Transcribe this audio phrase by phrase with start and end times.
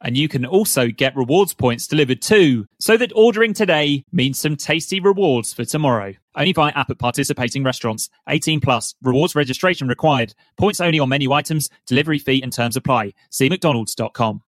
[0.00, 4.56] and you can also get rewards points delivered too, so that ordering today means some
[4.56, 6.14] tasty rewards for tomorrow.
[6.34, 8.08] Only via app at participating restaurants.
[8.28, 8.94] 18 plus.
[9.02, 10.34] Rewards registration required.
[10.56, 11.68] Points only on menu items.
[11.86, 13.12] Delivery fee and terms apply.
[13.30, 14.42] See mcdonalds.com.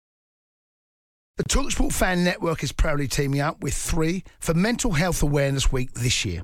[1.38, 5.93] The Talksport Fan Network is proudly teaming up with three for Mental Health Awareness Week
[5.93, 6.43] this year.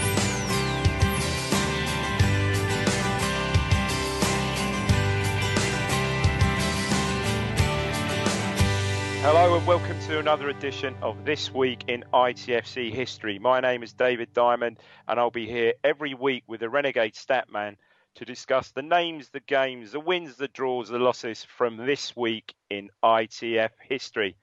[9.21, 13.37] Hello and welcome to another edition of This Week in ITFC History.
[13.37, 17.75] My name is David Diamond and I'll be here every week with the Renegade Statman
[18.15, 22.55] to discuss the names, the games, the wins, the draws, the losses from this week
[22.71, 24.35] in ITF history.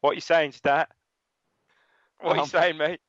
[0.00, 0.88] What are you saying, Stat?
[2.20, 3.00] What are you Um, saying, mate?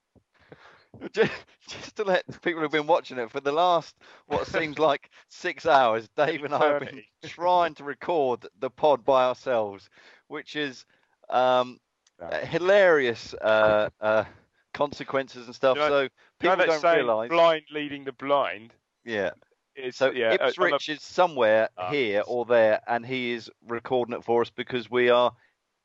[1.11, 1.31] just,
[1.67, 3.95] just to let people who've been watching it for the last
[4.27, 9.03] what seems like six hours, Dave and I have been trying to record the pod
[9.03, 9.89] by ourselves,
[10.27, 10.85] which is
[11.29, 11.79] um,
[12.19, 12.27] No.
[12.27, 14.23] uh, hilarious uh, uh,
[14.73, 15.75] consequences and stuff.
[15.77, 16.09] You know- so You
[16.49, 17.29] know people don't realise.
[17.29, 18.73] blind leading the blind.
[19.03, 19.31] Yeah.
[19.75, 23.49] It's, So yeah, on a- Ipswich is somewhere Ah, here or there, and he is
[23.67, 25.33] recording it for us because we are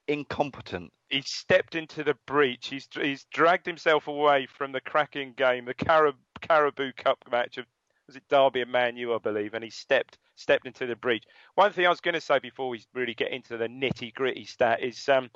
[0.09, 0.93] incompetent.
[1.09, 2.69] he stepped into the breach.
[2.69, 7.67] He's he's dragged himself away from the cracking game, the Carib, Carabao Cup match of
[8.11, 11.23] was it Derby and Man U, I believe, and he stepped stepped into the breach.
[11.55, 14.45] One thing I was going to say before we really get into the nitty gritty
[14.45, 15.31] stat is um,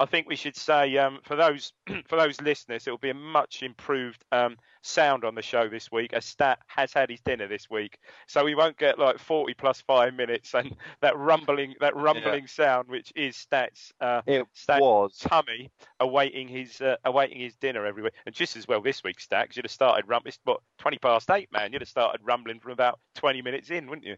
[0.00, 1.72] I think we should say um, for those
[2.08, 5.90] for those listeners, it will be a much improved um, sound on the show this
[5.90, 6.12] week.
[6.12, 7.98] As Stat has had his dinner this week,
[8.28, 12.88] so we won't get like 40 plus five minutes and that rumbling that rumbling sound,
[12.88, 15.18] which is Stat's uh, It Stat- was.
[15.18, 18.12] tummy awaiting his uh, awaiting his dinner every week.
[18.24, 20.28] And just as well this week, Stacks, you'd have started rumbling.
[20.28, 21.72] It's what twenty past eight, man.
[21.72, 24.16] You'd have started rumbling from about twenty minutes in, wouldn't you?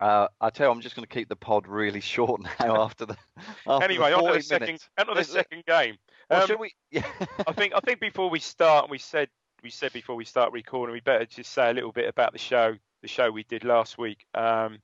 [0.00, 3.06] Uh, I tell you, I'm just going to keep the pod really short now after
[3.06, 3.16] the.
[3.66, 5.96] After anyway, the on the second, on the second game.
[6.30, 6.74] Well, Um, should we?
[6.90, 7.04] Yeah.
[7.46, 9.28] I think I think before we start, we said
[9.62, 12.38] we said before we start recording, we better just say a little bit about the
[12.38, 14.24] show, the show we did last week.
[14.34, 14.78] Um,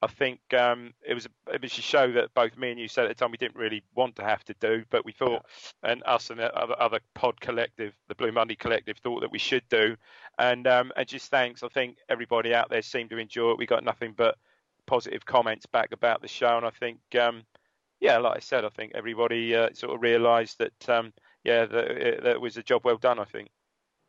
[0.00, 2.86] I think um, it was a, it was a show that both me and you
[2.86, 5.44] said at the time we didn't really want to have to do, but we thought,
[5.82, 9.40] and us and the other, other pod collective, the Blue Monday collective, thought that we
[9.40, 9.96] should do.
[10.38, 13.58] And um, and just thanks, I think everybody out there seemed to enjoy it.
[13.58, 14.36] We got nothing but
[14.88, 17.44] positive comments back about the show, and I think um,
[18.00, 21.12] yeah, like I said, I think everybody uh, sort of realised that um,
[21.44, 23.20] yeah, that it, that it was a job well done.
[23.20, 23.50] I think.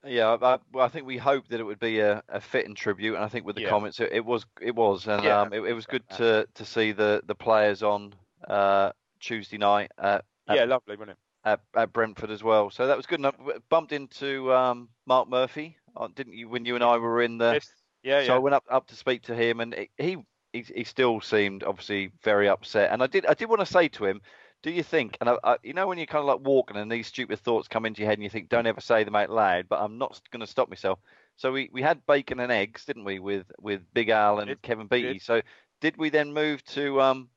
[0.05, 3.23] Yeah, I, I think we hoped that it would be a, a fitting tribute, and
[3.23, 3.69] I think with the Yeah.
[3.69, 6.65] comments, it, it was, it was, and Yeah, um, it, it was good to to
[6.65, 8.15] see the the players on
[8.47, 11.17] uh, Tuesday night at, at, Yeah, lovely, wasn't it?
[11.43, 12.69] at, at Brentford as well.
[12.69, 13.35] So that was good enough.
[13.69, 16.47] Bumped into um, Mark Murphy, uh, didn't you?
[16.47, 17.73] When you and I were in the, Yes.
[18.01, 20.15] Yeah, so I went up up to speak to him, and it- he
[20.53, 22.91] he, he still seemed obviously very upset.
[22.91, 24.21] And I did I did want to say to him,
[24.61, 25.17] do you think?
[25.21, 27.67] And I, I, you know when you're kind of like walking and these stupid thoughts
[27.67, 29.67] come into your head and you think, don't ever say them out loud.
[29.69, 30.99] But I'm not going to stop myself.
[31.37, 34.61] So we, we had bacon and eggs, didn't we, with with Big Al and Did,
[34.61, 35.13] Kevin Beattie.
[35.13, 35.21] did.
[35.21, 35.41] So
[35.81, 37.29] did we then move to um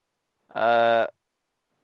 [0.55, 1.07] uh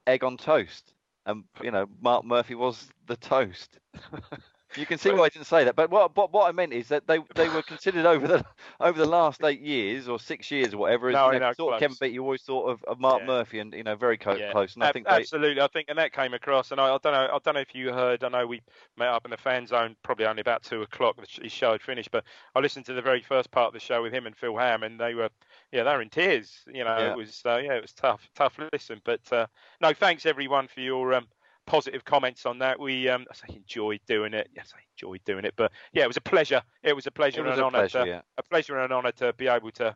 [0.07, 0.95] egg on toast?
[1.27, 3.79] And you know Mark Murphy was the toast.
[4.77, 6.89] You can see why I didn't say that, but what, what what I meant is
[6.89, 8.45] that they they were considered over the
[8.81, 11.09] over the last eight years or six years or whatever.
[11.09, 11.97] as, No, you know, no, sort of Kevin.
[11.99, 13.27] Beattie, you always thought of, of Mark Yeah.
[13.27, 14.75] Murphy, and you know very co- Yeah, close.
[14.75, 15.63] And I Ab- think they, absolutely.
[15.63, 16.71] I think, and that came across.
[16.71, 17.29] And I, I don't know.
[17.33, 18.23] I don't know if you heard.
[18.25, 18.63] I know we
[18.97, 21.17] met up in the fan zone probably only about two o'clock.
[21.17, 22.25] the His show had finished, but
[22.55, 24.83] I listened to the very first part of the show with him and Phil Ham,
[24.83, 25.31] and they were,
[25.73, 26.63] yeah, they were in tears.
[26.73, 27.11] You know, Yeah.
[27.11, 29.01] it was, uh, yeah, it was tough, tough listen.
[29.05, 29.47] But uh,
[29.81, 31.27] no, thanks everyone for your um,
[31.69, 32.81] positive comments on that.
[32.81, 34.49] We, um, I say enjoyed doing it.
[34.57, 35.55] Yes, I enjoyed doing it.
[35.57, 36.63] But yeah, it was a pleasure.
[36.83, 38.05] It was a pleasure was and an honour pleasure.
[38.05, 38.21] to, Yeah.
[38.39, 39.95] a pleasure and an honour to be able to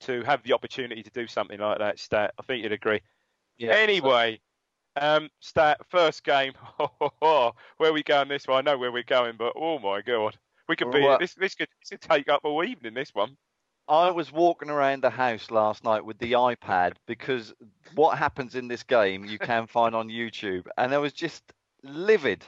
[0.00, 1.98] to have the opportunity to do something like that.
[1.98, 3.02] Stat, I think you'd agree.
[3.58, 3.72] Yeah.
[3.72, 4.40] Anyway,
[4.96, 6.54] um, Stat, first game.
[7.18, 8.66] where we going this one?
[8.66, 10.38] I know where we're going, but oh my god,
[10.70, 11.34] we could be Well, this.
[11.34, 12.94] This could, this could take up all evening.
[12.94, 13.36] This one.
[13.90, 17.52] I was walking around the house last night with the iPad because
[17.96, 21.42] what happens in this game you can find on YouTube, and I was just
[21.82, 22.44] livid.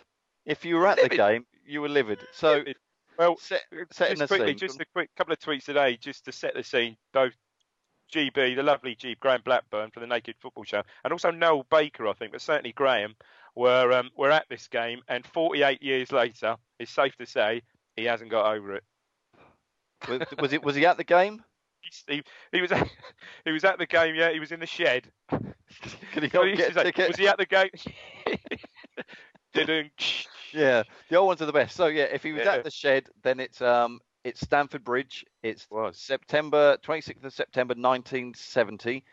[0.46, 2.20] If you were at the game, you were livid.
[2.32, 2.62] So,
[3.18, 4.58] Well, set, setting just the quickly, scene.
[4.58, 6.96] just a quick couple of tweets today, just to set the scene.
[7.12, 7.34] Both
[8.14, 12.06] GB, the lovely G, Graham Blackburn for the Naked Football Show, and also Noel Baker,
[12.06, 13.16] I think, but certainly Graham,
[13.56, 17.62] were um, were at this game, and 48 years later, it's safe to say
[17.96, 18.84] he hasn't got over it.
[20.08, 20.62] Was, was it?
[20.62, 21.42] Was he at the game?
[22.06, 22.22] He,
[22.52, 22.88] he was at,
[23.44, 24.30] he was at the game, yeah.
[24.32, 25.10] He was in the shed.
[25.30, 27.08] Could he So he get a say, ticket?
[27.08, 27.70] Was he at the game?
[29.54, 30.26] Didn't.
[30.52, 31.76] Yeah, the old ones are the best.
[31.76, 32.54] So yeah, if he was Yeah.
[32.54, 35.24] at the shed, then it's um it's Stamford Bridge.
[35.42, 35.66] It's.
[35.92, 39.04] September 26th of September 1970.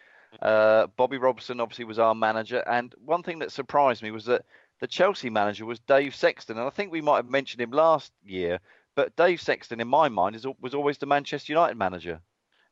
[0.42, 4.46] Uh, Bobby Robson obviously was our manager, and one thing that surprised me was that
[4.80, 8.12] the Chelsea manager was Dave Sexton, and I think we might have mentioned him last
[8.24, 8.60] year.
[9.00, 12.20] But Dave Sexton, in my mind, is was always the Manchester United manager.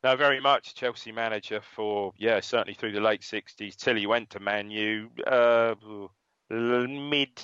[0.03, 4.31] No, very much Chelsea manager for yeah, certainly through the late '60s till he went
[4.31, 5.09] to Man U.
[5.25, 5.75] Uh,
[6.49, 7.41] mid,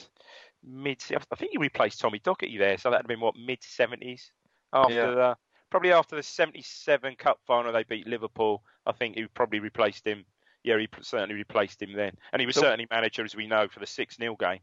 [0.62, 1.02] mid.
[1.32, 4.32] I think he replaced Tommy Docherty there, so that'd have been what mid '70s.
[4.74, 5.12] After Yeah.
[5.12, 5.38] the,
[5.70, 8.66] probably after the '77 Cup final, they beat Liverpool.
[8.86, 10.26] I think he probably replaced him.
[10.66, 13.70] Yeah, he certainly replaced him then, and he was So- certainly manager, as we know,
[13.70, 14.60] for the six 0 game.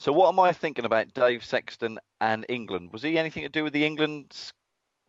[0.00, 2.90] So what am I thinking about Dave Sexton and England?
[2.90, 4.34] Was he anything to do with the England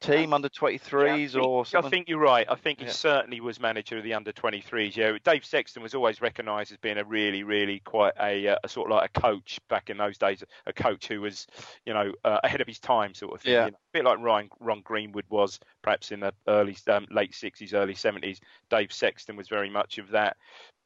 [0.01, 1.88] team under 23s Yeah, I or think- something?
[1.88, 2.45] I think you're right.
[2.49, 2.91] I think he Yeah.
[2.91, 4.97] certainly was manager of the under 23s.
[4.97, 8.67] Yeah, Dave Sexton was always recognised as being a really, really quite a, uh, a
[8.67, 10.43] sort of like a coach back in those days.
[10.65, 11.47] A coach who was,
[11.85, 13.53] you know, uh, ahead of his time, sort of thing.
[13.53, 13.65] Yeah.
[13.67, 17.31] you know, a bit like Ryan Ron Greenwood was, perhaps in the early, um, late
[17.33, 18.41] 60s, early 70s.
[18.69, 20.35] Dave Sexton was very much of that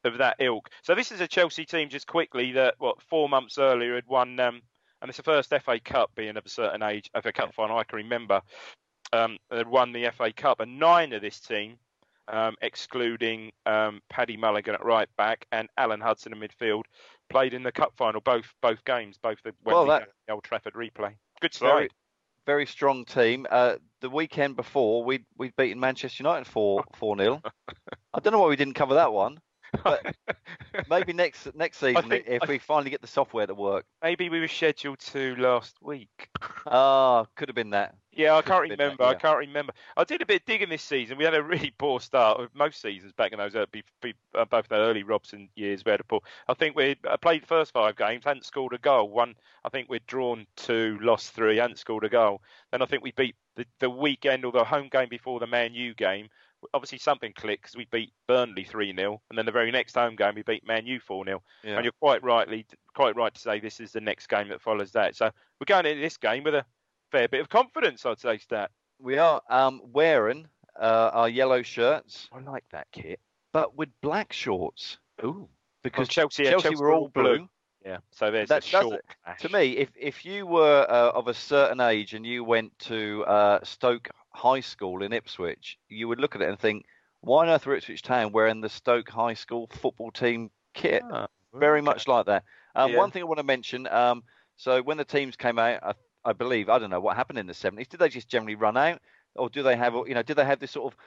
[0.06, 0.70] of that ilk.
[0.82, 4.38] So this is a Chelsea team just quickly that what four months earlier had won.
[4.40, 4.62] Um,
[5.02, 7.84] and it's the first FA Cup being of a certain age, FA Cup final I
[7.84, 8.40] can remember
[9.12, 11.76] um, had won the FA Cup, and nine of this team,
[12.28, 16.82] um, excluding um, Paddy Mulligan at right back and Alan Hudson in midfield,
[17.28, 20.74] played in the cup final, both both games, both the Well, that- the Old Trafford
[20.74, 21.14] replay.
[21.40, 21.90] Good Very, side.
[22.46, 23.46] very strong team.
[23.50, 27.42] Uh, the weekend before, we'd we'd beaten Manchester United four four 0
[28.14, 29.38] I don't know why we didn't cover that one.
[29.84, 30.14] But
[30.90, 33.84] maybe next next season, think- if I- we finally get the software to work.
[34.02, 36.28] Maybe we were scheduled to last week.
[36.68, 37.94] Ah, could have been that.
[38.10, 39.04] Yeah, I can't been that, remember.
[39.04, 39.72] I can't remember.
[39.96, 41.16] I did a bit of digging this season.
[41.16, 43.84] We had a really poor start of most seasons back in those be,
[44.34, 45.84] uh, both the early Robson years.
[45.84, 46.20] We had a poor.
[46.48, 49.10] I think we uh, played the first five games, hadn't scored a goal.
[49.10, 49.34] One,
[49.64, 52.42] I think we'd drawn two, lost three, hadn't scored a goal.
[52.72, 55.72] Then I think we beat the, the weekend or the home game before the Man
[55.74, 56.28] U game.
[56.74, 60.16] Obviously something clicked because we beat Burnley three 0 and then the very next home
[60.16, 61.76] game we beat Man U four 0 Yeah.
[61.76, 64.92] And you're quite rightly quite right to say this is the next game that follows
[64.92, 65.16] that.
[65.16, 65.30] So
[65.60, 66.64] we're going into this game with a
[67.10, 68.70] fair bit of confidence, I'd say, Stat.
[68.98, 70.46] We are um, wearing
[70.80, 72.28] uh, our yellow shirts.
[72.32, 73.20] I like that kit,
[73.52, 75.48] but with black shorts Ooh.
[75.82, 77.48] because Chelsea, yeah, Chelsea, were all blue.
[77.84, 79.00] Yeah, so there's That a short.
[79.24, 79.40] clash.
[79.42, 83.24] To me, if if you were uh, of a certain age and you went to
[83.26, 86.84] uh, Stoke High School in Ipswich, you would look at it and think,
[87.22, 91.02] why on earth are Ipswich Town wearing the Stoke High School football team kit?
[91.10, 91.84] Ah, Very okay.
[91.86, 92.44] much like that.
[92.74, 92.98] Um, Yeah.
[92.98, 93.86] One thing I want to mention.
[93.88, 94.22] Um,
[94.56, 95.94] so when the teams came out, I,
[96.24, 97.88] I believe I don't know what happened in the 70s.
[97.88, 99.00] Did they just generally run out,
[99.34, 100.22] or do they have you know?
[100.22, 100.98] Did they have this sort of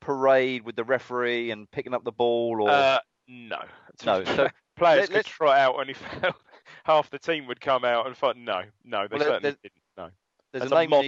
[0.00, 3.58] parade with the referee and picking up the ball, or Uh, no.
[4.06, 4.24] no?
[4.24, 6.02] So Players let- could trot out and if
[6.84, 8.36] half the team would come out and fight.
[8.36, 9.72] No, no, they Well, certainly there- didn't.
[9.96, 10.08] No.
[10.52, 11.04] there's a a name mod-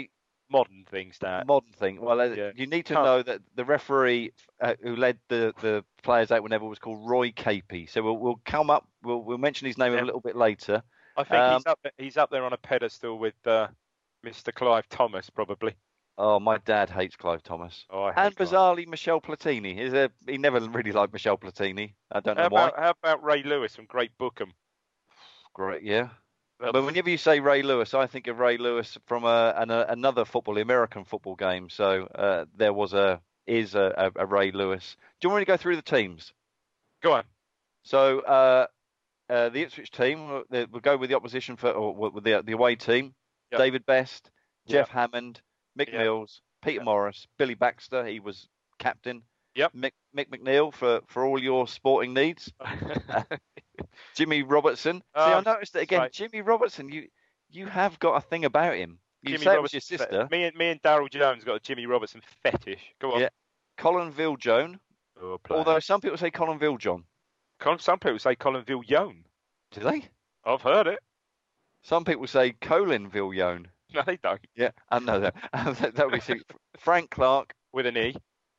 [0.53, 1.47] Modern things, that.
[1.47, 2.01] modern thing.
[2.01, 2.51] Well, uh, Yeah.
[2.55, 6.67] you need to know that the referee uh, who led the, the players out whenever
[6.67, 7.89] was called Roy Capey.
[7.91, 8.87] So we'll, we'll come up.
[9.03, 10.03] We'll, we'll mention his name Yeah.
[10.03, 10.83] a little bit later.
[11.17, 11.79] I think um, he's up.
[11.83, 13.69] There, he's up there on a pedestal with uh,
[14.25, 14.55] Mr.
[14.55, 15.75] Clive Thomas, probably.
[16.19, 17.87] Oh, my dad hates Clive Thomas.
[17.91, 18.49] Oh, I hate And Clive.
[18.51, 19.79] bizarrely, Michel Platini.
[19.79, 21.95] Is a, he never really liked Michel Platini.
[22.13, 22.71] I don't know How why.
[22.77, 24.53] how about Ray Lewis from Great Bookham?
[25.55, 26.09] Great, yeah.
[26.71, 29.87] But whenever you say Ray Lewis, I think of Ray Lewis from a, an, a,
[29.89, 31.69] another football, American football game.
[31.69, 34.97] So uh, there was a is a, a, Ray Lewis.
[35.21, 36.33] Do you want me to go through the teams?
[37.03, 37.25] Go on.
[37.83, 38.67] So uh,
[39.29, 42.53] uh, the Ipswich team, uh, we'll go with the opposition for or with the the
[42.53, 43.15] away team.
[43.51, 43.61] Yep.
[43.61, 44.31] David Best,
[44.67, 44.87] Yep.
[44.87, 45.41] Geoff Hammond,
[45.79, 46.01] Mick Yep.
[46.01, 46.85] Mills, Peter Yep.
[46.85, 48.07] Morris, Billy Baxter.
[48.07, 49.23] He was captain.
[49.57, 49.73] Yep.
[49.75, 52.53] Mick, Mick McNeil for, for all your sporting needs.
[54.15, 54.99] Jimmy Robertson.
[55.01, 56.01] See, I Um, noticed that again.
[56.01, 56.13] right.
[56.13, 57.09] Jimmy Robertson, you
[57.51, 58.99] you have got a thing about him.
[59.23, 60.29] You Jimmy say it was Robertson your sister.
[60.31, 62.81] Me and me and Daryl Jones got a Jimmy Robertson fetish.
[63.01, 63.21] Go on.
[63.21, 63.29] Yeah.
[63.79, 64.79] Colin Viljoen,
[65.21, 67.05] Oh, although some people say Colin John.
[67.79, 69.23] Some people say Colin Viljoen.
[69.71, 70.05] Do they?
[70.45, 70.99] I've heard it.
[71.83, 73.67] Some people say Colin Viljoen.
[73.95, 74.41] No, they don't.
[74.57, 75.35] Yeah, I know that.
[75.53, 76.41] that, that would be.
[76.79, 77.53] Frank Clark.
[77.73, 78.15] With an E.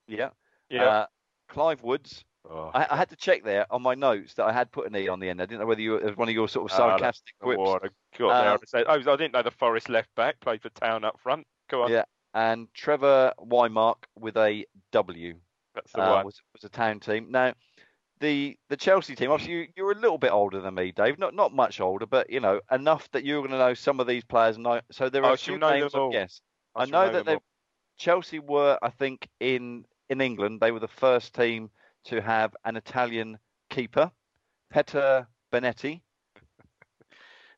[0.08, 0.30] Yeah.
[0.70, 0.86] Yeah.
[0.86, 1.06] Uh,
[1.54, 2.26] Clive Woods.
[2.50, 4.96] oh, I, I had to check there on my notes that I had put an
[4.96, 5.40] E on the end.
[5.42, 7.62] I didn't know whether you it was one of your sort of Ah, sarcastic quips.
[7.62, 11.20] I got Um, oh, I didn't know the Forest left back played for Town up
[11.20, 11.46] front.
[11.70, 11.92] Go on.
[11.92, 12.04] Yeah.
[12.34, 15.36] And Trevor Whymark with a W
[15.76, 16.26] That's the uh, one.
[16.26, 17.28] was was a town team.
[17.30, 17.54] Now,
[18.20, 19.30] the the Chelsea team.
[19.30, 21.20] Obviously, you, you're a little bit older than me, Dave.
[21.20, 24.08] Not not much older, but you know enough that you're going to know some of
[24.08, 24.56] these players.
[24.56, 25.94] And know, so there are I a few know names.
[26.12, 26.42] Yes,
[26.76, 27.38] I shall know that they.
[27.98, 31.70] Chelsea were, I think, in in England, they were the first team
[32.06, 33.38] to have an Italian
[33.70, 34.10] keeper,
[34.72, 36.02] Peter Bonetti.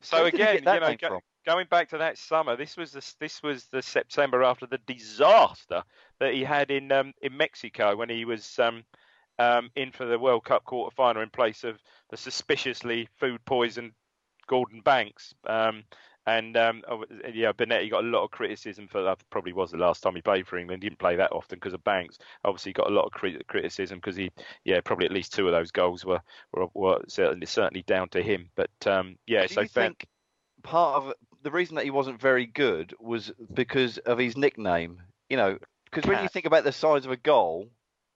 [0.01, 3.41] So Where again, you know, go- going back to that summer, this was the this
[3.41, 5.81] was the September after the disaster
[6.19, 8.83] that he had in um, in Mexico when he was um,
[9.39, 11.79] um, in for the World Cup quarter final in place of
[12.11, 13.93] the suspiciously food poisoned
[14.47, 15.33] Gordon Banks.
[15.47, 15.85] Um,
[16.27, 17.03] and um, oh,
[17.33, 19.19] yeah, Bonetti got a lot of criticism for that.
[19.29, 20.81] Probably was the last time he played for England.
[20.81, 22.17] He didn't play that often because of Banks.
[22.43, 24.31] Obviously, got a lot of crit- criticism because he,
[24.63, 26.21] yeah, probably at least two of those goals were
[26.53, 28.49] were, were certainly certainly down to him.
[28.55, 30.07] But um, yeah, Do so you Ben- think
[30.63, 31.13] part of
[31.43, 35.01] the reason that he wasn't very good was because of his nickname?
[35.29, 37.69] You know, because when you think about the size of a goal,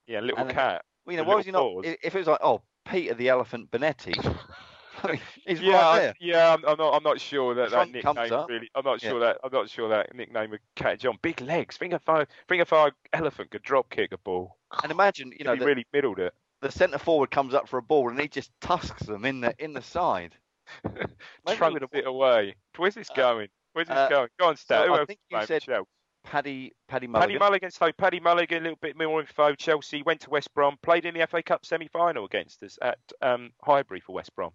[0.08, 0.84] yeah, little cat.
[1.06, 1.60] well, you know, why was he not?
[1.62, 1.86] paws.
[1.86, 4.14] If it was like, oh, Peter the Elephant Bonetti,
[5.04, 6.14] I mean, he's yeah, right there.
[6.20, 6.54] yeah.
[6.54, 6.94] I'm, I'm not.
[6.96, 8.70] I'm not sure that that nickname really.
[8.76, 9.10] I'm not Yeah.
[9.10, 9.38] sure that.
[9.44, 11.18] I'm not sure that nickname would catch on.
[11.22, 11.78] Big legs.
[11.82, 14.58] I think if our elephant could drop kick a ball.
[14.84, 16.34] And imagine, you know, he the, really middled it.
[16.62, 19.54] the centre forward comes up for a ball and he just tusks them in the
[19.60, 20.36] in the side.
[21.48, 22.56] Trunks it away.
[22.78, 23.48] Where's this Uh, going?
[23.74, 24.30] Where's this uh, going?
[24.40, 24.86] Go on, Stat.
[24.86, 25.88] so I think you said Chelsea?
[26.24, 27.30] Paddy Paddy Mulligan.
[27.30, 27.72] Paddy Mulligan.
[27.72, 29.56] So Paddy Mulligan, a little bit more info.
[29.56, 33.52] Chelsea went to West Brom, played in the FA Cup semi-final against us at um,
[33.64, 34.52] Highbury for West Brom.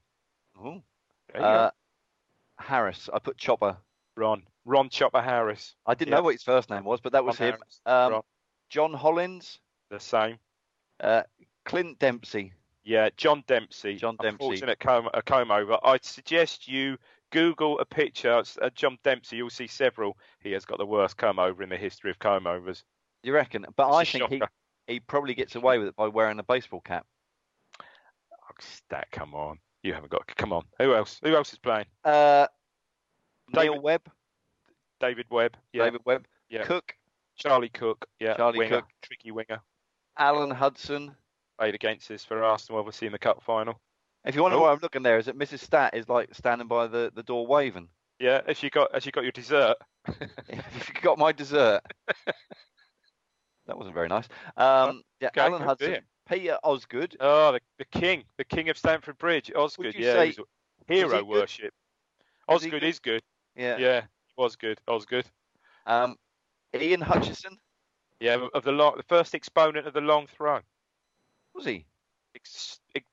[0.59, 0.83] Ooh.
[1.35, 1.71] Uh,
[2.59, 3.09] Harris.
[3.13, 3.77] I put Chopper.
[4.17, 6.19] Ron, Ron Chopper Harris, I didn't yeah.
[6.19, 7.59] know what his first name was, but that was Ron him.
[7.87, 8.23] Um,
[8.71, 9.59] John Hollins,
[9.91, 10.39] the same.
[11.01, 11.23] uh,
[11.65, 12.53] Clint Dempsey.
[12.85, 13.97] Yeah, John Dempsey.
[13.97, 14.45] John Dempsey.
[14.45, 15.79] Unfortunate comb, a comb over.
[15.83, 16.99] I'd suggest you
[17.33, 19.37] Google a picture of uh, John Dempsey.
[19.37, 20.17] You'll see several.
[20.41, 22.85] He has got the worst comb over in the history of comb overs.
[23.23, 23.67] You reckon?
[23.77, 24.43] But It's I think he,
[24.87, 27.07] he probably gets away with it by wearing a baseball cap.
[27.81, 29.59] Oh, Stat, come on.
[29.85, 30.27] You haven't got.
[30.37, 30.65] Come on.
[30.81, 31.21] Who else?
[31.23, 31.85] Who else is playing?
[32.05, 32.47] Uh,
[33.55, 34.11] Neil David- Webb,
[34.99, 35.57] David Webb.
[35.73, 35.85] Yeah.
[35.85, 36.65] David Webb, Yeah.
[36.65, 36.97] Cooke,
[37.37, 38.07] Charlie Cooke.
[38.19, 38.35] Yeah.
[38.37, 38.89] Charlie winger, Cooke.
[39.03, 39.61] Tricky winger.
[40.19, 41.15] Alan Hudson.
[41.59, 43.79] Played against us for Arsenal, obviously in the cup final.
[44.25, 44.63] If you wonder Oh.
[44.63, 45.61] why I'm looking there, is that Mrs.
[45.61, 47.89] Stat is like standing by the, the door waving.
[48.19, 48.41] Yeah.
[48.47, 48.93] Has you got?
[48.95, 49.77] Has you got your dessert?
[50.49, 51.83] if you got my dessert.
[53.67, 54.27] that wasn't very nice.
[54.57, 56.01] Um, yeah, Okay, Alan Hudson, beer.
[56.29, 57.17] Peter Osgood.
[57.21, 59.95] Oh, the, the king, the king of Stamford Bridge, Osgood.
[59.97, 60.37] yeah, say-
[60.89, 61.73] hero he worship.
[62.49, 62.85] Osgood good?
[62.85, 63.23] is good.
[63.57, 63.77] Yeah.
[63.79, 64.79] Yeah, he was good.
[64.89, 65.27] Osgood.
[65.87, 66.17] Um,
[66.75, 67.59] Ian Hutchinson.
[68.21, 70.61] Yeah, of the long, the first exponent of the long throw.
[71.55, 71.85] Was he?
[72.35, 73.07] Ex- ex-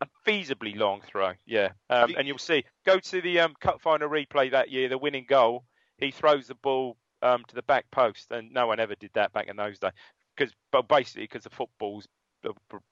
[0.00, 1.32] unfeasibly long throw.
[1.46, 2.64] Yeah, um, and you'll see.
[2.86, 4.88] Go to the um, cup final replay that year.
[4.88, 5.64] The winning goal.
[5.98, 9.32] He throws the ball um, to the back post, and no one ever did that
[9.32, 9.90] back in those days.
[10.36, 12.06] Because, but basically, because the footballs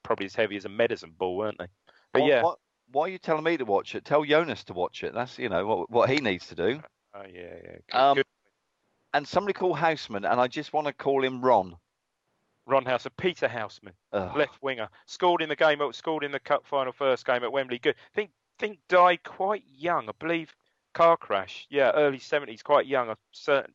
[0.03, 1.67] probably as heavy as a medicine ball, weren't they?
[2.13, 2.41] But yeah.
[2.43, 2.53] Why,
[2.91, 4.05] why are you telling me to watch it?
[4.05, 5.13] Tell Jonas to watch it.
[5.13, 6.81] That's you know what what he needs to do.
[7.13, 7.77] Oh yeah, yeah.
[7.89, 8.25] Good, Um, good.
[9.13, 11.75] And somebody called Houseman, and I just want to call him Ron.
[12.65, 13.93] Ron Houseman, Peter Houseman.
[14.11, 14.35] Ugh.
[14.35, 14.89] left winger.
[15.05, 17.79] Scored in the game, scored in the cup final first game at Wembley.
[17.79, 17.95] Good.
[18.13, 20.09] Think think died quite young.
[20.09, 20.53] I believe
[20.93, 21.65] car crash.
[21.69, 23.09] Yeah, early seventies, quite young.
[23.09, 23.73] I certain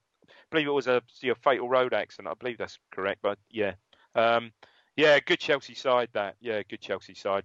[0.50, 2.29] believe it was a, a fatal road accident.
[2.31, 3.21] I believe that's correct.
[3.23, 3.75] But yeah,
[4.14, 4.52] um,
[4.96, 6.08] yeah, good Chelsea side.
[6.12, 7.44] That yeah, good Chelsea side.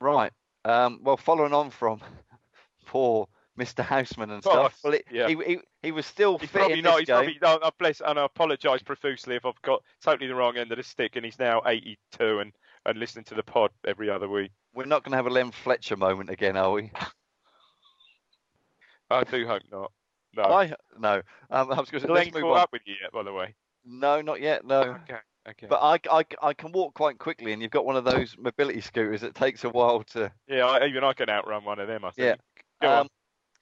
[0.00, 0.32] Right.
[0.64, 2.00] Um, well, following on from
[2.86, 3.84] poor Mr.
[3.84, 5.28] Houseman and Oh, stuff, well, it, yeah.
[5.28, 6.92] he, he he was still He's fit probably in not.
[6.92, 7.16] this He's game.
[7.16, 7.38] probably.
[7.42, 10.78] No, I bless and I apologise profusely if I've got totally the wrong end of
[10.78, 11.16] the stick.
[11.16, 12.52] And he's now eighty-two and
[12.86, 14.50] and listening to the pod every other week.
[14.74, 16.92] We're not going to have a Len Fletcher moment again, are we?
[19.10, 19.92] I do hope not.
[20.36, 20.42] No.
[20.44, 21.14] I no.
[21.50, 22.58] Um, I was going to Glenn let's move on.
[22.58, 23.54] up with you yet, by the way.
[23.84, 24.64] No, not yet.
[24.64, 24.80] No.
[25.08, 25.18] Okay.
[25.50, 25.66] Okay.
[25.68, 28.80] But I, I, I can walk quite quickly, and you've got one of those mobility
[28.80, 30.30] scooters that takes a while to.
[30.46, 32.04] Yeah, I, even I can outrun one of them.
[32.04, 32.32] I Yeah.
[32.32, 32.40] think.
[32.82, 33.00] On.
[33.00, 33.08] Um,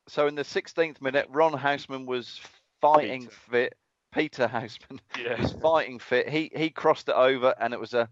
[0.09, 2.41] so in the 16th minute, Ron Houseman was
[2.81, 3.37] fighting Peter.
[3.51, 3.75] fit.
[4.13, 5.41] Peter Houseman Yeah.
[5.41, 6.29] was fighting fit.
[6.29, 8.09] He he crossed it over, and it was a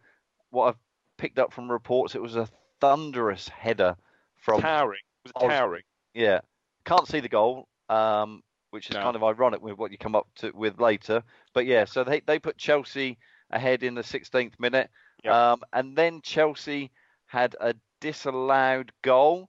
[0.50, 0.78] what I've
[1.18, 2.14] picked up from reports.
[2.14, 2.48] It was a
[2.80, 3.96] thunderous header
[4.36, 5.00] from towering.
[5.24, 5.82] It was towering.
[6.12, 6.40] yeah.
[6.84, 9.02] Can't see the goal, um, which is No.
[9.02, 11.22] kind of ironic with what you come up to with later.
[11.54, 13.16] But yeah, so they they put Chelsea
[13.54, 14.90] ahead in the 16th minute.
[15.24, 15.32] Yep.
[15.32, 16.90] Um, and then Chelsea
[17.26, 19.48] had a disallowed goal.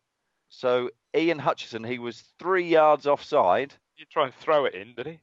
[0.49, 3.73] So Ian Hutchinson, he was three yards offside.
[3.97, 5.19] You try and throw it in, did he?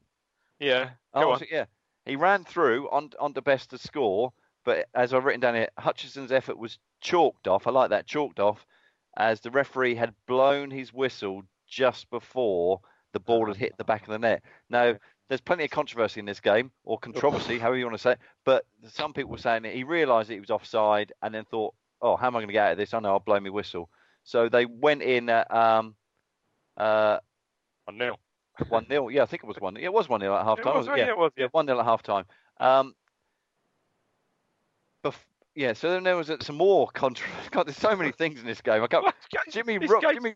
[0.58, 0.90] Yeah.
[1.14, 1.40] Go Oh, on.
[1.50, 1.64] yeah.
[2.04, 4.32] He ran through on on the best to score,
[4.64, 7.66] but as I've written down here, Hutchinson's effort was chalked off.
[7.66, 8.66] I like that chalked off,
[9.16, 12.80] as the referee had blown his whistle just before
[13.12, 14.42] the ball had hit the back of the net.
[14.68, 14.96] Now,
[15.32, 18.18] there's plenty of controversy in this game, or controversy, however you want to say it.
[18.44, 21.72] But some people were saying that he realised that he was offside and then thought,
[22.02, 22.92] "Oh, how am I going to get out of this?
[22.92, 23.88] I know I'll blow my whistle."
[24.24, 25.94] So they went in at um,
[26.76, 27.16] uh,
[27.86, 28.18] One nil.
[28.68, 29.74] one 0 Yeah, I think it was one.
[29.76, 30.76] Yeah, it was one 0 at half It time.
[30.76, 31.48] was, yeah, it was, yeah, yeah.
[31.52, 32.26] one 0 at half time.
[32.60, 32.94] Um,
[35.02, 35.14] bef-
[35.54, 37.26] yeah, so then there was uh, some more contra.
[37.52, 38.82] God, there's so many things in this game.
[38.82, 39.06] I can't.
[39.50, 40.34] Jimmy, Ro- Jimmy,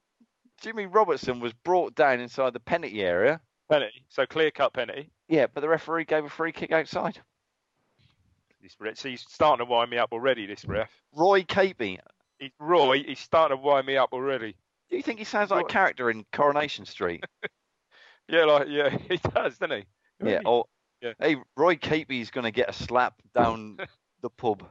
[0.62, 3.42] Jimmy Robertson was brought down inside the penalty area.
[3.68, 4.04] Penalty.
[4.08, 5.10] So clear cut penalty.
[5.28, 7.18] Yeah, but the referee gave a free kick outside.
[8.62, 10.46] This ref, so he's starting to wind me up already.
[10.46, 10.90] This ref.
[11.12, 11.98] Roy Capey.
[12.38, 13.02] He's Roy.
[13.06, 14.56] He's starting to wind me up already.
[14.90, 17.24] Do you think he sounds like a character in Coronation Street?
[18.28, 19.84] Yeah, like yeah, he does, doesn't he?
[20.28, 20.40] yeah.
[20.44, 20.64] Or
[21.00, 21.12] Yeah.
[21.20, 23.76] hey, Roy Capey's going to get a slap down
[24.20, 24.64] the pub.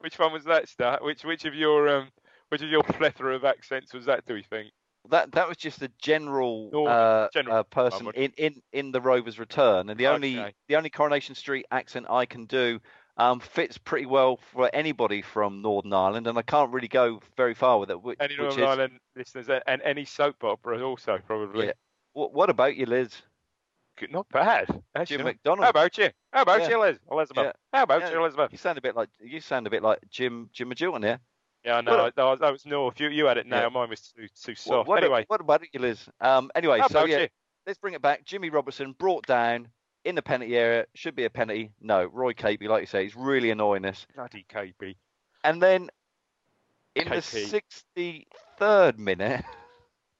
[0.00, 0.98] Which one was that, Star?
[1.00, 2.08] Which which of your um
[2.50, 4.26] which of your plethora of accents was that?
[4.26, 4.72] Do we think?
[5.08, 9.38] That that was just a general, uh, general uh, person in, in, in the Rovers
[9.38, 12.80] return, and the only the only Coronation Street accent I can do
[13.16, 17.54] um, fits pretty well for anybody from Northern Ireland, and I can't really go very
[17.54, 18.02] far with it.
[18.02, 21.66] Which, Any which Northern is, Ireland listeners and- and any soap opera also probably.
[21.66, 21.72] Yeah.
[22.12, 23.10] What, what about you, Liz?
[24.10, 24.66] Not bad.
[24.94, 25.18] Actually.
[25.18, 25.64] Jim McDonald.
[25.64, 26.08] How about you?
[26.32, 26.68] How about Yeah.
[26.70, 26.98] you, Liz?
[27.10, 27.44] Elizabeth?
[27.44, 27.52] Yeah.
[27.72, 28.50] How about you, Elizabeth?
[28.52, 31.20] You sound a bit like you sound a bit like Jim Jim Majuan here.
[31.64, 32.10] Yeah, I know.
[32.14, 32.98] What that, was, North.
[33.00, 33.62] You you had it now.
[33.62, 33.68] Yeah.
[33.68, 34.88] Mine was too too soft.
[34.88, 36.08] what, anyway, what about you, Liz?
[36.20, 37.28] Um, anyway, so yeah, you?
[37.66, 38.24] let's bring it back.
[38.24, 39.68] Jimmy Robertson brought down
[40.04, 40.86] in the penalty area.
[40.94, 41.72] Should be a penalty.
[41.80, 44.06] No, Roy Capey, like you say, he's really annoying us.
[44.14, 44.96] Bloody KB.
[45.44, 45.90] And then
[46.94, 49.44] in the 63rd minute,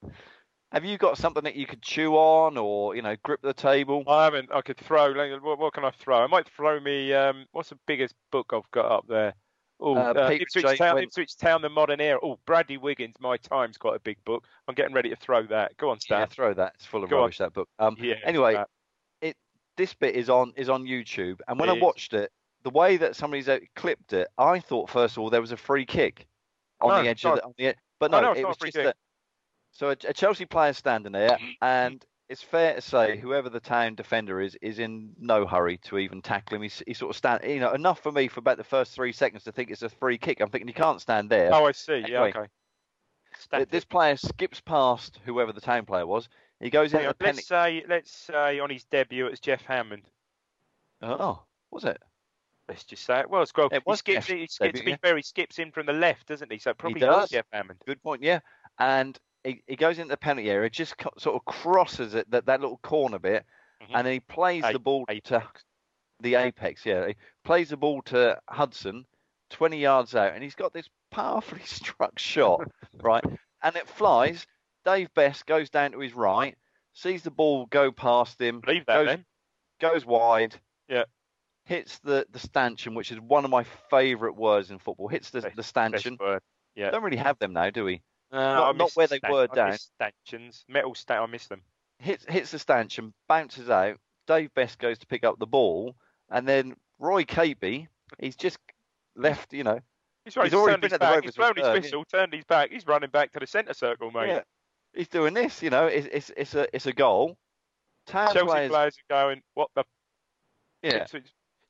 [0.73, 4.05] have you got something that you could chew on or, you know, grip the table?
[4.07, 4.51] I haven't.
[4.53, 5.13] I could throw.
[5.41, 6.19] What, what can I throw?
[6.19, 7.13] I might throw me.
[7.13, 9.35] Um, what's the biggest book I've got up there?
[9.81, 12.19] Oh, Uh, uh, Ipswich, Town, went- Ipswich Town, the Modern Era.
[12.23, 14.45] Oh, Bradley Wiggins, My Time's quite a big book.
[14.69, 15.77] I'm getting ready to throw that.
[15.79, 16.29] Go on, Yeah, Stan.
[16.29, 16.73] throw that.
[16.75, 17.23] It's full of Go on.
[17.23, 17.69] rubbish, that book.
[17.79, 18.17] Um, Yeah.
[18.25, 18.65] anyway, uh,
[19.23, 19.37] it
[19.77, 21.83] this bit is on is on YouTube, and when It I is.
[21.83, 22.31] watched it,
[22.63, 25.57] the way that somebody's uh, clipped it, I thought first of all there was a
[25.57, 26.27] free kick
[26.83, 27.31] on No, the edge no.
[27.33, 28.97] of the, on the but Oh, no, no, it was just that.
[29.73, 33.97] So a, a Chelsea player standing there, and it's fair to say whoever the town
[33.97, 36.63] defender is is in no hurry to even tackle him.
[36.63, 39.11] He's, he sort of stand, you know, enough for me for about the first three
[39.13, 40.41] seconds to think it's a free kick.
[40.41, 41.53] I'm thinking he can't stand there.
[41.53, 42.05] oh, I see.
[42.07, 42.47] Yeah, okay.
[43.37, 43.71] Static.
[43.71, 46.29] this player skips past whoever the town player was.
[46.61, 47.37] He goes into Hang the on, penalty.
[47.39, 50.03] let's say let's say on his debut it was Geoff Hammond.
[51.03, 52.01] Oh, was it?
[52.69, 53.31] Let's just say it.
[53.31, 54.27] Well, it's It he was skips.
[54.27, 54.59] Geoff's He skips.
[54.59, 54.97] debut, To be yeah.
[55.03, 56.59] fair, he skips in from the left, doesn't he?
[56.59, 57.23] So it probably does.
[57.23, 57.81] was Geoff Hammond.
[57.87, 58.23] Good point.
[58.23, 58.39] Yeah,
[58.79, 62.47] and he, he goes into the penalty area, just co- sort of crosses it that,
[62.47, 63.45] that little corner bit,
[63.83, 63.87] Mhm.
[63.95, 65.43] and then he plays A- the ball to
[66.21, 66.85] the apex.
[66.85, 69.07] Yeah, he plays the ball to Hudson,
[69.49, 72.71] twenty yards out, and he's got this powerfully struck shot,
[73.03, 73.25] right,
[73.63, 74.47] and it flies.
[74.85, 76.57] Dave Best goes down to his right,
[76.95, 79.25] sees the ball go past him, Believe that goes, then.
[79.81, 80.57] goes wide.
[80.89, 81.05] Yeah.
[81.67, 85.07] Hits the, the stanchion, which is one of my favourite words in football.
[85.09, 86.17] Hits the, Best- the stanchion.
[86.75, 86.91] Yeah.
[86.91, 88.01] Don't really have them now, do we?
[88.33, 89.77] Uh, not- not where they were down.
[89.79, 91.23] Stanchions, metal stand.
[91.23, 91.63] I miss them.
[91.99, 93.99] hits hits the stanchion, bounces out.
[94.27, 95.97] Dave Best goes to pick up the ball,
[96.31, 97.89] and then Roy Capey,
[98.19, 98.59] he's just
[99.17, 99.53] left.
[99.53, 99.81] You know,
[100.25, 101.25] He's, right, He's already been his at the back.
[101.25, 102.71] He's blown his whistle, turned his back.
[102.71, 104.29] He's running back to the centre circle, mate.
[104.29, 104.41] yeah,
[104.95, 105.63] he's doing this.
[105.63, 107.37] You know, it's it's, it's a it's a goal.
[108.07, 109.85] Town Chelsea players, players are going, what the
[110.83, 111.07] yeah,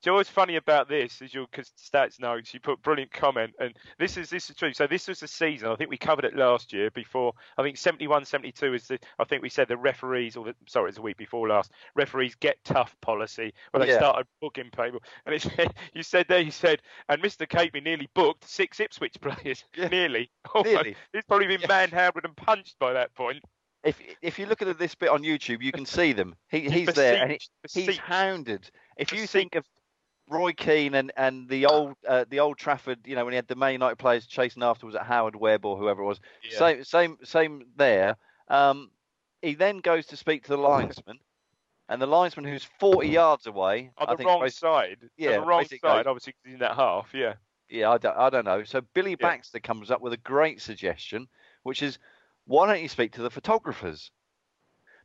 [0.02, 2.52] So, so what's funny about this is your stats notes.
[2.54, 4.72] You put brilliant comment, and this is this is true.
[4.72, 5.68] So this was the season.
[5.68, 6.90] I think we covered it last year.
[6.90, 8.98] Before I think 71, 72 is the.
[9.18, 11.70] I think we said the referees, or the, sorry, it's the week before last.
[11.94, 13.98] Referees get tough policy where they Yeah.
[13.98, 15.00] started booking people.
[15.26, 17.46] And it said, you said there, you said, and Mr.
[17.46, 19.64] Capey nearly booked six Ipswich players.
[19.76, 19.88] Yeah.
[19.88, 20.30] Nearly.
[20.54, 20.96] Oh, nearly.
[21.12, 21.68] He's probably been Yeah.
[21.68, 23.42] manhandled and punched by that point.
[23.84, 26.34] If if you look at this bit on YouTube, you can see them.
[26.50, 28.70] He he's there, and he, Besieged, he's hounded.
[28.98, 29.32] If you Besieged.
[29.32, 29.64] think of
[30.30, 33.48] Roy Keane and, and the old uh, the old Trafford, you know, when he had
[33.48, 36.58] the Man United players chasing afterwards at Howard Webb or whoever it was, Yeah.
[36.58, 38.16] Same, same, same there.
[38.48, 38.90] Um,
[39.42, 41.18] he then goes to speak to the linesman,
[41.88, 44.98] and the linesman, who's 40 yards away, on I the think wrong basi- side.
[45.16, 46.06] yeah, on the wrong basically side.
[46.06, 47.12] Obviously, 'cause he's in that half.
[47.12, 47.34] Yeah.
[47.68, 48.62] yeah, I don't, I don't know.
[48.64, 49.16] So Billy Yeah.
[49.28, 51.26] Baxter comes up with a great suggestion,
[51.64, 51.98] which is,
[52.46, 54.10] why don't you speak to the photographers?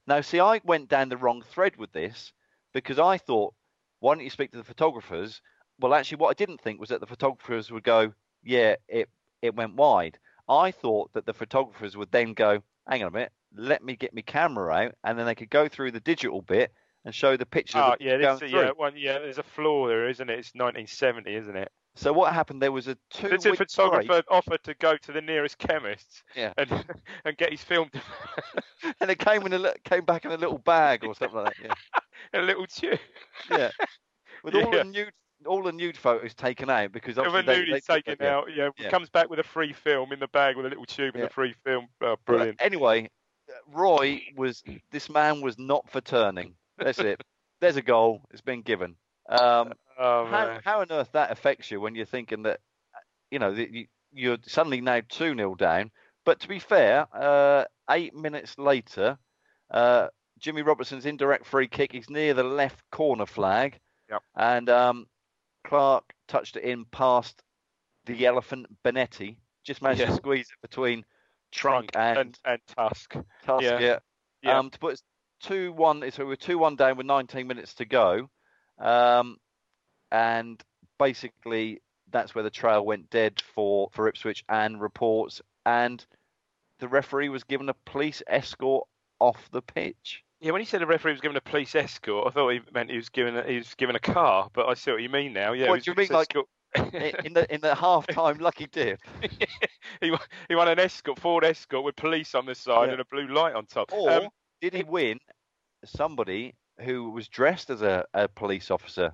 [0.07, 2.31] Now, see, I went down the wrong thread with this
[2.73, 3.53] because I thought,
[4.05, 5.41] why don't you speak to the photographers?
[5.79, 8.13] well, actually, what I didn't think was that the photographers would go,
[8.43, 9.09] yeah, it
[9.41, 10.19] it went wide.
[10.47, 14.13] I thought that the photographers would then go, hang on a minute, let me get
[14.13, 16.71] my camera out, and then they could go through the digital bit
[17.03, 17.79] and show the picture.
[17.79, 18.49] Oh yeah, this, through.
[18.49, 19.19] yeah, one, yeah.
[19.19, 20.39] There's a flaw there, isn't it?
[20.39, 21.71] It's 1970, isn't it?
[21.95, 22.61] So what happened?
[22.61, 23.29] There was a two.
[23.29, 26.53] The photographer break, offered to go to the nearest chemist Yeah.
[26.57, 26.69] and
[27.25, 27.89] and get his film
[29.01, 31.77] and it came in a came back in a little bag or something like that.
[32.33, 32.99] a little tube.
[33.49, 33.71] Yeah.
[34.43, 34.83] With all Yeah.
[34.83, 35.11] the nude,
[35.45, 38.47] all the nude photos taken out because Of they, nude they he's taken out.
[38.55, 38.89] Yeah, Yeah.
[38.89, 41.27] comes back with a free film in the bag with a little tube and Yeah.
[41.27, 41.87] a free film.
[42.01, 42.61] Oh, But brilliant.
[42.61, 43.09] Anyway,
[43.67, 46.55] Roy was this man was not for turning.
[46.77, 47.21] That's it.
[47.61, 48.21] There's a goal.
[48.31, 48.95] It's been given.
[49.29, 52.59] Um, Oh how, how on earth that affects you when you're thinking that
[53.31, 55.89] you know that you, you're suddenly now two 0 down.
[56.25, 59.17] But to be fair, uh, eight minutes later,
[59.71, 60.07] uh,
[60.39, 64.21] Jimmy Robertson's indirect free kick is near the left corner flag, Yep.
[64.35, 65.07] and um,
[65.65, 67.41] Clark touched it in past
[68.05, 69.37] the elephant Bonetti.
[69.63, 70.07] Just managed Yeah.
[70.07, 71.05] to squeeze it between
[71.51, 73.15] trunk, and, and and Tusk.
[73.45, 73.63] Tusk.
[73.63, 73.79] yeah.
[73.79, 73.99] Yeah.
[74.41, 74.59] Yeah.
[74.59, 75.03] Um, to put us
[75.41, 76.09] two one.
[76.11, 78.29] So we're two one down with 19 minutes to go,
[78.77, 79.37] um,
[80.11, 80.61] and
[80.99, 86.05] basically that's where the trail went dead for for Ipswich and reports, and
[86.79, 88.87] the referee was given a police escort
[89.19, 90.21] off the pitch.
[90.41, 92.89] Yeah, when he said the referee was given a police escort, I thought he meant
[92.89, 94.49] he was given a, he was given a car.
[94.53, 95.53] But I see what you mean now.
[95.53, 96.35] Yeah, What do you mean, like-
[97.23, 98.99] in the in the half time lucky dip,
[100.01, 100.19] he wa-
[100.49, 102.91] he won an escort, Ford Escort with police on the side Yeah.
[102.93, 103.93] and a blue light on top.
[103.93, 104.27] or Um,
[104.59, 105.19] did he win
[105.85, 109.13] somebody who was dressed as a, a police officer?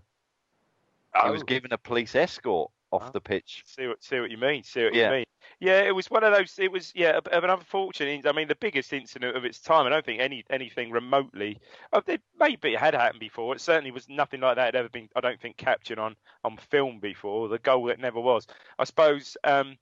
[1.24, 3.12] He was oh, given a police escort off Oh.
[3.12, 3.64] the pitch.
[3.66, 4.64] See what see what you mean.
[4.64, 5.10] See what Yeah.
[5.10, 5.26] you mean.
[5.60, 6.58] Yeah, it was one of those.
[6.60, 8.26] It was yeah, of an unfortunate.
[8.28, 9.86] I mean, the biggest incident of its time.
[9.86, 11.60] I don't think any anything remotely.
[11.94, 13.56] Oh, it, maybe it had happened before.
[13.56, 15.10] It certainly was nothing like that had ever been.
[15.16, 17.48] I don't think captured on on film before.
[17.48, 18.48] The goal that never was.
[18.78, 19.78] I suppose um,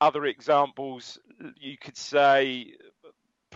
[0.00, 1.18] other examples
[1.56, 2.74] you could say.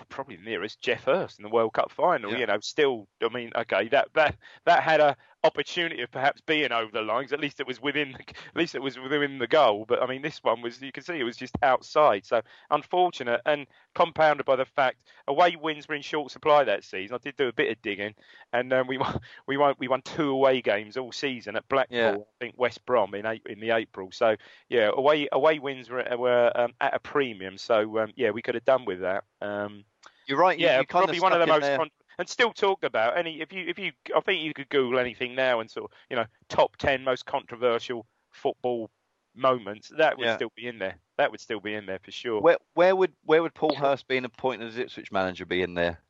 [0.08, 2.32] Probably nearest Geoff Hurst in the World Cup final.
[2.32, 2.38] Yeah.
[2.38, 3.06] You know, still.
[3.22, 7.32] I mean, okay, that that that had a opportunity of perhaps being over the lines.
[7.32, 8.12] At least it was within.
[8.12, 9.84] The, at least it was within the goal.
[9.86, 10.80] But I mean, this one was.
[10.80, 12.24] You can see it was just outside.
[12.24, 14.96] So unfortunate and compounded by the fact
[15.28, 17.14] away wins were in short supply that season.
[17.14, 18.14] I did do a bit of digging,
[18.52, 19.20] and um, we won.
[19.46, 19.74] We won.
[19.78, 21.98] We won two away games all season at Blackpool.
[21.98, 22.16] Yeah.
[22.16, 24.08] I think West Brom in in the April.
[24.12, 24.36] So
[24.68, 27.58] yeah, away away wins were were um, at a premium.
[27.58, 29.24] So um, yeah, we could have done with that.
[29.40, 29.84] Um,
[30.26, 30.58] You're right.
[30.58, 31.78] You, yeah, you kind probably one of the most there.
[32.18, 35.34] And still talked about any if you if you I think you could Google anything
[35.34, 38.90] now and sort of you know top ten most controversial football
[39.34, 40.36] moments that would Yeah.
[40.36, 40.96] still be in there.
[41.16, 42.40] That would still be in there for sure.
[42.40, 46.00] Where where would where would Paul Hurst being appointed as Ipswich manager be in there?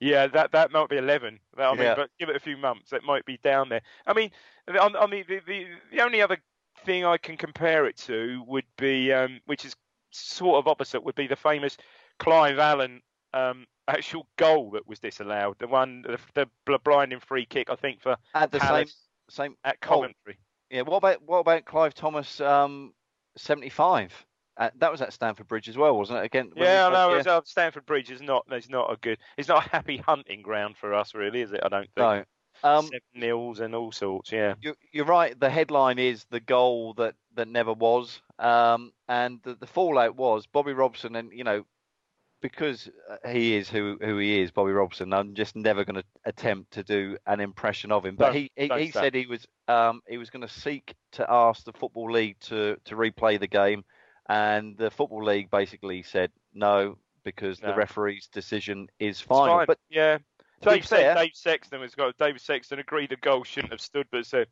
[0.00, 1.40] Yeah, that that might be eleven.
[1.56, 1.94] I mean, Yeah.
[1.94, 3.82] but give it a few months, it might be down there.
[4.06, 4.30] I mean,
[4.68, 6.38] on, on the, the the the only other
[6.84, 9.74] thing I can compare it to would be, um, which is
[10.12, 11.76] sort of opposite, would be the famous
[12.18, 13.02] Clive Allen
[13.34, 15.58] um, actual goal that was disallowed.
[15.58, 16.02] The one,
[16.34, 18.96] the, the blinding free kick, I think, for At the Palace
[19.28, 19.56] same same.
[19.64, 20.06] at Oh,
[20.70, 20.82] Yeah.
[20.82, 22.40] What about what about Clive Thomas?
[22.40, 22.92] Um,
[23.36, 24.12] seventy five.
[24.58, 26.24] Uh, that was at Stamford Bridge as well, wasn't it?
[26.24, 26.50] Again.
[26.56, 27.08] yeah, know.
[27.08, 28.44] played- it's, uh, Stamford Bridge is not.
[28.50, 29.18] It's not a good.
[29.36, 31.60] It's not a happy hunting ground for us, really, is it?
[31.62, 31.96] I don't think.
[31.98, 32.24] No.
[32.64, 34.32] Um, Seven nils and all sorts.
[34.32, 34.54] Yeah.
[34.62, 35.38] you, you're right.
[35.38, 40.46] The headline is the goal that, that never was, um, and the, the fallout was
[40.46, 41.66] Bobby Robson, and you know,
[42.42, 45.12] because uh, he is who who he is, Bobby Robson.
[45.12, 48.16] I'm just never going to attempt to do an impression of him.
[48.16, 51.30] But Don't- he he, he said he was um, he was going to seek to
[51.30, 53.84] ask the football league to to replay the game,
[54.28, 59.56] and the football league basically said no because the referee's decision is final.
[59.58, 59.66] fine.
[59.66, 60.18] But yeah,
[60.60, 62.16] Dave said fair- Dave Sexton was got.
[62.18, 64.46] David Sexton agreed the goal shouldn't have stood, but said,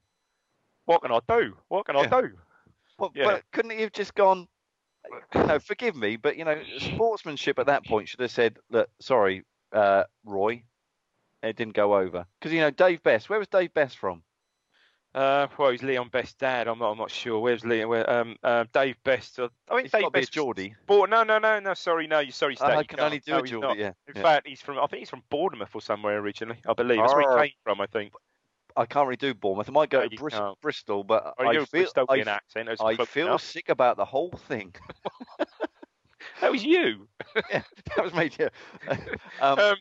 [0.87, 1.57] "What can I do?
[1.69, 2.09] What can Yeah.
[2.13, 2.33] I do?"
[2.99, 3.25] But, Yeah.
[3.25, 4.49] but couldn't he have just gone?
[5.35, 9.45] No, forgive me, but you know, sportsmanship at that point should have said, "Look, sorry,
[9.73, 10.63] uh, Roy,
[11.43, 13.29] it didn't go over." Because you know, Dave Best.
[13.29, 14.23] Where was Dave Best from?
[15.15, 16.67] Uh, well, he's Leon Best's dad.
[16.67, 16.91] I'm not.
[16.93, 17.39] I'm not sure.
[17.39, 17.89] Where's Leon?
[17.89, 18.11] Where?
[18.11, 19.39] Um, uh, Dave Best.
[19.39, 20.33] Uh, I think It's Dave to be a Best.
[20.33, 20.75] Geordie.
[20.87, 21.75] Bought, no, no, no, no.
[21.75, 22.19] Sorry, no.
[22.19, 22.79] You sorry, Oh, Stat.
[22.79, 23.81] I can only do no, a Geordie.
[23.81, 23.93] Yeah.
[24.09, 24.23] In yeah.
[24.23, 24.79] fact, he's from.
[24.79, 26.59] I think he's from Bournemouth or somewhere originally.
[26.67, 27.81] I believe that's where he came from.
[27.81, 28.13] I think.
[28.77, 29.69] I can't really do Bournemouth.
[29.69, 32.69] I might go No, to Bristol, but Or I feel I, accent.
[32.81, 33.43] I feel enough.
[33.43, 34.75] sick about the whole thing.
[36.41, 37.07] That was you.
[37.51, 37.63] yeah,
[37.97, 38.31] that was me.
[38.39, 38.49] Yeah.
[39.41, 39.77] um, Um,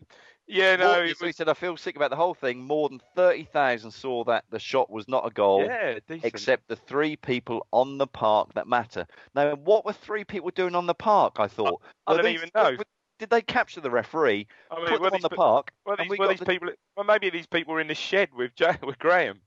[0.45, 1.01] yeah, no.
[1.01, 3.91] it he was, said, "I feel sick about the whole thing." More than thirty thousand
[3.91, 5.63] saw that the shot was not a goal.
[5.63, 9.07] yeah, except the three people on the park that matter.
[9.33, 11.35] Now, what were three people doing on the park?
[11.39, 11.81] I thought.
[12.07, 12.77] I Were don't these- even know.
[13.23, 15.95] Did they capture the referee, I mean, put were them on the pe- park, Well,
[15.97, 16.67] these, we well, these the- people.
[16.97, 19.39] Well, maybe these people were in the shed with Jay, with Graham.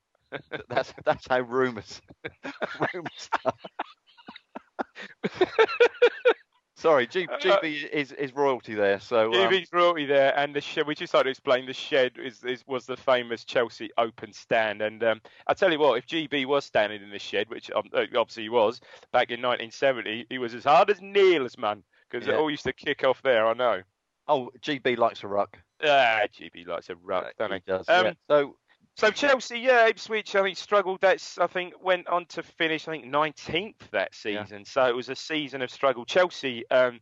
[0.71, 2.01] that's that's how rumours
[2.95, 3.55] rumours start.
[6.79, 8.99] Sorry, G, Uh, GB is, is royalty there.
[8.99, 10.87] So um, GB's royalty there, and the shed.
[10.87, 14.81] We just like to explain the shed is, is was the famous Chelsea open stand,
[14.81, 17.85] and um, I tell you what, if GB was standing in the shed, which um,
[17.95, 18.81] obviously he was
[19.12, 22.35] back in 1970, he was as hard as nails, man, because Yeah.
[22.35, 23.47] it all used to kick off there.
[23.47, 23.83] I know.
[24.29, 25.59] oh, GB likes a ruck.
[25.85, 27.62] Ah, GB likes a ruck, don't he he?
[27.66, 27.88] does.
[27.88, 28.12] Um, yeah.
[28.29, 28.57] So
[28.97, 31.01] So Chelsea, yeah, Ipswich, I think struggled.
[31.01, 34.42] That's I think went on to finish I think 19th that Yeah.
[34.45, 34.64] season.
[34.64, 36.05] So it was a season of struggle.
[36.05, 37.01] Chelsea, um,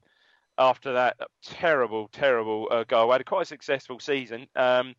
[0.59, 4.43] after that terrible, terrible uh, goal, had a quite a successful season.
[4.57, 4.95] Um,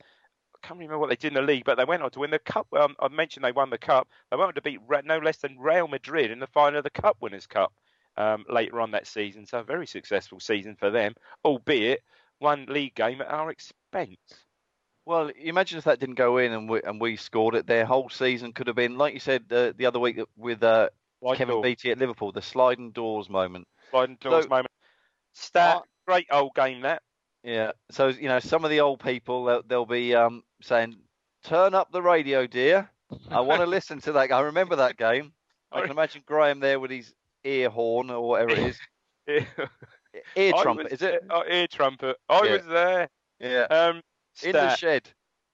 [0.56, 2.32] I can't remember what they did in the league, but they went on to win
[2.32, 2.68] the cup.
[2.74, 4.08] Um, I mentioned they won the cup.
[4.32, 6.90] They went on to beat no less than Real Madrid in the final of the
[6.90, 7.72] Cup Winners' Cup
[8.18, 9.46] um, later on that season.
[9.46, 12.02] So a very successful season for them, albeit
[12.40, 14.18] one league game at our expense.
[15.06, 18.10] Well, imagine if that didn't go in and we, and we scored it, their whole
[18.10, 20.90] season could have been, like you said uh, the other week with uh,
[21.36, 21.64] Kevin door.
[21.64, 23.68] Beattie at Liverpool, the sliding doors moment.
[23.92, 24.72] Sliding doors So- moment.
[25.34, 27.04] Stat, great old game that.
[27.44, 27.74] Yeah.
[27.92, 30.96] So you know, some of the old people they'll, they'll be um, saying,
[31.44, 32.90] "Turn up the radio, dear.
[33.30, 35.34] I want to listen to that." I remember that game.
[35.72, 37.14] I can imagine Graham there with his
[37.46, 38.80] ear horn or whatever it is,
[40.36, 41.24] ear trumpet, was is it?
[41.30, 42.18] Oh, ear trumpet.
[42.30, 42.52] I Yeah.
[42.54, 43.10] was there.
[43.40, 43.62] Yeah.
[43.70, 44.02] Um,
[44.44, 45.10] In the shed.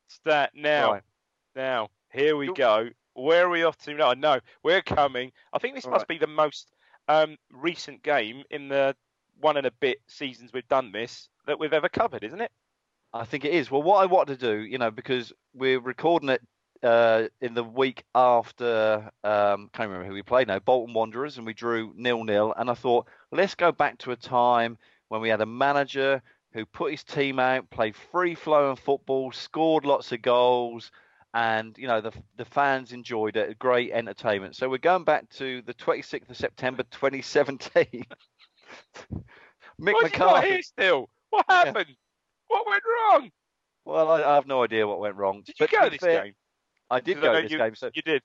[0.07, 0.51] stat.
[0.55, 1.03] Now, Right.
[1.55, 2.89] now, here we Go-.
[3.13, 4.13] Where are we off to now?
[4.13, 5.31] No, we're coming.
[5.53, 6.07] I think this must Right.
[6.07, 6.73] be the most
[7.07, 8.95] um, recent game in the
[9.39, 12.51] one and a bit seasons we've done this that we've ever covered, isn't it?
[13.13, 13.69] I think it is.
[13.69, 16.41] Well, what I want to do, you know, because we're recording it
[16.83, 21.45] uh, in the week after, um, can't remember who we played now, Bolton Wanderers, and
[21.45, 22.53] we drew nil nil.
[22.57, 24.77] And I thought, let's go back to a time
[25.09, 26.21] when we had a manager
[26.53, 30.91] who put his team out, played free flowing football, scored lots of goals,
[31.33, 33.57] and you know the the fans enjoyed it.
[33.59, 34.55] Great entertainment.
[34.55, 37.85] So we're going back to the 26th of September 2017.
[39.81, 40.47] Mick Why is he McCarthy.
[40.47, 41.09] here still?
[41.29, 41.95] What happened?
[42.47, 43.31] What went wrong?
[43.85, 45.43] Well, I, I have no idea what went wrong.
[45.45, 46.33] Did you but to go this fair, game?
[46.91, 47.75] I did I go to this you- game.
[47.75, 48.21] So You did.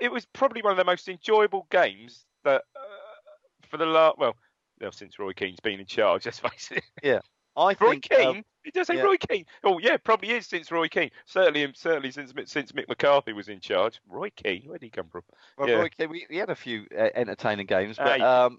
[0.00, 4.36] It was probably one of the most enjoyable games that uh, for the last well,
[4.80, 6.24] well, since Roy Keane's been in charge.
[6.26, 6.70] Let's face
[7.02, 7.22] it.
[7.56, 8.44] I Roy think uh, Keane.
[8.64, 9.02] It does say yeah.
[9.02, 9.44] Roy Keane.
[9.62, 11.10] Oh yeah, probably is since Roy Keane.
[11.26, 14.00] Certainly, certainly since since Mick McCarthy was in charge.
[14.08, 15.22] Roy Keane, where did he come from?
[15.58, 15.76] well, yeah.
[15.76, 18.58] Roy Keane, we, we had a few uh, entertaining games, but um,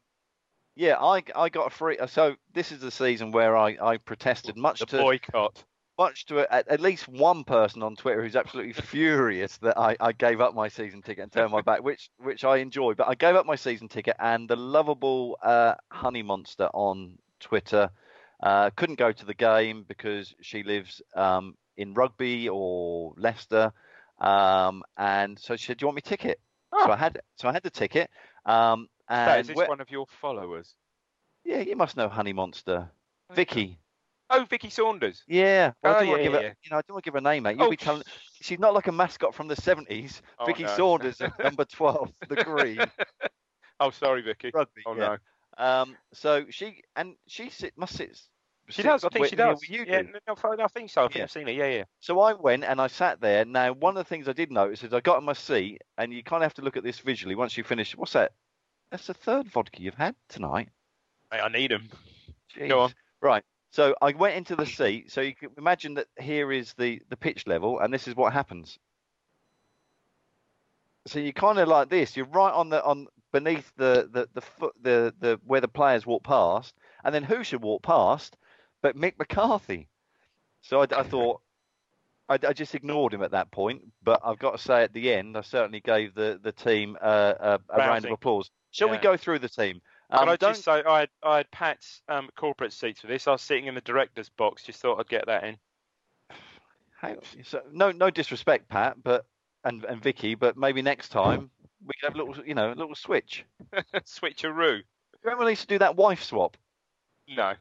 [0.76, 1.98] yeah, I I got a free.
[2.08, 5.63] So this is the season where I, I protested much The to boycott.
[5.97, 10.12] Much to at, at least one person on Twitter who's absolutely furious that I, I
[10.12, 12.93] gave up my season ticket and turned my back, which which I enjoy.
[12.93, 17.89] But I gave up my season ticket, and the lovable uh, honey monster on Twitter
[18.43, 23.71] uh, couldn't go to the game because she lives um, in Rugby or Leicester,
[24.19, 26.39] um, and so she said, "Do you want me ticket?"
[26.84, 28.10] So I had so I had the ticket.
[28.45, 28.89] Um,
[29.25, 30.75] That, and is this one of your followers?
[31.45, 32.89] yeah, you must know Honey Monster,
[33.34, 33.79] Vicky.
[34.29, 35.23] Oh, Vicky Saunders.
[35.27, 36.93] Yeah, well, I Oh, don't want to yeah, give yeah, her, you know, I don't
[36.95, 37.57] want to give her a name, mate.
[37.57, 38.03] You'll Oh, be telling.
[38.41, 40.21] She's not like a mascot from the seventies.
[40.39, 40.75] Oh, Vicky no.
[40.75, 42.79] Saunders, at number twelve, the green
[43.79, 44.51] Oh, sorry, Vicky.
[44.53, 44.81] rugby.
[44.85, 45.17] Oh yeah.
[45.59, 48.17] no, Um, so she and she sit must sit.
[48.69, 49.03] she sit does.
[49.03, 49.61] I think where- she does.
[49.69, 50.09] You yeah, do.
[50.27, 51.03] no, I think so.
[51.03, 51.23] I think Yeah.
[51.23, 51.55] I've seen it.
[51.55, 51.83] Yeah, yeah.
[51.99, 53.45] So I went and I sat there.
[53.45, 56.11] Now, one of the things I did notice is I got in my seat, and
[56.13, 57.95] you kind of have to look at this visually once you finish.
[57.95, 58.31] What's that?
[58.91, 60.69] That's the third vodka you've had tonight.
[61.31, 61.89] Mate, I need them.
[62.55, 62.69] Jeez.
[62.69, 62.93] Go on.
[63.21, 63.43] Right.
[63.71, 65.12] So I went into the seat.
[65.12, 68.34] So you can imagine that here is the, the pitch level, and this is what
[68.34, 68.80] happens.
[71.08, 72.15] So you're kind of like this.
[72.15, 76.06] You're right on the on beneath the the the foot the, the where the players
[76.06, 76.73] walk past,
[77.04, 78.38] and then who should walk past
[78.82, 79.88] but Mick McCarthy?
[80.62, 81.41] So I, I thought.
[82.28, 85.13] I, I just ignored him at that point, but I've got to say at the
[85.13, 88.49] end, I certainly gave the, the team uh, a, a round of applause.
[88.71, 89.80] Shall we go through the team?
[90.21, 93.28] Um, I don't- just say I had, I had Pat's um, corporate seats for this.
[93.28, 94.63] I was sitting in the director's box.
[94.63, 95.58] Just thought I'd get that in.
[97.01, 97.23] Hang on.
[97.43, 99.25] So, no, no disrespect, Pat, but
[99.63, 101.49] and and Vicky, but maybe next time
[101.86, 103.45] we could have a little, you know, a little switch.
[103.95, 104.82] Switcheroo.
[105.23, 106.56] Remember used to do that wife swap?
[107.28, 107.54] No.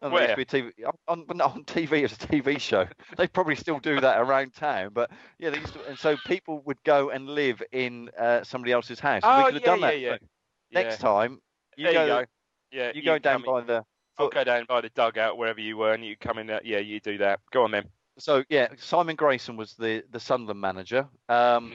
[0.00, 0.36] Used Where?
[0.36, 0.70] TV
[1.08, 2.86] on, on, on TV as a TV show.
[3.16, 5.84] They probably still do that around town, but yeah, they used to.
[5.88, 9.22] And so people would go and live in uh, somebody else's house.
[9.24, 9.98] we Oh, could have yeah, done yeah, that.
[10.00, 10.16] yeah.
[10.20, 10.26] So
[10.72, 11.40] next time,
[11.78, 12.24] you there go, you go.
[12.70, 13.84] Yeah, you go down by in- the.
[14.18, 16.50] I'll go down by the dugout wherever you were, and you come in.
[16.50, 17.40] Uh, yeah, you do that.
[17.52, 17.84] Go on then.
[18.18, 21.08] So yeah, Simon Grayson was the the Sunderland manager.
[21.28, 21.72] Um,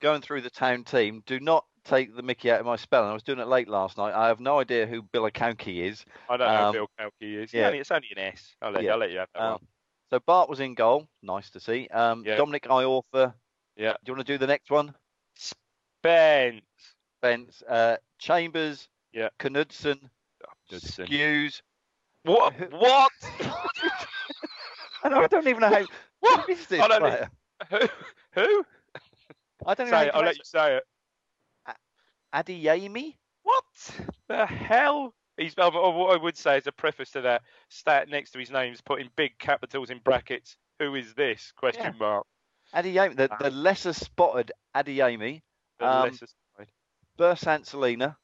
[0.00, 3.10] going through the town team, do not take the Mickey out of my spelling.
[3.10, 4.14] I was doing it late last night.
[4.14, 6.04] I have no idea who Bill Bilakowski is.
[6.30, 7.52] I don't know Um, who Bill Kelky is.
[7.52, 7.60] yeah.
[7.60, 8.54] Yeah, only, it's only an S.
[8.62, 8.92] I'll let, Yeah.
[8.92, 9.66] I'll let you have that Um, one.
[10.10, 11.06] So Bart was in goal.
[11.22, 11.88] Nice to see.
[11.88, 12.36] Um, Yeah.
[12.36, 13.34] Dominic Iorfa
[13.76, 13.92] Yeah.
[13.92, 14.94] Do you want to do the next one?
[15.36, 16.62] Spence.
[17.18, 19.28] Spence, uh, Chambers, Yeah.
[19.38, 20.10] Knudsen,
[20.70, 21.06] Knudsen.
[21.06, 21.62] Hughes.
[22.24, 22.54] What?
[22.70, 23.12] What?
[25.02, 25.08] I.
[25.08, 25.86] I don't even know how.
[26.20, 27.30] What is this I don't player?
[27.70, 27.78] Who?
[28.32, 28.64] Who?
[29.64, 29.96] I don't know.
[29.98, 30.14] Say it.
[30.14, 30.84] I'll let you say it.
[32.34, 33.16] Adeyemi.
[33.42, 33.64] What
[34.28, 35.14] the hell?
[35.36, 35.56] He's.
[35.56, 38.80] What I would say as a preface to that stat next to his name is
[38.82, 40.56] put in big capitals in brackets.
[40.78, 41.52] Who is this?
[41.56, 41.92] Question Yeah.
[41.98, 42.26] mark.
[42.74, 45.40] Adeyemi, the, the lesser spotted Adeyemi.
[45.78, 46.70] The Um, lesser side.
[47.18, 48.16] Bersant Celina.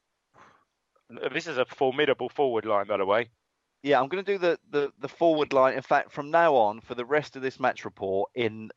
[1.33, 3.29] This is a formidable forward line, by the way.
[3.83, 5.75] Yeah, I'm going to do the, the, the forward line.
[5.75, 8.69] In fact, from now on, for the rest of this match report, in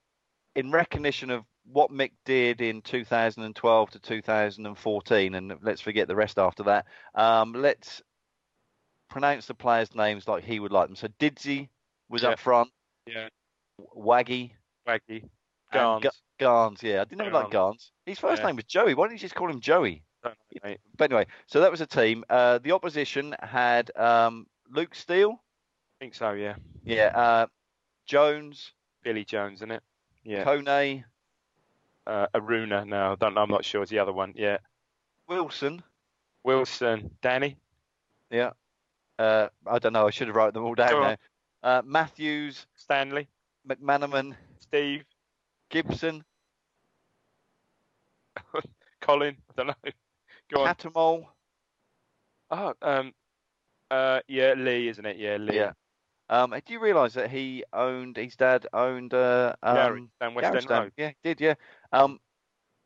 [0.56, 6.38] in recognition of what Mick did in 2012 to 2014, and let's forget the rest
[6.38, 6.86] after that.
[7.14, 8.02] Um, let's
[9.08, 10.96] pronounce the players' names like he would like them.
[10.96, 11.68] So Didsy
[12.08, 12.30] was Yeah.
[12.30, 12.70] up front.
[13.06, 13.28] Yeah.
[13.96, 14.52] Waggy.
[14.86, 15.22] Waggy.
[15.22, 15.30] and
[15.72, 16.02] Garns.
[16.02, 17.02] Ga- Garns, yeah.
[17.02, 17.92] I didn't know like Garns.
[18.06, 18.48] His first Yeah.
[18.48, 18.94] name was Joey.
[18.94, 20.02] Why didn't you just call him Joey?
[20.24, 20.74] Know.
[20.96, 22.24] But anyway, so that was a team.
[22.28, 25.32] Uh, the opposition had um, Luke Steele.
[25.32, 26.32] I think so.
[26.32, 26.54] Yeah.
[26.84, 27.06] Yeah.
[27.14, 27.46] Uh,
[28.06, 28.72] Jones.
[29.02, 29.82] Billy Jones, isn't it?
[30.24, 30.44] Yeah.
[30.44, 31.04] Kone.
[32.06, 32.86] Uh, Aruna.
[32.86, 33.34] No, I don't.
[33.34, 33.42] know.
[33.42, 33.82] I'm not sure.
[33.82, 34.32] It's the other one.
[34.36, 34.58] Yeah.
[35.28, 35.82] Wilson.
[36.44, 37.10] Wilson.
[37.22, 37.56] Danny.
[38.30, 38.50] Yeah.
[39.18, 40.06] Uh, I don't know.
[40.06, 41.16] I should have wrote them all down now.
[41.62, 43.28] Uh, Matthews, Stanley.
[43.68, 45.04] McManaman, Steve.
[45.70, 46.24] Gibson,
[49.00, 49.36] Colin.
[49.50, 49.74] I don't know.
[50.52, 50.74] Go on.
[50.74, 51.26] Cattermole.
[52.50, 53.12] Oh, um,
[53.90, 55.16] uh, yeah, Lee, isn't it?
[55.16, 55.56] Yeah, Lee.
[55.56, 55.72] Yeah.
[56.28, 60.70] Um, do you realise that he owned his dad owned uh, um, down West End
[60.70, 60.92] Road.
[60.96, 61.54] Yeah, he did yeah.
[61.92, 62.20] Um,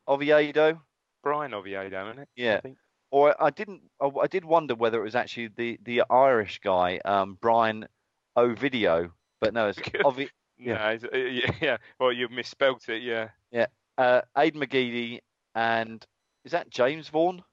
[0.07, 0.81] Oviedo.
[1.23, 2.29] Bryan Oviedo, isn't it?
[2.35, 2.61] Yeah.
[2.65, 2.75] I.
[3.11, 3.81] Or I didn't.
[4.01, 7.87] I I did wonder whether it was actually the the Irish guy, um, Brian
[8.37, 10.73] Ovidio, but no, it's Ovi, Yeah.
[10.73, 11.77] No, it's- uh, yeah, yeah.
[11.99, 13.03] Well, you misspelt it.
[13.03, 13.29] Yeah.
[13.51, 13.67] Yeah.
[13.97, 15.19] uh, Aid McGeady,
[15.53, 16.03] and
[16.45, 17.43] is that James Vaughan?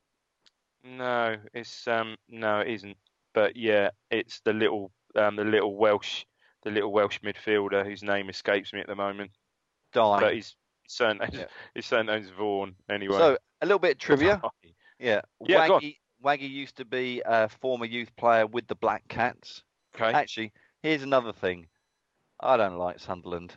[0.85, 2.97] No, it's um, no, it isn't.
[3.35, 6.25] But yeah, it's the little um, the little Welsh,
[6.65, 9.31] the little Welsh midfielder whose name escapes me at the moment.
[9.93, 10.21] Dying.
[10.21, 10.55] But his
[10.89, 11.45] surname, Yeah.
[11.75, 12.75] his surname's Vaughan.
[12.91, 13.17] Anyway.
[13.19, 14.41] So a little bit of trivia.
[14.99, 15.23] Yeah.
[15.45, 15.67] Yeah.
[15.69, 19.65] Waggy, Waggy used to be a former youth player with the Black Cats.
[19.97, 20.13] okay.
[20.17, 20.53] Actually,
[20.85, 21.67] here's another thing.
[22.39, 23.57] I don't like Sunderland.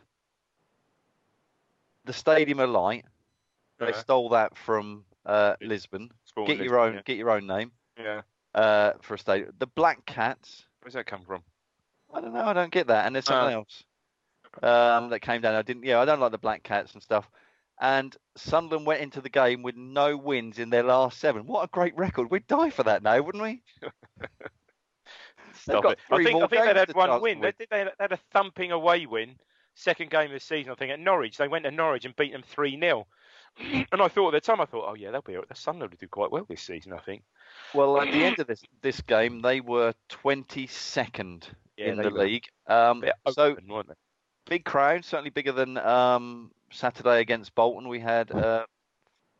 [2.04, 3.04] The Stadium of Light.
[3.78, 6.10] They Uh, stole that from uh, Lisbon.
[6.36, 6.86] Sporting Get your own.
[6.92, 8.20] Lisbon, Get your own name Yeah.
[8.54, 9.52] uh, for a stadium.
[9.58, 10.66] The Black Cats.
[10.82, 11.42] Where's that come from?
[12.12, 12.44] I don't know.
[12.44, 13.06] I don't get that.
[13.06, 13.58] And there's something Ah.
[13.58, 13.84] else
[15.02, 15.54] um, that came down.
[15.54, 15.84] I didn't.
[15.84, 17.28] Yeah, I don't like the Black Cats and stuff.
[17.80, 21.46] And Sunderland went into the game with no wins in their last seven.
[21.46, 22.30] What a great record!
[22.30, 23.62] We'd die for that now, wouldn't we?
[25.54, 25.98] Stop it.
[26.10, 27.40] I think I think they had one win.
[27.40, 29.36] They, they, had- they had a thumping away win,
[29.74, 30.72] second game of the season.
[30.72, 31.36] I think at Norwich.
[31.38, 33.06] They went to Norwich and beat them three 0
[33.58, 35.34] And I thought at the time, I thought, oh yeah, they'll be.
[35.34, 36.92] The Sunderland will do quite well this season.
[36.92, 37.22] I think.
[37.74, 41.44] Well, at the end of this this game, they were 22nd
[41.76, 42.44] Yeah, in the were league.
[42.66, 43.94] Um, so open, they?
[44.46, 47.88] big crowd, certainly bigger than um, Saturday against Bolton.
[47.88, 48.66] We had uh,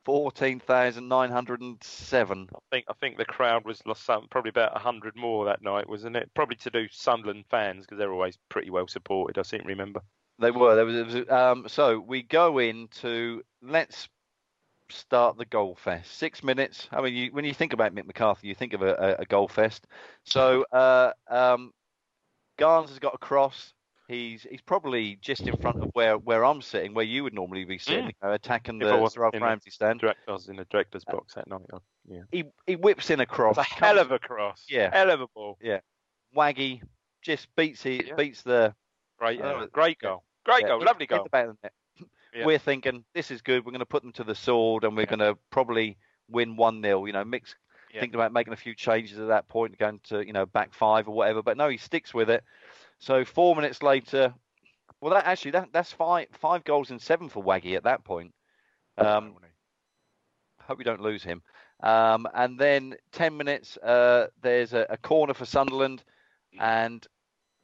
[0.04, 2.48] 14,907.
[2.54, 5.88] I think I think the crowd was lost some, probably about hundred more that night,
[5.88, 6.30] wasn't it?
[6.34, 9.38] Probably to do Sunderland fans because they're always pretty well supported.
[9.38, 10.00] I seem to remember.
[10.38, 10.74] They were.
[10.74, 11.14] There was.
[11.14, 14.08] Was um, so we go into let's
[14.90, 16.12] start the goal fest.
[16.16, 16.88] Six minutes.
[16.92, 19.24] I mean, you, when you think about Mick McCarthy, you think of a, a, a
[19.24, 19.86] goal fest.
[20.24, 21.72] So uh, um,
[22.58, 23.72] Garnes has got a cross.
[24.08, 27.64] He's he's probably just in front of where, where I'm sitting, where you would normally
[27.64, 28.08] be sitting, Mm.
[28.08, 29.98] you know, attacking If the Sir Alf Ramsey stand.
[30.00, 31.62] Direct, I was in the director's box that night.
[31.72, 33.58] I- Yeah, He he whips in a cross.
[33.58, 34.64] it's a hell of a cross.
[34.68, 34.90] Yeah.
[34.92, 35.58] hell of a ball.
[35.60, 35.80] Yeah.
[36.36, 36.82] Waggy
[37.22, 38.14] just beats he Yeah.
[38.14, 38.74] beats the
[39.18, 40.22] Great, uh, great goal.
[40.46, 40.84] Great yeah, goal.
[40.84, 41.28] Lovely in goal.
[41.30, 41.72] the net.
[42.34, 42.44] Yeah.
[42.44, 43.64] We're thinking this is good.
[43.64, 45.16] We're going to put them to the sword, and we're Yeah.
[45.16, 45.96] going to probably
[46.28, 47.40] win one 0 You know, Yeah.
[48.00, 51.08] thinking about making a few changes at that point, going to you know back five
[51.08, 51.42] or whatever.
[51.42, 52.44] But no, he sticks with it.
[52.98, 54.34] So four minutes later,
[55.00, 58.34] well, that actually that that's five five goals and seven for Waggy at that point.
[58.98, 59.36] Um,
[60.62, 61.42] hope we don't lose him.
[61.82, 66.04] Um, and then ten minutes, uh, there's a, a corner for Sunderland,
[66.60, 67.06] and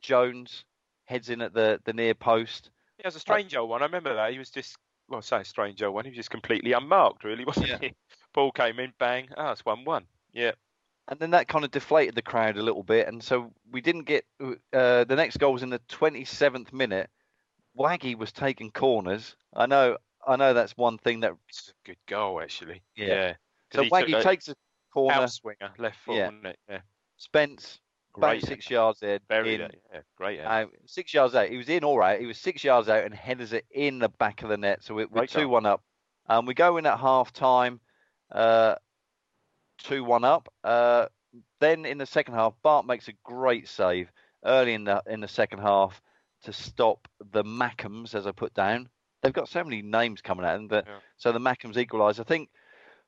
[0.00, 0.64] Jones
[1.12, 2.70] heads in at the the near post.
[2.96, 3.82] He has a strange old one.
[3.82, 4.32] I remember that.
[4.32, 4.76] He was just,
[5.08, 6.04] well, I say a strange old one.
[6.04, 7.78] He was just completely unmarked, really, wasn't Yeah.
[7.80, 7.94] he?
[8.34, 9.28] Ball came in, bang.
[9.36, 10.04] Ah, it's 1 1.
[10.32, 10.52] Yeah.
[11.08, 14.04] and then that kind of deflated the crowd a little bit, and so we didn't
[14.04, 17.10] get uh, the next goal was in the 27th minute.
[17.78, 19.34] Waggy was taking corners.
[19.54, 19.96] I know,
[20.26, 21.32] I know that's one thing that.
[21.48, 22.82] It's a good goal, actually.
[22.96, 23.06] Yeah.
[23.06, 23.34] Yeah.
[23.74, 24.54] So Waggy takes a
[24.92, 25.16] corner.
[25.16, 26.30] outswinger, left foot, Yeah.
[26.44, 26.58] it?
[26.68, 26.80] Yeah.
[27.16, 27.80] Spence
[28.16, 29.18] about Great six yards in.
[29.54, 29.60] In
[29.92, 30.38] yeah, great.
[30.86, 31.48] six yards out.
[31.48, 32.20] He was in all right.
[32.20, 34.82] He was six yards out and headers it in the back of the net.
[34.82, 35.82] So we, we're two one up.
[36.28, 37.80] Um, we go in at half time,
[38.30, 38.76] uh,
[39.78, 40.48] two one up.
[40.62, 41.06] Uh,
[41.60, 44.10] then in the second half, Bart makes a great save
[44.44, 46.00] early in the in the second half
[46.44, 48.88] to stop the Mackems, as I put down.
[49.22, 50.98] They've got so many names coming at them, but Yeah.
[51.16, 52.18] so the Mackems equalise.
[52.18, 52.50] I think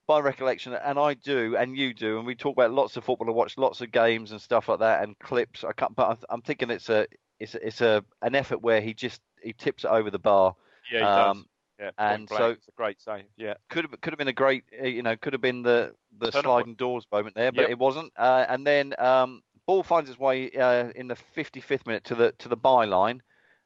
[0.07, 3.28] by recollection, and I do, and you do, and we talk about lots of football.
[3.28, 5.64] I watch lots of games and stuff like that, and clips.
[5.64, 7.07] I can't, but I'm- thinking it's a,
[7.40, 10.55] it's a, it's a an effort where he just he tips it over the bar.
[10.92, 11.44] yeah, he um, does.
[11.80, 13.24] Yeah, and blank, so- it's a great save.
[13.36, 15.94] Yeah, Could have could have been a great, uh, you know, could have been the
[16.18, 17.70] the Turn sliding doors moment there, but Yep.
[17.70, 18.12] it wasn't.
[18.16, 22.32] Uh, and then um, ball finds its way uh, in the 55th minute to the
[22.38, 23.20] to the byline.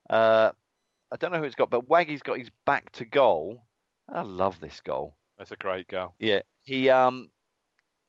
[0.08, 0.52] Uh,
[1.12, 3.64] I don't know who it's got, but Waggy's got his back to goal.
[4.08, 5.14] I love this goal.
[5.38, 6.14] That's a great goal.
[6.18, 7.30] Yeah, he um,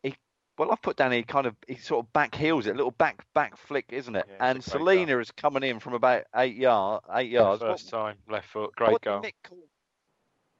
[0.03, 0.15] he
[0.57, 2.91] well, I've put down he kind of he sort of back heels it, a little
[2.91, 4.25] back back flick, isn't it?
[4.27, 7.61] Yeah, and Celina is coming in from about eight yard, eight yards.
[7.61, 9.21] What- First time, left foot, great what goal.
[9.21, 9.59] Mick call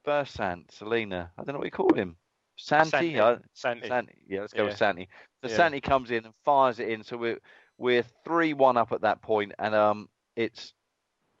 [0.06, 1.30] Bersant, Celina?
[1.36, 2.16] I don't know what he called him.
[2.56, 2.90] Santi.
[2.90, 3.20] Santi.
[3.20, 3.88] I- Santi.
[3.88, 4.14] Santi.
[4.28, 4.76] Yeah, let's go with Yeah.
[4.76, 5.08] Santi.
[5.42, 5.56] So Yeah.
[5.56, 7.02] Santi comes in and fires it in.
[7.02, 7.38] So we're
[7.78, 10.72] we're three one up at that point, and um, it's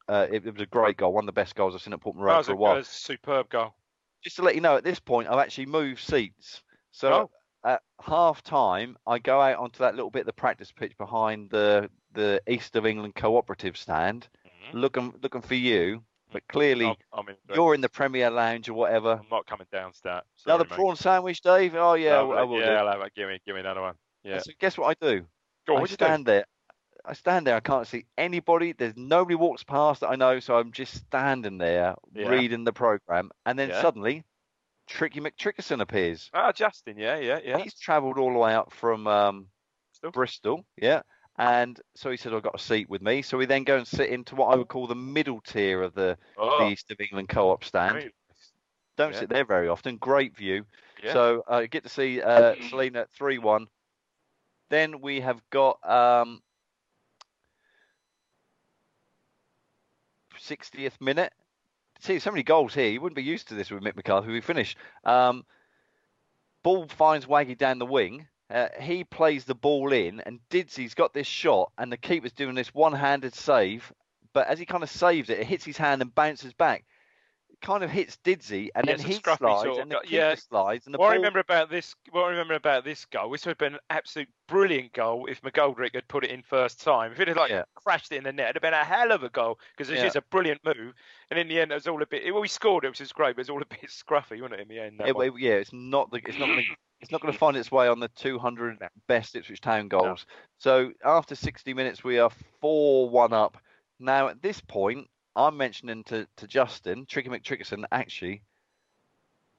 [0.08, 2.00] uh, it, it was a great goal, one of the best goals I've seen at
[2.00, 2.72] Portman Road for a, while.
[2.72, 3.74] that was a superb goal.
[4.22, 6.62] Just to let you know, at this point, I've actually moved seats.
[6.90, 7.30] So Oh.
[7.64, 11.50] at half time, I go out onto that little bit of the practice pitch behind
[11.50, 14.78] the the East of England cooperative stand, mm-hmm.
[14.78, 16.02] looking looking for you.
[16.32, 16.52] But mm-hmm.
[16.52, 17.36] clearly, I'm, I'm in.
[17.54, 19.20] you're in the Premier Lounge or whatever.
[19.20, 20.24] I'm not coming down to that.
[20.44, 20.74] Another mate.
[20.74, 21.74] prawn sandwich, Dave?
[21.74, 22.72] Oh yeah, No, I will yeah, do.
[22.72, 23.14] I'll have.
[23.14, 23.94] Give me, give me another one.
[24.22, 24.38] Yeah.
[24.38, 25.26] So guess what I do?
[25.66, 25.94] Go on, I you do?
[25.94, 26.44] stand there.
[27.04, 27.56] I stand there.
[27.56, 28.72] I can't see anybody.
[28.72, 32.28] There's nobody walks past that I know, so I'm just standing there Yeah.
[32.28, 33.80] reading the program, and then Yeah.
[33.80, 34.24] suddenly,
[34.86, 36.30] Tricky McTrickerson appears.
[36.32, 36.98] Ah, Justin.
[36.98, 37.58] Yeah, yeah, yeah.
[37.58, 39.48] He's travelled all the way out from um,
[40.12, 40.64] Bristol.
[40.76, 41.02] Yeah.
[41.38, 43.22] And so he said, I've got a seat with me.
[43.22, 45.94] So we then go and sit into what I would call the middle tier of
[45.94, 47.92] the, Oh, the East of England co-op stand.
[48.00, 48.12] great.
[48.96, 49.20] Don't Yeah.
[49.20, 49.96] sit there very often.
[49.96, 50.66] Great view.
[51.02, 51.12] Yeah.
[51.14, 53.68] So I get to see uh, Celina three one.
[54.68, 56.42] Then we have got um,
[60.40, 61.32] 60th minute.
[62.00, 62.88] See, so many goals here.
[62.88, 64.32] You wouldn't be used to this with Mick McCarthy.
[64.32, 64.76] We finish.
[65.04, 65.44] Um,
[66.62, 68.26] ball finds Waggy down the wing.
[68.50, 72.54] Uh, he plays the ball in, and Didsy's got this shot, and the keeper's doing
[72.54, 73.92] this one-handed save.
[74.32, 76.84] But as he kind of saves it, it hits his hand and bounces back.
[77.62, 80.34] Kind of hits Didsy, and Yeah, then he slides, sort of and the yeah.
[80.34, 83.44] slides, and the what I remember about this, what I remember about this goal, this
[83.44, 87.12] would have been an absolute brilliant goal if McGoldrick had put it in first time.
[87.12, 87.64] If it had like Yeah.
[87.74, 89.98] crashed it in the net, it'd have been a hell of a goal because it's
[89.98, 90.04] Yeah.
[90.04, 90.94] just a brilliant move.
[91.30, 92.32] And in the end, it was all a bit.
[92.32, 94.54] Well, we scored it, which is great, but it was all a bit scruffy, wasn't
[94.54, 94.60] it?
[94.60, 95.38] In the end, It- one?
[95.38, 96.62] yeah, it's not the, it's not gonna,
[97.02, 100.24] it's not going to find its way on the 200 best Ipswich Town goals.
[100.58, 102.30] So after 60 minutes, we are
[102.62, 103.58] four one up.
[103.98, 107.84] Now at this point, I'm mentioning to, to Justin Tricky McTrickerson.
[107.92, 108.42] Actually,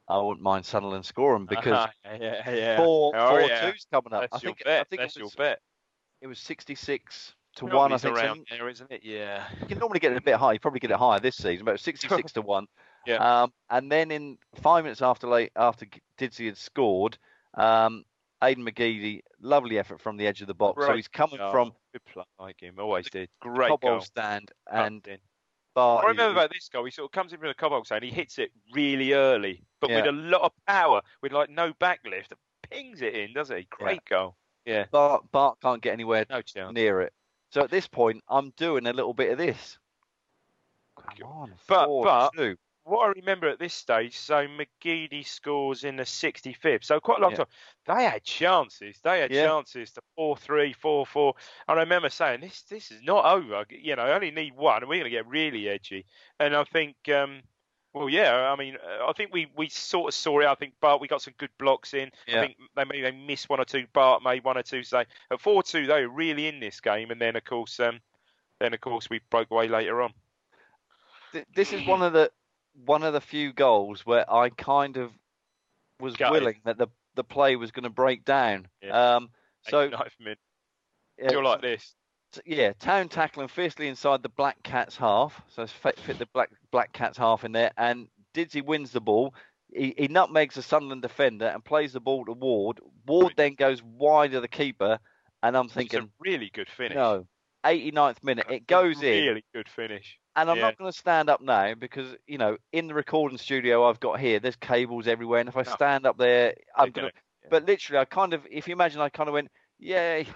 [0.08, 2.76] I wouldn't mind Sunderland scoring because Ah, yeah, yeah.
[2.76, 3.70] four Oh, four yeah.
[3.70, 4.22] two's coming up.
[4.30, 4.80] That's I your think bet.
[4.80, 5.60] I think That's it your was, bet.
[6.20, 7.92] it was 66 to one.
[7.92, 8.16] I think.
[8.16, 8.22] so.
[8.22, 9.00] around there, isn't it?
[9.04, 9.44] Yeah.
[9.60, 10.52] You can normally get it a bit high.
[10.52, 12.66] You probably get it higher this season, but it was 66 to one.
[13.06, 13.42] Yeah.
[13.42, 15.86] Um, and then in five minutes after late after
[16.18, 17.18] Didsey had scored,
[17.54, 18.04] um,
[18.42, 20.84] Aiden McGeady, lovely effort from the edge of the box.
[20.84, 21.50] So he's coming goal.
[21.52, 23.28] from good play, like him, always did.
[23.40, 24.00] Great goal.
[24.00, 25.06] stand and
[25.74, 25.80] in.
[25.80, 25.96] Bart.
[25.98, 28.02] What I remember about this goal, he sort of comes in from the Cobalt zone,
[28.02, 32.32] he hits it really early, but with a lot of power, with like no backlift,
[32.70, 33.66] pings it in, does he?
[33.70, 34.36] Great goal.
[34.64, 36.72] Yeah, Bart, Bart can't get anywhere no chance.
[36.74, 37.12] near it.
[37.50, 39.78] So at this point, I'm doing a little bit of this.
[40.96, 42.56] Come on, But- four, but- two.
[42.84, 47.22] What I remember at this stage, so McGeady scores in the 65th, so quite a
[47.22, 47.36] long Yeah.
[47.36, 47.46] time.
[47.86, 49.00] They had chances.
[49.02, 49.52] They had Yeah.
[49.52, 51.34] chances to 4 3, 4 4.
[51.68, 53.64] And I remember saying, this this is not over.
[53.70, 56.06] You know, I only need one, and we're going to get really edgy.
[56.40, 57.42] And I think, um,
[57.92, 60.46] well, yeah, I mean, uh, I think we, we sort of saw it.
[60.46, 62.10] I think Bart, we got some good blocks in.
[62.26, 62.42] Yeah.
[62.42, 63.86] I think they maybe they missed one or two.
[63.92, 64.82] Bart made one or two.
[64.82, 67.12] So at 4 2, they were really in this game.
[67.12, 68.00] And then, of course, um,
[68.58, 70.14] then of course we broke away later on.
[71.54, 72.30] This is one of the
[72.74, 75.10] one of the few goals where I kind of
[76.00, 76.32] was Gutted.
[76.40, 78.66] willing that the the play was going to break down.
[78.82, 79.16] Yeah.
[79.16, 79.30] Um,
[79.68, 80.38] so 89th minute.
[81.22, 81.94] uh, You're like this.
[82.32, 85.40] T- yeah, Town tackling fiercely inside the Black Cats half.
[85.48, 89.34] So fit, fit the Black Black Cats half in there, and Didsey wins the ball.
[89.74, 92.80] He, he nutmegs the Sunderland defender and plays the ball to Ward.
[93.06, 94.98] Ward then goes wide of the keeper,
[95.42, 96.94] and I'm It's a thinking, really good finish.
[96.94, 97.26] no,
[97.64, 100.18] 89th minute, it goes in, Really good finish.
[100.36, 100.62] and I'm yeah.
[100.62, 104.18] not going to stand up now because you know in the recording studio I've got
[104.20, 107.12] here, there's cables everywhere, and if I stand up there, I'm going to.
[107.12, 110.22] gonna- But literally, I kind of, if you imagine, I kind of went, yeah.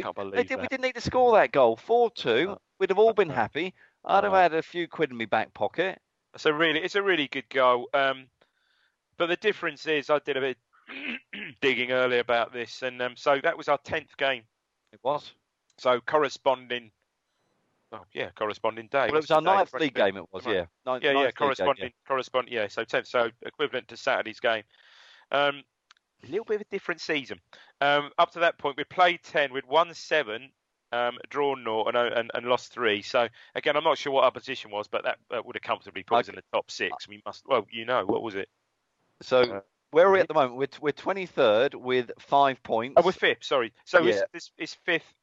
[0.00, 1.76] Can't believe did, we didn't need to score that goal.
[1.76, 2.56] 4 2.
[2.78, 3.74] We'd have all been happy.
[4.04, 5.98] I'd have had a few quid in my back pocket.
[6.34, 7.88] It's a really, it's a really good goal.
[7.92, 8.28] Um,
[9.18, 10.56] but the difference is, I did a bit
[11.60, 14.44] digging earlier about this, and um, so that was our tenth game.
[14.92, 15.32] It was.
[15.80, 16.90] So corresponding,
[17.90, 19.06] oh yeah, corresponding day.
[19.06, 20.66] Well, it was our ninth league game, it was, yeah.
[20.84, 22.68] Ninth, Yeah, ninth yeah, league game, corresponding, corresponding, yeah.
[22.68, 24.64] So tenth, so equivalent to Saturday's game.
[25.32, 25.62] Um,
[26.22, 27.40] a little bit of a different season.
[27.80, 30.50] Um, up to that point, we played ten, we'd won seven,
[30.92, 33.00] um, drawn naught, and, and and lost three.
[33.00, 36.02] So again, I'm not sure what our position was, but that, that would have comfortably
[36.02, 37.08] put us in the top six.
[37.08, 38.50] We must, well, you know, what was it?
[39.22, 39.60] So Uh,
[39.92, 40.56] where are we at the moment?
[40.56, 43.44] We're, we're 23rd with five points Oh, we're fifth.
[43.44, 43.72] Sorry.
[43.86, 44.10] So Yeah.
[44.10, 45.14] it's, it's, it's fifth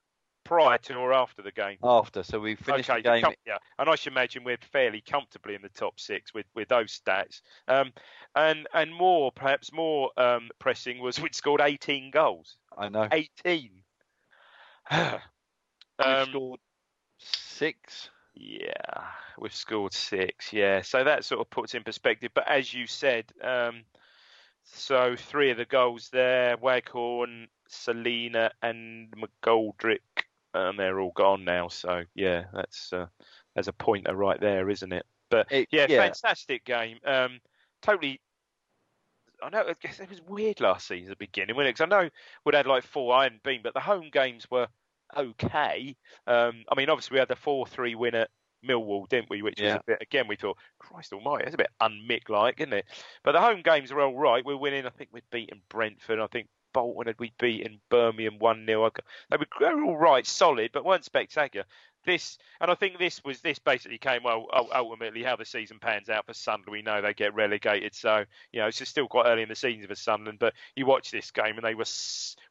[0.48, 1.78] prior to or after the game.
[1.84, 2.24] after.
[2.24, 3.24] So we finished okay, the game.
[3.24, 6.70] com- yeah, and I should imagine we're fairly comfortably in the top six with, with
[6.70, 7.42] those stats.
[7.68, 7.92] Um,
[8.36, 12.56] and and more, perhaps more um, pressing was we'd scored 18 goals.
[12.78, 13.08] I know.
[13.12, 13.72] 18.
[16.00, 16.60] We've um, scored
[17.18, 18.10] six.
[18.36, 19.02] yeah,
[19.40, 20.54] we've scored six.
[20.54, 22.32] Yeah, so that sort of puts in perspective.
[22.36, 23.82] But as you said, um,
[24.64, 30.17] so three of the goals there: Waghorn, Celina, and McGoldrick,
[30.54, 31.68] and they're all gone now.
[31.68, 33.08] So yeah, that's uh,
[33.56, 35.06] there's a pointer right there, isn't it?
[35.30, 36.04] But It- yeah, yeah.
[36.04, 37.00] fantastic game.
[37.06, 37.40] Um,
[37.82, 38.22] totally.
[39.44, 39.66] I know.
[39.68, 41.78] I guess it was weird last season at the beginning, wasn't it?
[41.78, 42.10] 'Cause I know
[42.44, 44.68] we'd had like four iron beam, but the home games were
[45.16, 45.96] okay.
[46.26, 48.30] Um, I mean, obviously we had the four-three win at
[48.66, 49.44] Millwall, didn't we?
[49.44, 49.76] Which Yeah.
[49.76, 50.02] a bit.
[50.02, 52.86] Again, we thought, Christ Almighty, that's a bit unmick like, isn't it?
[53.24, 54.44] But the home games were all right.
[54.44, 54.86] We're winning.
[54.88, 56.20] I think we'd beaten Brentford.
[56.20, 58.92] I think Bolton had we beaten Birmingham one 0
[59.30, 61.66] They were, they were all right, solid, but weren't spectacular.
[62.06, 66.08] This and I think this was this basically came well ultimately how the season pans
[66.08, 66.72] out for Sunderland.
[66.72, 69.88] We know they get relegated, so you know it's still quite early in the season
[69.88, 70.40] for Sunderland.
[70.40, 71.84] But you watch this game and they were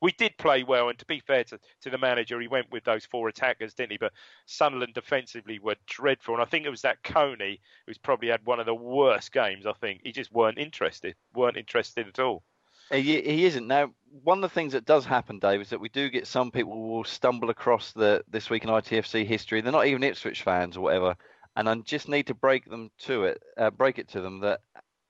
[0.02, 2.84] we did play well, and to be fair to, to the manager, he went with
[2.84, 3.98] those four attackers, didn't he?
[3.98, 4.12] But
[4.44, 8.60] Sunderland defensively were dreadful, and I think it was that Kone who's probably had one
[8.60, 9.64] of the worst games.
[9.64, 12.42] I think he just weren't interested, weren't interested at all.
[12.91, 13.66] He, he isn't.
[13.66, 13.91] Now,
[14.22, 16.72] one of the things that does happen, Dave, is that we do get some people
[16.72, 19.61] who will stumble across the this week in ITFC history.
[19.61, 21.16] They're not even Ipswich fans or whatever,
[21.57, 24.61] and I just need to break them to it, uh, break it to them that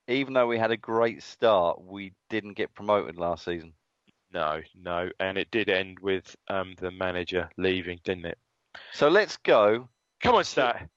[0.09, 3.72] even though we had a great start, we didn't get promoted last season.
[4.33, 8.39] No, no, and it did end with um, the manager leaving, didn't it?
[8.93, 9.89] So let's go.
[10.22, 10.89] Come on, Stat.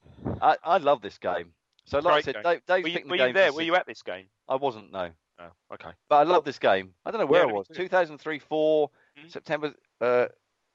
[0.42, 1.52] I, I love this game.
[1.84, 2.42] So, like I said, game.
[2.42, 3.52] Dave, Dave's Were you, picking were the you there?
[3.52, 4.26] Were you at this game?
[4.48, 5.10] I wasn't, no.
[5.40, 5.90] Oh, okay.
[6.08, 6.92] But I love this game.
[7.04, 7.68] I don't know where Yeah, I was.
[7.68, 7.74] too.
[7.74, 9.30] 2003 4, Mhm.
[9.30, 9.74] September.
[10.00, 10.26] Uh,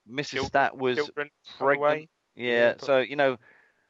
[0.10, 0.28] Mrs.
[0.30, 2.10] Children- Stat was Children pregnant.
[2.36, 3.38] Yeah, Yeah, so you know,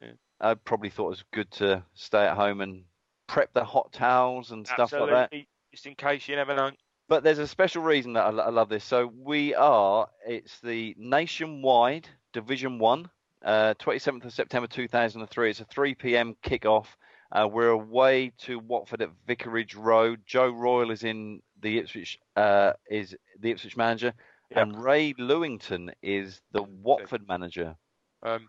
[0.00, 0.12] Yeah.
[0.40, 2.84] I probably thought it was good to stay at home and
[3.26, 5.14] prep the hot towels and stuff Absolutely.
[5.14, 5.46] like that.
[5.72, 6.70] Just in case you never know.
[7.08, 8.84] But there's a special reason that I, I love this.
[8.84, 10.08] So we are.
[10.26, 13.10] It's the nationwide Division One,
[13.42, 15.50] uh, 27th of September 2003.
[15.50, 16.34] It's a 3 p.m.
[16.42, 16.86] kickoff.
[17.32, 20.20] Uh, we're away to Watford at Vicarage Road.
[20.26, 22.18] Joe Royle is in the Ipswich.
[22.36, 24.12] Uh, is the Ipswich manager,
[24.50, 24.58] Yep.
[24.62, 27.76] and Ray Lewington is the Watford manager.
[28.22, 28.48] Um,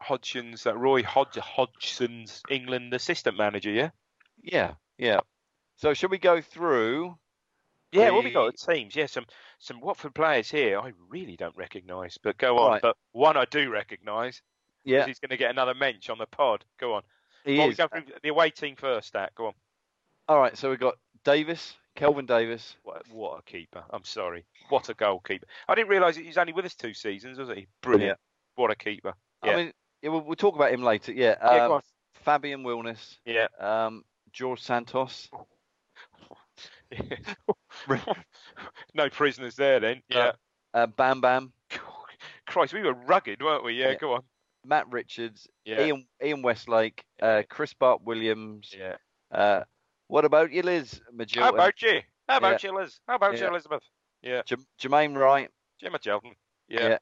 [0.00, 3.90] Hodgson's, uh, Roy Hodg- Hodgson's England assistant manager, yeah?
[4.42, 5.20] Yeah, yeah.
[5.76, 7.16] So should we go through?
[7.92, 8.96] Yeah, what we got The- teams?
[8.96, 9.26] Yeah, some
[9.58, 12.70] some Watford players here I really don't recognise, but go on.
[12.72, 12.82] Right.
[12.82, 14.42] But one I do recognise.
[14.84, 16.64] Yeah, He's going to get another mensch on the pod.
[16.80, 17.02] Go on.
[17.44, 17.76] He Well, we is.
[17.78, 19.32] go through the away team first, Stat.
[19.34, 19.52] Go on.
[20.28, 22.76] All right, so we've got Davis, Kelvin Davis.
[22.84, 23.82] What, what a keeper.
[23.90, 24.44] I'm sorry.
[24.68, 25.46] What a goalkeeper.
[25.68, 27.66] I didn't realise he was only with us two seasons, was he?
[27.82, 28.18] Brilliant.
[28.54, 29.14] What a keeper.
[29.42, 29.72] I mean,
[30.02, 31.12] yeah, we'll, we'll talk about him later.
[31.12, 31.80] Yeah, Yeah, go um, on.
[32.24, 33.48] Fabian Wilnis, Yeah.
[33.58, 35.28] um, George Santos.
[38.94, 40.02] no prisoners there then.
[40.08, 40.32] Yeah.
[40.74, 41.52] Uh, Bam Bam,
[42.46, 43.74] Christ, we were rugged, weren't we?
[43.74, 43.94] Yeah, Yeah.
[43.96, 44.22] go on.
[44.64, 45.84] Matt Richards, Yeah.
[45.84, 48.74] Ian Ian Westlake, uh, Chris Bart Williams.
[48.76, 48.96] Yeah.
[49.30, 49.64] Uh,
[50.08, 51.00] what about you, Liz
[51.36, 52.00] How about you?
[52.28, 53.00] How about you, Liz?
[53.08, 53.82] How about you, Elizabeth?
[54.22, 54.42] Yeah.
[54.46, 55.50] J- Jermaine Wright,
[55.80, 56.34] Jim Magilton.
[56.68, 56.88] Yeah.
[56.88, 56.98] Yeah.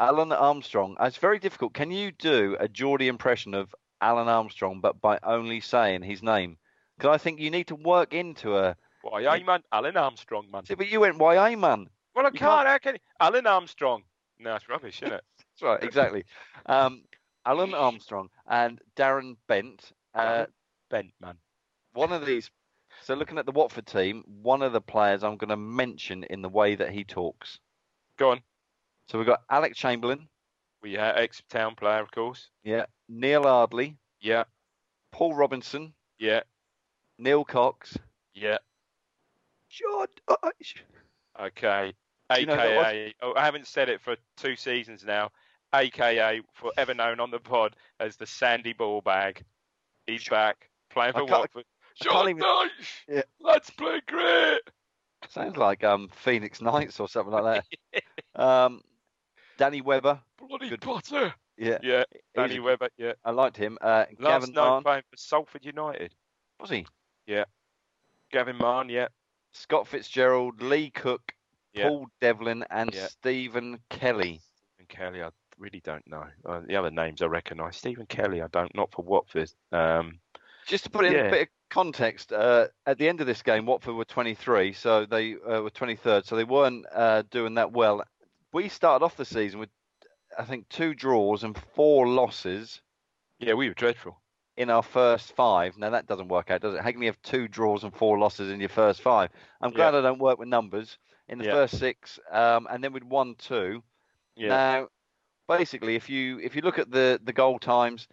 [0.00, 0.96] Alan Armstrong.
[1.00, 1.74] Uh, It's very difficult.
[1.74, 6.58] Can you do a Geordie impression of Alan Armstrong, but by only saying his name?
[6.96, 8.76] Because I think you need to work into a.
[9.02, 10.66] Why, I man, Alan Armstrong, man.
[10.66, 11.88] See, but you went YA man.
[12.14, 12.38] Well, I can't.
[12.40, 12.98] can't- How can?
[13.20, 14.02] Alan Armstrong.
[14.38, 15.24] No, it's rubbish, isn't it?
[15.60, 16.24] That's right, exactly.
[16.66, 17.02] Um,
[17.46, 19.92] Alan Armstrong and Darren Bent.
[20.14, 20.46] Uh, Alan
[20.90, 21.36] Bent, man.
[21.94, 22.50] one of these.
[23.02, 26.42] So looking at the Watford team, one of the players I'm going to mention in
[26.42, 27.58] the way that he talks.
[28.16, 28.40] Go on.
[29.08, 30.28] So we've got Alex Chamberlain,
[30.82, 32.50] We uh, ex town player, of course.
[32.64, 34.44] yeah, Neil Ardley, Yeah.
[35.12, 36.40] Paul Robinson, Yeah.
[37.18, 37.96] Neil Cox,
[38.34, 38.58] Yeah.
[39.68, 40.74] Sean Dyche.
[41.40, 41.94] Okay.
[42.34, 42.86] Do you know who that was?
[42.86, 45.30] AKA, oh, I haven't said it for two seasons now.
[45.74, 49.42] AKA, forever known on the pod as the Sandy Ball Bag.
[50.06, 51.64] He's back playing for Watford.
[52.02, 52.70] Sean even- Dyche,
[53.08, 53.22] Yeah.
[53.40, 54.60] let's play great.
[55.28, 58.02] Sounds like um Phoenix Nights or something like that.
[58.40, 58.80] um,
[59.58, 60.20] Danny Webber.
[60.38, 60.80] Bloody Good.
[60.80, 61.34] Potter.
[61.56, 62.04] Yeah, Yeah,
[62.36, 62.88] Danny a- Webber.
[62.96, 63.76] Yeah, I liked him.
[63.80, 64.82] Uh, last Gavin night Mahon.
[64.84, 66.14] playing for Salford United.
[66.60, 66.86] Was he?
[67.26, 67.44] Yeah.
[68.30, 68.88] Gavin Mahon.
[68.88, 69.08] Yeah,
[69.52, 71.32] Scott Fitzgerald, Lee Cook,
[71.74, 71.88] Yeah.
[71.88, 72.94] Paul Devlin, and.
[72.94, 74.40] Stephen Kelly.
[74.76, 75.22] Stephen Kelly.
[75.22, 76.24] I really don't know.
[76.46, 77.76] Uh, the other names I recognise.
[77.76, 78.42] Stephen Kelly.
[78.42, 78.74] I don't.
[78.74, 79.50] Not for Watford.
[79.72, 80.20] Um,
[80.66, 83.42] Just to put it in a bit of context, uh, at the end of this
[83.42, 87.72] game, Watford were 23, so they uh, were 23rd, so they weren't uh, doing that
[87.72, 88.02] well.
[88.52, 89.70] We started off the season with,
[90.38, 92.80] I think, two draws and four losses
[93.38, 94.20] yeah, we were dreadful.
[94.56, 95.76] in our first five.
[95.78, 96.80] Now that doesn't work out, does it?
[96.80, 99.30] How can you have two draws and four losses in your first five?
[99.60, 100.98] I'm glad I don't work with numbers.
[101.28, 101.52] In the Yeah.
[101.52, 103.82] first six, um, and then we'd won two.
[104.34, 104.48] Yeah.
[104.48, 104.88] Now,
[105.48, 108.06] basically, if you if you look at the the goal times,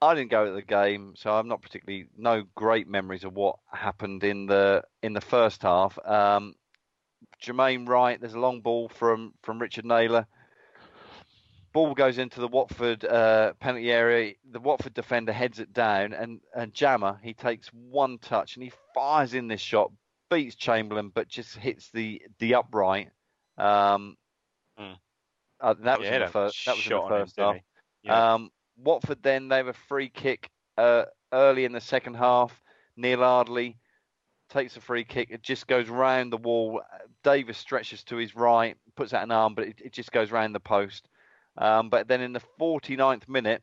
[0.00, 3.56] I didn't go to the game, so I'm not particularly no great memories of what
[3.72, 5.98] happened in the in the first half.
[6.04, 6.54] Um,
[7.42, 10.26] Jermaine Wright, there's a long ball from from Richard Naylor.
[11.72, 14.34] Ball goes into the Watford uh, penalty area.
[14.50, 18.72] The Watford defender heads it down, and and Jammer he takes one touch and he
[18.94, 19.90] fires in this shot,
[20.30, 23.08] beats Chamberlain, but just hits the the upright.
[23.56, 24.16] Um,
[24.78, 24.96] Mm.
[25.62, 26.66] Uh, that was yeah, in the first.
[26.66, 27.56] That was in the first half.
[28.02, 28.34] Yeah.
[28.34, 32.60] Um, Watford then they have a free kick uh, early in the second half.
[32.96, 33.78] Neil Ardley
[34.50, 35.28] takes a free kick.
[35.30, 36.82] It just goes round the wall.
[37.24, 40.54] Davis stretches to his right, puts out an arm, but it, it just goes round
[40.54, 41.08] the post.
[41.58, 43.62] Um, but then in the 49th minute,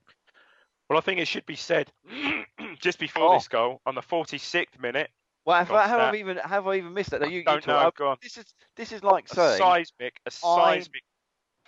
[0.89, 1.91] Well, I think it should be said
[2.80, 3.34] just before Oh.
[3.34, 5.10] this goal on the 46th minute.
[5.45, 7.22] well, have, I- have I even have I even missed that?
[7.22, 8.06] No, you, you don't talk- know.
[8.06, 8.18] Go on.
[8.22, 8.45] This is
[8.76, 11.04] this is like A saying seismic, a seismic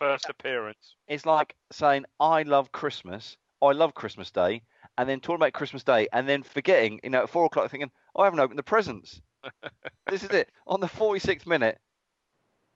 [0.02, 0.96] first appearance.
[1.08, 3.38] it's like saying I love Christmas.
[3.62, 4.64] Oh, I love Christmas Day,
[4.98, 7.92] and then talking about Christmas Day, and then forgetting, you know, at four o'clock, thinking
[8.16, 9.22] "Oh, I haven't opened the presents.
[10.10, 10.50] this is it.
[10.66, 11.78] On the 46th minute,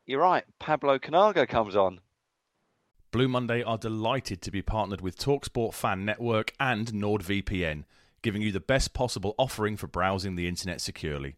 [0.05, 0.43] you're right.
[0.59, 1.99] Pablo Counago comes on.
[3.11, 7.85] Blue Monday are delighted to be partnered with Talksport Fan Network and NordVPN,
[8.21, 11.37] giving you the best possible offering for browsing the internet securely.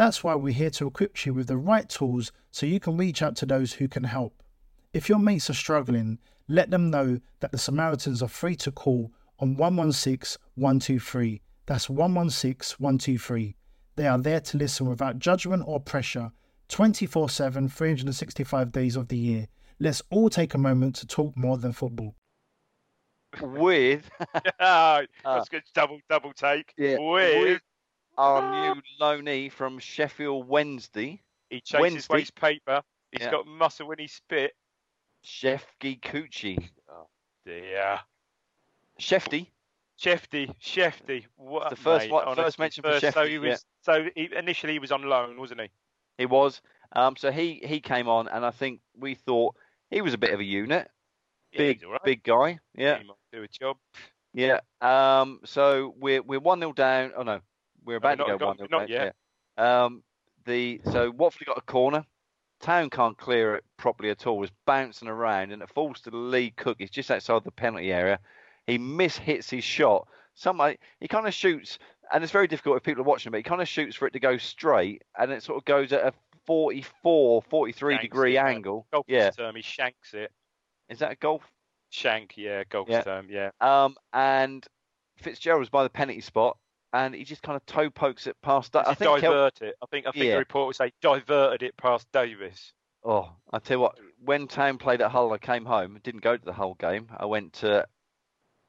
[0.00, 3.20] That's why we're here to equip you with the right tools so you can reach
[3.20, 4.42] out to those who can help.
[4.94, 9.12] If your mates are struggling, let them know that the Samaritans are free to call
[9.40, 11.42] on 116 123.
[11.66, 13.54] That's 116 123.
[13.96, 16.32] They are there to listen without judgment or pressure
[16.70, 19.48] 24 7, 365 days of the year.
[19.80, 22.14] Let's all take a moment to talk more than football.
[23.42, 24.10] With
[24.58, 25.34] Ah, Ah.
[25.36, 25.64] that's good.
[25.74, 26.72] Double double take.
[26.78, 27.60] Yeah, With, with
[28.20, 32.14] our new loanee from Sheffield Wednesday, he chases Wednesday.
[32.14, 32.82] waste paper.
[33.12, 33.30] He's Yeah.
[33.30, 34.52] got muscle when he spit.
[35.24, 36.70] Shefki Kuqi.
[37.46, 38.00] Dear.
[39.00, 39.46] Shefty,
[39.98, 41.26] Shefty, Shefty.
[41.36, 43.40] What the first mate, one- first mention for first- So Shefty, he yeah.
[43.40, 43.64] was.
[43.82, 45.70] So he, initially he was on loan, wasn't he?
[46.18, 46.60] he was.
[46.92, 49.54] Um, so he he came on, and I think we thought
[49.90, 50.90] he was a bit of a unit,
[51.52, 52.02] Yeah, big right.
[52.04, 52.58] big guy.
[52.74, 53.78] Yeah, He might do a job.
[54.34, 54.60] yeah.
[54.82, 57.12] Um, so we're we're one 0 down.
[57.16, 57.40] Oh no,
[57.90, 59.14] we're about not- to go one 0 not yet.
[59.58, 59.84] Yeah.
[59.84, 60.02] Um,
[60.44, 62.04] the so Watford got a corner.
[62.60, 64.42] Town can't clear it properly at all.
[64.42, 66.76] It's bouncing around, and it falls to Lee Cook.
[66.78, 68.18] He's just outside the penalty area.
[68.66, 70.06] He mishits his shot.
[70.34, 70.60] Some
[71.00, 71.78] he kind of shoots,
[72.12, 74.12] and it's very difficult if people are watching, but he kind of shoots for it
[74.12, 76.12] to go straight, and it sort of goes at a
[76.46, 78.86] 44, 43 Shanks degree it, angle.
[78.92, 80.30] Golf Yeah, term, he shanks it.
[80.88, 81.42] is that a golf?
[81.90, 83.02] Shank, yeah, golf Yeah.
[83.02, 83.50] term, yeah.
[83.60, 84.66] Um, and
[85.16, 86.56] Fitzgerald was by the penalty spot,
[86.92, 88.72] and he just kind of toe pokes it past.
[88.72, 89.60] Does I think Kel- it.
[89.62, 90.32] I think I think Yeah.
[90.32, 92.72] the report would say diverted it past Davis.
[93.04, 95.98] Oh, I tell you what, when Town played at Hull, I came home.
[96.02, 97.08] Didn't go to the Hull game.
[97.16, 97.86] I went to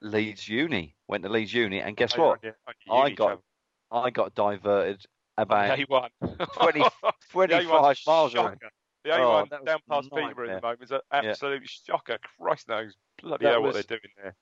[0.01, 0.95] Leeds Uni.
[1.07, 2.39] Went to Leeds Uni, and guess Oh, what?
[2.43, 2.51] yeah,
[2.89, 3.43] on I got travel.
[3.91, 5.05] I got diverted
[5.37, 6.09] about the A1.
[6.53, 8.43] 20, The 25 A1's miles away.
[8.43, 8.71] shocker.
[9.03, 11.19] The Oh, A1 that down past Peterborough at the moment is an Yeah.
[11.31, 12.17] absolute shocker.
[12.39, 14.35] Christ knows bloody That hell was- what they're doing there.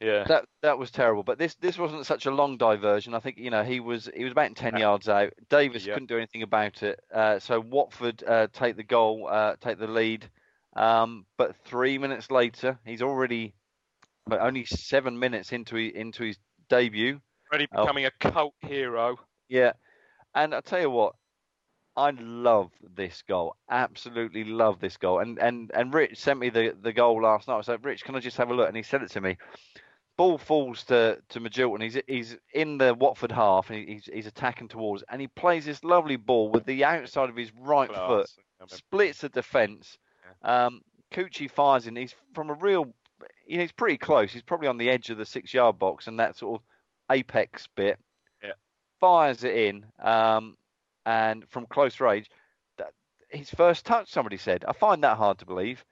[0.00, 0.24] Yeah.
[0.24, 1.22] That that was terrible.
[1.24, 3.14] But this this wasn't such a long diversion.
[3.14, 5.32] I think you know he was he was about ten yards out.
[5.50, 5.94] Davis Yeah.
[5.94, 7.00] couldn't do anything about it.
[7.12, 10.28] Uh, so Watford uh, take the goal, uh, take the lead.
[10.76, 13.54] Um, but three minutes later, he's already,
[14.26, 16.38] but only seven minutes into his, into his
[16.68, 17.20] debut.
[17.50, 17.82] Already Oh.
[17.82, 19.18] becoming a cult hero.
[19.48, 19.72] Yeah,
[20.34, 21.14] and I tell you what,
[21.96, 23.56] I love this goal.
[23.68, 25.18] Absolutely love this goal.
[25.18, 27.58] And and and Rich sent me the the goal last night.
[27.58, 28.68] I said, Rich, can I just have a look?
[28.68, 29.36] And he sent it to me.
[30.18, 31.80] Ball falls to to Magilton.
[31.80, 35.84] He's he's in the Watford half and he's he's attacking towards, and he plays this
[35.84, 38.08] lovely ball with the outside of his right Class.
[38.08, 39.96] foot, splits the defence.
[40.42, 41.94] Um, Kuqi fires in.
[41.94, 42.92] He's from a real,
[43.46, 44.32] you know, he's pretty close.
[44.32, 46.66] He's probably on the edge of the six yard box and that sort of
[47.16, 47.98] apex bit.
[48.42, 48.52] Yeah.
[48.98, 50.56] Fires it in, um,
[51.06, 52.28] and from close range,
[52.76, 52.92] that,
[53.28, 54.10] his first touch.
[54.10, 55.84] Somebody said, I find that hard to believe.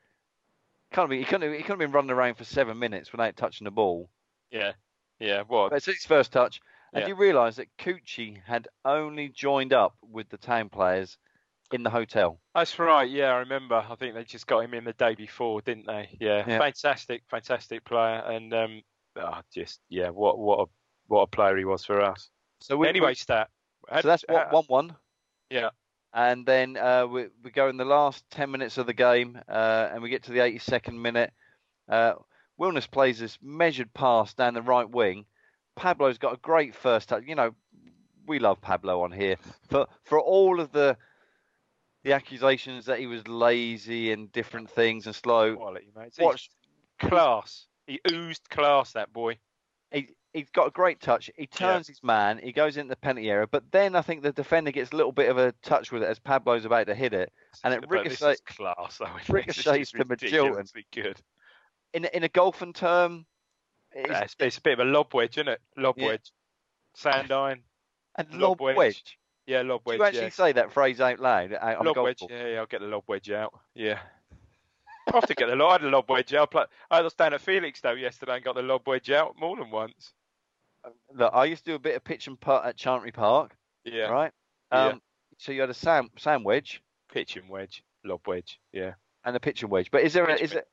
[0.92, 1.18] Can't be.
[1.18, 1.52] He couldn't.
[1.52, 4.10] He couldn't have been running around for seven minutes without touching the ball.
[4.50, 4.72] Yeah.
[5.18, 5.42] Yeah.
[5.46, 5.70] What?
[5.70, 6.60] But it's his first touch.
[6.92, 7.08] And Yeah.
[7.08, 11.18] you realise that Kuqi had only joined up with the town players
[11.72, 12.40] in the hotel.
[12.54, 13.08] That's right.
[13.10, 13.74] Yeah, I remember.
[13.74, 16.16] I think they just got him in the day before, didn't they?
[16.20, 16.44] Yeah.
[16.46, 16.58] Yeah.
[16.58, 18.82] Fantastic, fantastic player, and um,
[19.18, 20.64] ah, just yeah, what what a
[21.08, 22.30] what a player he was for us.
[22.60, 23.48] So we, anyway, stat.
[23.90, 24.96] we- so that's what uh, one one.
[25.50, 25.70] Yeah.
[26.14, 29.90] And then uh, we, we go in the last 10 minutes of the game uh,
[29.92, 31.30] and we get to the 82nd minute.
[32.58, 35.26] Wilnis plays this measured pass down the right wing.
[35.74, 37.24] Pablo's got a great first touch.
[37.26, 37.54] You know,
[38.26, 39.36] we love Pablo on here.
[39.68, 40.96] For, for all of the
[42.02, 46.12] the accusations that he was lazy and different things and slow, quality, mate.
[46.20, 46.48] Watch,
[47.00, 47.66] class.
[47.88, 48.92] He oozed class.
[48.92, 49.38] That boy.
[49.90, 51.30] he, he's got a great touch.
[51.36, 52.38] He turns his man.
[52.40, 53.48] He goes into the penalty area.
[53.50, 56.08] But then I think the defender gets a little bit of a touch with it
[56.08, 57.32] as Pablo's about to hit it.
[57.64, 58.98] And it ricochets- class.
[58.98, 59.06] Though.
[59.46, 60.70] This is ricochets to Magilton.
[60.92, 61.20] good.
[61.96, 63.24] In, in a golfing term,
[63.92, 65.62] it's, Yeah, it's, it's a bit of a lob wedge, isn't it?
[65.78, 66.08] Lob Yeah.
[66.08, 66.30] wedge.
[66.94, 67.62] Sandine.
[68.16, 68.76] and lob lob wedge.
[68.76, 69.18] wedge.
[69.46, 69.98] Yeah, lob Do wedge.
[70.00, 70.28] you actually yeah.
[70.30, 72.18] say that phrase out loud out lob wedge.
[72.18, 72.28] ball?
[72.30, 73.54] Yeah, yeah, I'll get the lob wedge out.
[73.74, 73.98] Yeah.
[75.08, 75.68] I have to get the lob.
[75.70, 76.52] I had a lob wedge out.
[76.90, 79.70] I was down at Felix though yesterday and got the lob wedge out more than
[79.70, 80.12] once.
[81.14, 84.08] Look, I used to do a bit of pitch and putt at Chantry Park, Yeah.
[84.08, 84.32] right?
[84.70, 84.86] Yeah.
[84.88, 85.02] Um,
[85.38, 86.82] So you had a sand, sand wedge
[87.12, 88.58] Pitch and wedge, lob wedge.
[88.72, 88.94] Yeah.
[89.24, 89.90] and a pitch and wedge.
[89.90, 90.66] But is there a, is it?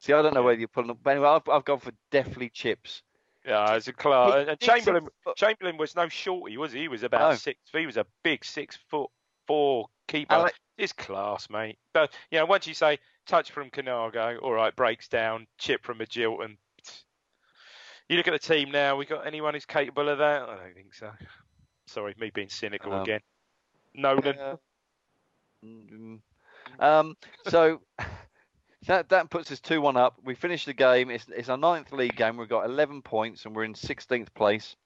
[0.00, 0.98] See, I don't know whether you're pulling up.
[1.02, 3.02] But anyway, I've, I've gone for definitely chips.
[3.44, 4.44] Yeah, it's a class.
[4.44, 6.80] He- And Chamberlain, foot- Chamberlain was no shorty, was he?
[6.82, 7.36] He was about No.
[7.36, 7.58] six.
[7.72, 9.10] He was a big six foot
[9.46, 10.34] four keeper.
[10.34, 11.78] Alex- It's class, mate.
[11.92, 15.98] But you know, once you say touch from Counago, all right, breaks down, chip from
[15.98, 16.56] Magilton.
[18.08, 18.96] You look at the team now.
[18.96, 20.42] We got anyone who's capable of that?
[20.48, 21.10] I don't think so.
[21.86, 23.20] Sorry, me being cynical Um, again.
[23.94, 24.38] Nolan.
[24.38, 24.56] Uh,
[26.80, 27.16] um,
[27.48, 27.80] so
[28.86, 30.14] that that puts us two one up.
[30.24, 31.10] We finished the game.
[31.10, 32.36] It's it's our ninth league game.
[32.36, 34.76] We've got eleven points and we're in sixteenth place.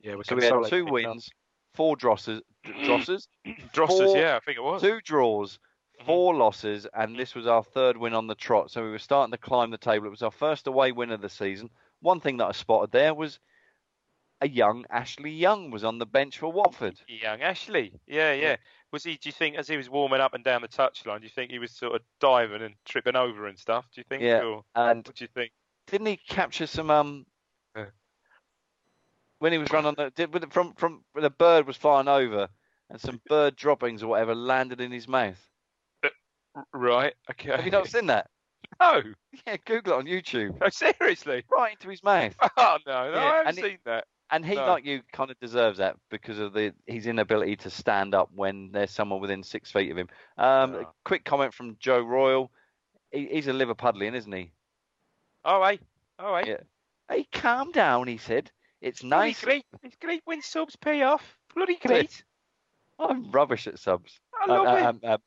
[0.00, 1.30] yeah, we're So we had two wins,
[1.74, 2.42] four drosses,
[2.84, 3.54] drosses, now.
[3.72, 4.82] Drossers, four- yeah, I think it was.
[4.82, 5.58] two draws,
[6.00, 6.06] Mhm.
[6.06, 8.70] four losses, and this was our third win on the trot.
[8.70, 10.06] So we were starting to climb the table.
[10.06, 11.70] It was our first away win of the season.
[12.00, 13.38] One thing that I spotted there was
[14.40, 17.00] a young Ashley Young was on the bench for Watford.
[17.08, 17.92] Young Ashley.
[18.06, 18.56] Yeah, yeah.
[18.92, 19.14] Was he?
[19.16, 21.50] Do you think as he was warming up and down the touchline, do you think
[21.50, 23.86] he was sort of diving and tripping over and stuff?
[23.94, 24.22] Do you think?
[24.22, 24.42] Yeah.
[24.42, 25.52] Or And what do you think?
[25.88, 27.26] didn't he capture some um
[27.76, 27.86] Yeah.
[29.38, 32.48] when he was running on the did, from from when the bird was flying over
[32.90, 35.42] and some bird droppings or whatever landed in his mouth.
[36.72, 37.14] Right.
[37.30, 37.50] Okay.
[37.50, 38.28] Have you not seen that?
[38.80, 39.02] No.
[39.46, 40.60] Yeah, Google it on YouTube.
[40.60, 41.44] No, seriously.
[41.50, 42.34] Right into his mouth.
[42.56, 44.04] Oh no, no, Yeah, I haven't and it- seen that.
[44.30, 44.66] And he, No.
[44.66, 48.70] like you, kind of deserves that because of the his inability to stand up when
[48.72, 50.08] there's someone within six feet of him.
[50.36, 50.94] Um, No.
[51.04, 52.50] quick comment from Joe Royle.
[53.10, 54.52] He, he's a Liverpudlian, isn't he?
[55.44, 55.80] Oh, hey.
[56.18, 56.50] Oh, hey.
[56.50, 56.60] Yeah.
[57.08, 58.50] Hey, calm down, he said.
[58.82, 59.40] It's Bloody nice.
[59.40, 59.64] great.
[59.82, 61.38] It's great when subs pay off.
[61.54, 62.22] Bloody great.
[62.98, 64.20] I'm rubbish at subs.
[64.42, 64.82] I love I'm, it.
[64.84, 65.18] I'm, I'm,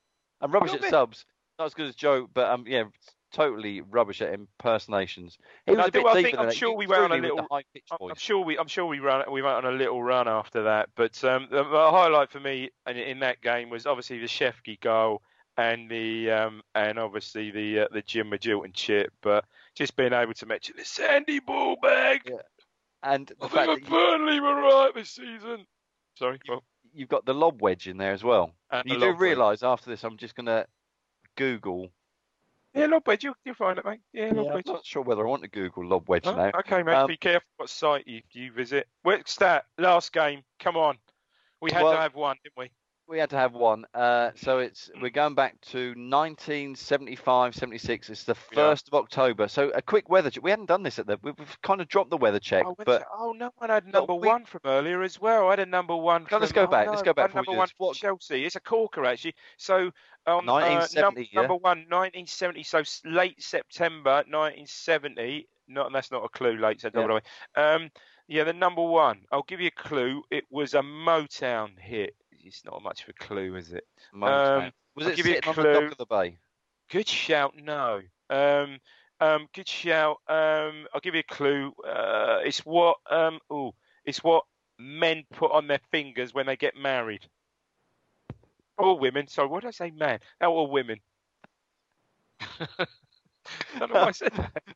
[0.42, 0.90] I'm rubbish at it.
[0.90, 1.26] subs.
[1.58, 2.84] Not as good as Joe, but um, yeah,
[3.32, 5.38] totally rubbish at impersonations.
[5.66, 7.22] He was I a bit I deeper think- I'm sure we went on a threw
[7.22, 7.66] me with the
[7.98, 10.64] little- I'm, sure we I'm sure we run we went on a little run after
[10.64, 10.90] that.
[10.96, 15.22] But um, the, highlight for me in, in that game was obviously the Shefki goal
[15.58, 19.14] and the um, and obviously the uh, the Jim Magilton chip.
[19.22, 22.22] But just being able to mention the Sandy ball bag.
[22.26, 22.36] Yeah.
[23.04, 25.66] And the I fact think that you, Burnley were right this season.
[26.18, 26.40] Sorry.
[26.48, 26.64] Well,
[26.94, 28.52] you've got the lob wedge in there as well.
[28.86, 30.66] You do realise after this, I'm just going to
[31.36, 31.90] Google.
[32.74, 33.24] Yeah, lob wedge.
[33.24, 34.00] You, you'll find it, mate.
[34.14, 34.66] Yeah, lob I'm wedge.
[34.68, 36.52] not sure whether I want to Google lob wedge Oh, now.
[36.60, 36.94] okay, mate.
[36.96, 38.88] Um, be careful what site you, you visit.
[39.04, 39.66] Wait, that?
[39.78, 40.42] Last game.
[40.60, 40.98] Come on.
[41.62, 42.72] We had Well- to have one, didn't we?
[43.12, 43.84] We had to have one.
[43.94, 48.10] Uh, so it's we're going back to 1975, 76.
[48.10, 48.56] It's the Yeah.
[48.56, 49.50] first of October.
[49.50, 50.42] So a quick weather check.
[50.42, 51.20] We hadn't done this at the.
[51.22, 54.14] We've we've kind of dropped the weather check, Oh, but oh, no one had number
[54.14, 55.48] we- one from earlier as well.
[55.48, 56.24] I had a number one.
[56.24, 58.46] No, from, let's go oh, back, let's go back I had number one What- Chelsea.
[58.46, 59.36] It's a corker actually.
[59.58, 59.92] So
[60.26, 61.26] on uh, num- yeah?
[61.34, 62.64] number one, 1970.
[62.64, 65.50] So late September 1970.
[65.68, 66.56] Not that's not a clue.
[66.56, 67.16] Late September.
[67.16, 67.22] way.
[67.58, 67.90] Um,
[68.30, 69.26] yeah, the number one.
[69.34, 70.24] I'll give you a clue.
[70.32, 72.16] It was a Motown hit.
[72.44, 73.86] It's not much of a clue, is it?
[74.14, 76.38] Um, was I'll it give you a sitting on the dock of the bay?
[76.90, 77.54] Good shout.
[77.62, 78.02] No.
[78.30, 78.80] Um,
[79.20, 80.18] um, good shout.
[80.28, 81.74] Um, I'll give you a clue.
[81.88, 82.98] Uh, it's what.
[83.10, 83.72] Um, ooh,
[84.06, 84.44] it's what
[84.80, 87.26] men put on their fingers when they get married.
[88.78, 89.28] All women.
[89.28, 90.20] Sorry, what did I say, man?
[90.42, 91.00] Oh, all women.
[92.42, 92.48] I
[93.80, 94.52] don't know why I said that.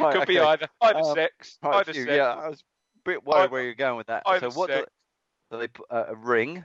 [0.00, 2.06] Right, Could be either either Um, sex, either sex.
[2.08, 2.64] yeah, I was a
[3.04, 4.22] bit worried Either- where you're going with that.
[4.26, 4.70] either So what?
[4.70, 4.86] Sex.
[4.86, 4.86] do
[5.50, 6.64] they put uh, a ring?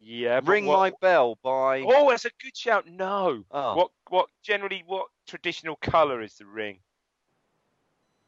[0.00, 0.40] Yeah.
[0.40, 1.82] but Ring what- my bell by.
[1.86, 2.86] Oh, that's a good shout.
[2.86, 3.44] No.
[3.50, 3.90] Oh, What?
[4.08, 4.28] What?
[4.42, 6.78] Generally, what traditional colour is the ring?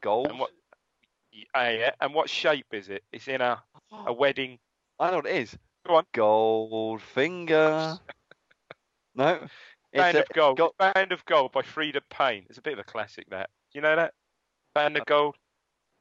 [0.03, 0.29] gold.
[0.29, 0.51] And what?
[1.33, 1.91] Yeah, yeah.
[2.01, 3.05] And what shape is it?
[3.13, 3.63] It's in a
[4.07, 4.59] a wedding.
[4.99, 5.57] I know what it is.
[5.87, 6.05] Go on.
[6.13, 7.99] Gold finger.
[9.15, 9.41] no.
[9.93, 10.57] It's Band a, of Gold.
[10.59, 12.47] go- Band of Gold by Freda Payne.
[12.49, 13.29] It's a bit of a classic.
[13.31, 13.51] That.
[13.73, 14.15] You know that?
[14.75, 15.37] Band of Gold.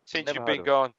[0.06, 0.66] Since never you've heard been of it.
[0.66, 0.94] gone,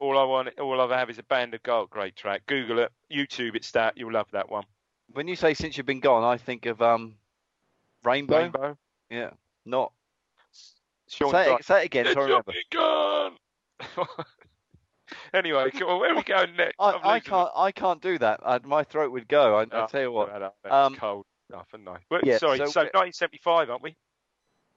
[0.00, 1.90] all I want, all I have is a Band of Gold.
[1.90, 2.42] Great track.
[2.46, 2.92] Google it.
[3.12, 3.64] YouTube it.
[3.64, 3.94] Stat.
[3.96, 4.64] You'll love that one.
[5.12, 7.14] when you say since you've been gone, I think of um,
[8.04, 8.38] rainbow.
[8.38, 8.76] Rainbow.
[9.10, 9.30] Yeah.
[9.64, 9.92] Not.
[11.08, 12.06] Sean say, it, say it again.
[12.06, 13.32] Since I you've been gone.
[15.34, 16.00] anyway, on.
[16.00, 16.74] Where are we going next?
[16.78, 17.24] I, I losing it.
[17.24, 17.50] can't.
[17.56, 18.40] I can't do that.
[18.44, 19.56] I, my throat would go.
[19.56, 20.30] I, I Oh, tell you what.
[20.64, 22.00] I um, cold stuff, and nice.
[22.08, 23.96] But yeah, sorry, so so, 1975, aren't we?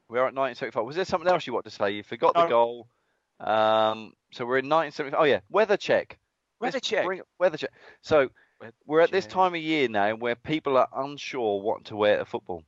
[0.09, 0.85] We are at 1975.
[0.85, 1.91] Was there something else you want to say?
[1.91, 2.87] You forgot the goal.
[3.39, 5.19] Um, so we're in 1975.
[5.19, 6.17] Oh yeah, weather check.
[6.59, 7.05] Weather Let's check.
[7.05, 7.71] bring- weather check.
[8.01, 8.29] So
[8.59, 12.17] Weather we're at this time of year now where people are unsure what to wear
[12.17, 12.63] to football.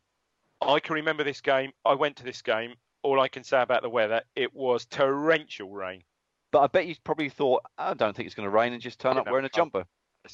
[0.61, 1.71] I can remember this game.
[1.85, 2.75] I went to this game.
[3.01, 6.03] All I can say about the weather, it was torrential rain.
[6.51, 8.99] But I bet you probably thought, I don't think it's going to rain, and just
[8.99, 9.31] turn up not.
[9.31, 9.85] wearing a jumper.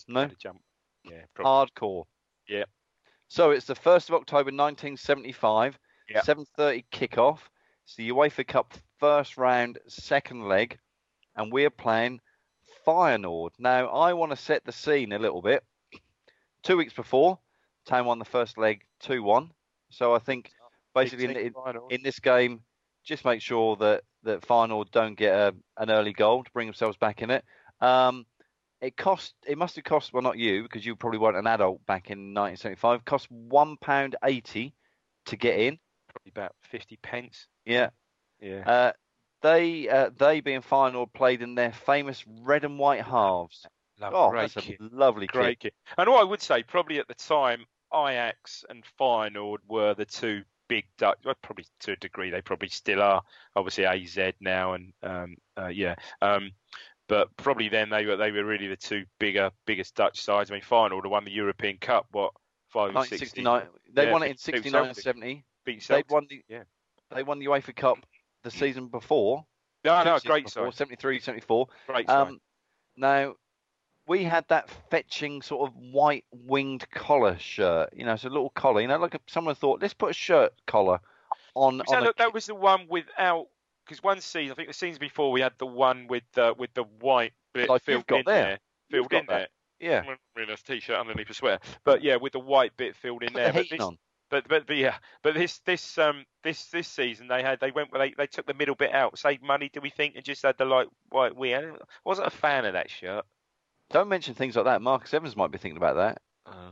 [0.07, 0.21] No?
[0.21, 0.61] a jump.
[1.03, 1.69] Yeah, probably.
[1.69, 2.05] Hardcore.
[2.47, 2.63] Yeah.
[3.27, 5.77] So it's the first of October, 1975.
[6.09, 6.21] Yeah.
[6.21, 7.39] 7:30 kickoff.
[7.86, 10.77] It's the UEFA Cup first round, second leg,
[11.35, 12.21] and we're playing
[12.85, 13.51] Feyenoord.
[13.59, 15.63] Now I want to set the scene a little bit.
[16.63, 17.39] Two weeks before,
[17.85, 19.49] Town won the first leg 2-1.
[19.89, 20.51] So I think
[20.93, 21.53] basically in, in,
[21.89, 22.61] in this game,
[23.03, 26.97] just make sure that that Feyenoord don't get a, an early goal to bring themselves
[26.97, 27.43] back in it.
[27.79, 28.25] Um,
[28.81, 29.35] it cost.
[29.47, 30.11] It must have cost.
[30.11, 33.05] Well, not you because you probably weren't an adult back in 1975.
[33.05, 34.73] Cost one pound eighty
[35.27, 35.77] to get in.
[36.07, 37.47] probably about 50 pence.
[37.65, 37.89] Yeah.
[38.41, 38.63] Yeah.
[38.69, 38.91] Uh,
[39.41, 43.65] they uh, they being final played in their famous red and white halves.
[43.99, 45.73] Love, Oh, great that's a lovely Great kit.
[45.73, 45.95] kit.
[45.97, 50.43] And what I would say, probably at the time, Ajax and Feyenoord were the two
[50.67, 51.19] big Dutch.
[51.23, 53.21] Well, probably to a degree, they probably still are.
[53.55, 55.95] Obviously, AZ now, and um, uh, yeah.
[56.21, 56.51] Um,
[57.07, 60.49] but probably then they were they were really the two bigger biggest Dutch sides.
[60.51, 62.07] I mean, Feyenoord won the European Cup.
[62.11, 62.33] What
[62.69, 63.21] five or six?
[63.21, 63.67] 1969.
[63.93, 65.03] They Yeah, won it in beat 69 Celtic.
[65.03, 65.45] 70.
[65.65, 66.63] Beat They won the Yeah.
[67.11, 67.99] they won the UEFA Cup
[68.45, 69.45] the season before.
[69.83, 70.77] No, no, great before, side.
[70.77, 71.67] 73, 74.
[71.87, 72.27] Great side.
[72.27, 72.39] Um,
[72.95, 73.35] now,
[74.07, 77.89] we had that fetching sort of white winged collar shirt.
[77.93, 78.81] You know, it's a little collar.
[78.81, 80.99] You know, like a, someone thought, let's put a shirt collar
[81.55, 81.79] on.
[81.79, 83.47] Was on that, a look, that was the one without
[83.85, 86.73] because one season, I think the seasons before we had the one with the with
[86.73, 88.59] the white bit Like filled in there.
[88.89, 89.49] filled got in that.
[89.79, 90.03] there.
[90.03, 91.59] yeah, wearing a t-shirt underneath, a swear.
[91.83, 93.51] But yeah, with the white bit filled in put there.
[93.51, 93.97] the heating this, on.
[94.30, 97.89] But, but but yeah, but this this um this this season they had they went
[97.93, 99.69] they they took the middle bit out, saved money.
[99.71, 101.71] Do we think and just had the like white we I
[102.03, 103.26] wasn't a fan of that shirt.
[103.91, 104.82] Don't mention things like that.
[104.82, 106.21] Marcus Evans might be thinking about that.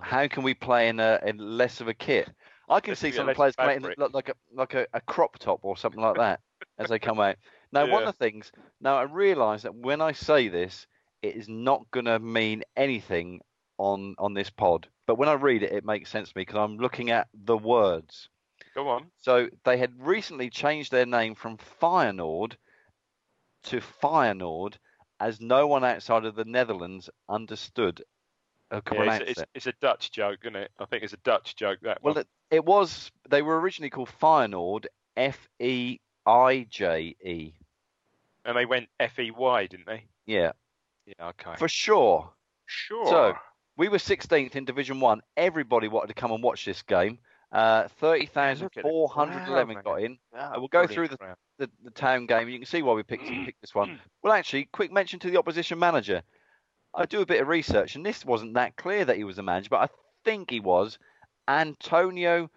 [0.01, 2.29] How can we play in a in less of a kit?
[2.69, 3.97] I can Let's see some players playing fabric.
[3.97, 6.39] look like a like a, a crop top or something like that
[6.77, 7.35] as they come out.
[7.73, 8.51] Now, one of the things.
[8.81, 10.85] Now, I realise that when I say this,
[11.23, 13.41] it is not going to mean anything
[13.79, 14.87] on on this pod.
[15.05, 17.57] But when I read it, it makes sense to me because I'm looking at the
[17.57, 18.29] words.
[18.73, 19.07] Go on.
[19.21, 22.55] So they had recently changed their name from Feijenoord
[23.65, 24.75] to Feyenoord,
[25.19, 28.03] as no one outside of the Netherlands understood
[28.81, 30.71] could Yeah, it's, it's, it's a Dutch joke, isn't it?
[30.79, 31.79] I think it's a Dutch joke.
[31.83, 33.11] That Well, it, it was.
[33.29, 34.85] They were originally called Feijenoord,
[35.15, 37.53] F E I J E.
[38.45, 40.05] and they went F E Y, didn't they?
[40.25, 40.53] Yeah,
[41.05, 41.29] Yeah.
[41.29, 41.55] Okay.
[41.57, 42.31] for sure.
[42.65, 43.05] sure.
[43.07, 43.33] So
[43.77, 45.21] we were 16th in Division One.
[45.37, 47.19] Everybody wanted to come and watch this game.
[47.51, 48.33] Uh, Look at it.
[48.33, 50.17] 30,411 Wow, got in.
[50.35, 51.17] Ah, we'll go through the-
[51.59, 52.49] the, the town game.
[52.49, 53.99] You can see why we picked, picked this one.
[54.23, 56.23] Well, actually, quick mention to the opposition manager.
[56.95, 59.43] I do a bit of research, and this wasn't that clear that he was the
[59.43, 59.87] manager, but I
[60.25, 60.97] think he was
[61.47, 62.49] Antonio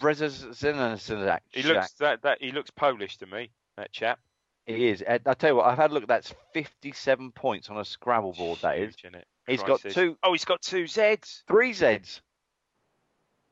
[0.00, 1.40] Brzezanczyk.
[1.50, 3.50] He looks that that he looks Polish to me.
[3.76, 4.18] That chap.
[4.66, 5.02] He is.
[5.08, 6.06] I tell you what, I've had a look.
[6.06, 8.58] That's 57 points on a Scrabble board.
[8.62, 8.94] That is.
[8.96, 9.22] Huge, innit?
[9.48, 11.42] He's got two, Oh, he's got two Zs.
[11.48, 12.20] three Zs.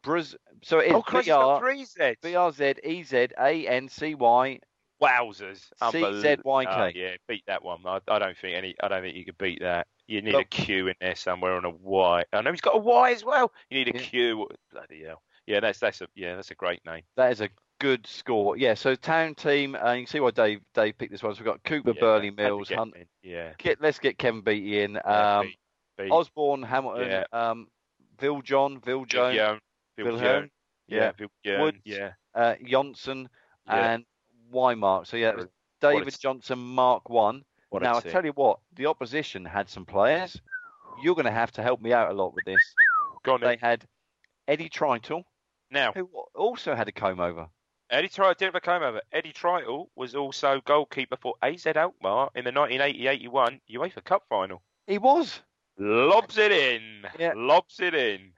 [0.05, 2.17] Braz- so it is Oh, Christ, BR, three Zs.
[2.23, 4.61] B R Z E Z A N C Y.
[5.03, 5.67] Wowzers.
[5.83, 6.43] CZYK.
[6.47, 7.81] Oh, yeah, beat that one.
[7.85, 8.75] I, I don't think any.
[8.83, 9.87] I don't think you could beat that.
[10.07, 12.25] You need a Q in there somewhere on a Y.
[12.33, 13.53] I know he's got a Y as well.
[13.69, 14.05] You need a Yeah.
[14.05, 14.49] Q.
[14.73, 15.21] Bloody hell.
[15.47, 17.03] Yeah, that's that's a yeah, that's a great name.
[17.17, 18.57] That is a good score.
[18.57, 18.73] Yeah.
[18.75, 19.75] So town team.
[19.75, 21.35] Uh, you can see why Dave Dave picked this one.
[21.35, 22.95] So we've got Cooper, Yeah, Burley, Mills, Hunt.
[23.23, 23.51] Yeah.
[23.59, 24.97] Get, let's get Kevin Beattie in.
[25.05, 25.53] Um,
[25.99, 27.25] Osborne, Hamilton, Yeah.
[27.33, 27.69] um,
[28.19, 29.61] Vil John, Bill Jones, Young,
[29.97, 30.51] Bill Wilhelm, Young.
[30.89, 30.97] yeah.
[30.99, 31.61] Yeah, Bill Young.
[31.61, 32.13] Woods, Yeah.
[32.35, 33.29] uh, Johnson,
[33.67, 33.93] Yeah.
[33.95, 34.07] and
[34.53, 35.07] Whymark.
[35.07, 37.45] So yeah, it was a David Johnson, Mark One.
[37.71, 40.41] What now a I tell you what, the opposition had some players.
[41.03, 42.75] You're going to have to help me out a lot with this.
[43.23, 43.37] Go.
[43.39, 43.85] They had
[44.49, 45.25] Eddie Treijtel,
[45.71, 47.49] Now, who also had a comb over.
[47.91, 49.01] Eddie Treijtel didn't come over.
[49.13, 54.63] Eddie Treijtel was also goalkeeper for AZ Alkmaar in the 1980-81 UEFA Cup final.
[54.87, 55.43] He was.
[55.79, 57.07] Lobs it in.
[57.19, 57.33] Yeah.
[57.37, 58.33] Lobs it in.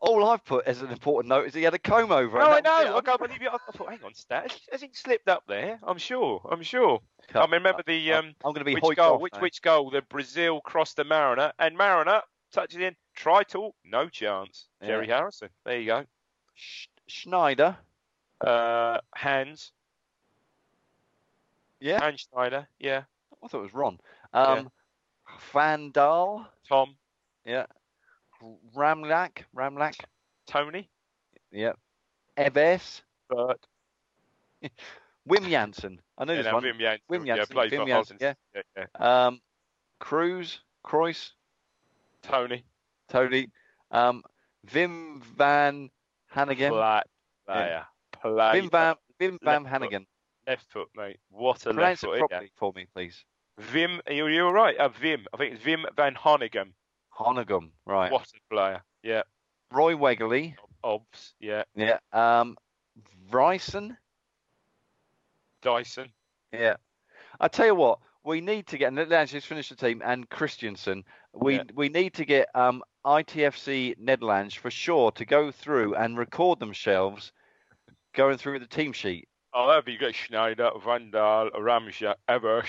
[0.00, 2.38] All I've put as an important note is he had a comb over.
[2.38, 2.96] No, I know.
[2.96, 3.48] I can't believe you.
[3.48, 4.56] I thought, hang on, Stat.
[4.70, 5.80] Has, he slipped up there?
[5.82, 6.40] I'm sure.
[6.48, 7.00] I'm sure.
[7.28, 7.50] I Cut.
[7.50, 9.16] remember the um, I'm going to be which goal?
[9.16, 9.90] off Which which goal?
[9.90, 12.22] The Brazil crossed the Mariner, and Mariner
[12.52, 12.94] touches in.
[13.16, 14.68] Treijtel, no chance.
[14.80, 14.86] Yeah.
[14.86, 15.48] Jerry Harrison.
[15.64, 16.04] There you go.
[16.54, 17.76] Sch- Schneider.
[18.40, 19.72] Uh, Hans.
[21.80, 22.00] Yeah.
[22.00, 22.68] Hans Schneider.
[22.78, 23.02] Yeah.
[23.42, 23.98] I thought it was Ron.
[24.32, 24.70] Um,
[25.52, 26.46] Van Daele.
[26.68, 26.96] Tom.
[27.44, 27.66] Yeah.
[28.76, 29.44] Ramljak.
[29.56, 29.94] Ramljak.
[30.46, 30.88] Tony.
[31.50, 31.72] Yeah.
[32.38, 33.02] Eves.
[33.28, 33.66] Bert.
[35.28, 36.00] Wim Jansen.
[36.16, 36.62] I know Yeah, this no, one.
[36.64, 37.02] Wim Jansen.
[37.10, 38.34] Wim Yeah, Jansen, played Wim Jansen, yeah.
[38.54, 39.26] yeah, yeah.
[39.26, 39.40] Um,
[40.00, 40.60] Cruz.
[40.84, 41.30] Cruyff.
[42.22, 42.64] Tony.
[43.08, 43.48] Tony.
[43.90, 44.22] Um,
[44.66, 45.90] Wim van
[46.34, 46.70] Hanegem.
[46.70, 47.06] Flat
[47.46, 47.86] player.
[48.12, 48.62] Player.
[48.62, 49.92] Wim van Wim van Left foot.
[49.92, 50.06] Hanegem.
[50.46, 51.18] Left foot, mate.
[51.30, 52.14] What a Pronounce left it foot.
[52.30, 52.36] yeah.
[52.38, 53.24] properly for me, please.
[53.58, 54.76] Vim, you're, you're right.
[54.76, 55.26] Uh, Vim.
[55.32, 56.72] I think it's Vim van Honegem.
[57.18, 57.70] Honegum.
[57.86, 58.12] Right.
[58.12, 58.82] What a player.
[59.02, 59.22] Yeah.
[59.72, 60.54] Roy Wegley.
[60.84, 61.34] Obs.
[61.40, 61.64] Yeah.
[61.74, 61.98] Yeah.
[62.12, 62.56] Um,
[63.30, 63.96] Bryson.
[65.62, 66.10] Dyson.
[66.52, 66.76] Yeah.
[67.40, 70.28] I tell you what, we need to get, and let's just finish the team, and
[70.28, 71.02] Kristensen.
[71.34, 71.62] We Yeah.
[71.74, 77.32] we need to get um, ITFC Netherlands for sure to go through and record themselves
[78.14, 79.28] going through the team sheet.
[79.54, 80.14] Oh, that'd be good.
[80.14, 82.66] Schneider, Van Ramsha, Ramja, Evers,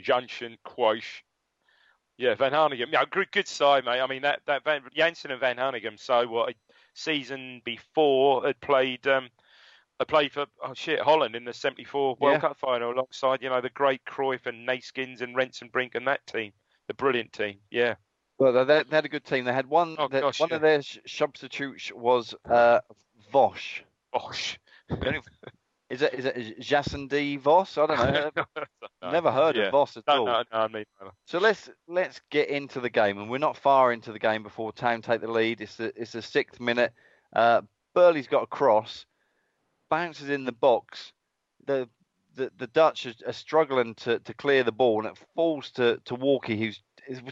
[0.00, 1.22] Jansen, Quaish.
[2.18, 2.92] Yeah, Van Hanegem.
[2.92, 4.00] Yeah, good, good side, mate.
[4.00, 5.98] I mean, that, that Van, Jansen and Van Hanegem.
[5.98, 6.54] So, what, a
[6.94, 9.28] season before had played, um,
[9.98, 12.40] had played for, oh shit, Holland in the 74 World Yeah.
[12.40, 16.52] Cup final alongside, you know, the great Cruyff and Neeskens and Rensenbrink and that team.
[16.88, 17.58] The brilliant team.
[17.70, 17.94] Yeah.
[18.38, 19.44] Well, they, they had a good team.
[19.44, 19.96] They had one.
[19.98, 20.56] Oh, that- gosh, one yeah.
[20.56, 22.80] of their substitutes was uh,
[23.32, 23.82] Vosh.
[24.12, 24.58] Bosh.
[25.90, 27.76] Is it is it Jason D Voss?
[27.76, 28.30] I don't know.
[29.02, 29.64] No, Never heard yeah.
[29.64, 30.24] of Voss at No, all.
[30.26, 31.10] no, no, I mean, no.
[31.26, 34.72] So let's let's get into the game, and we're not far into the game before
[34.72, 35.60] Town take the lead.
[35.60, 36.92] It's the it's the sixth minute.
[37.34, 37.62] Uh,
[37.92, 39.04] Burley's got a cross,
[39.88, 41.12] bounces in the box.
[41.66, 41.88] The
[42.36, 46.00] the, the Dutch are, are struggling to, to clear the ball, and it falls to
[46.04, 46.80] to Walkie, who's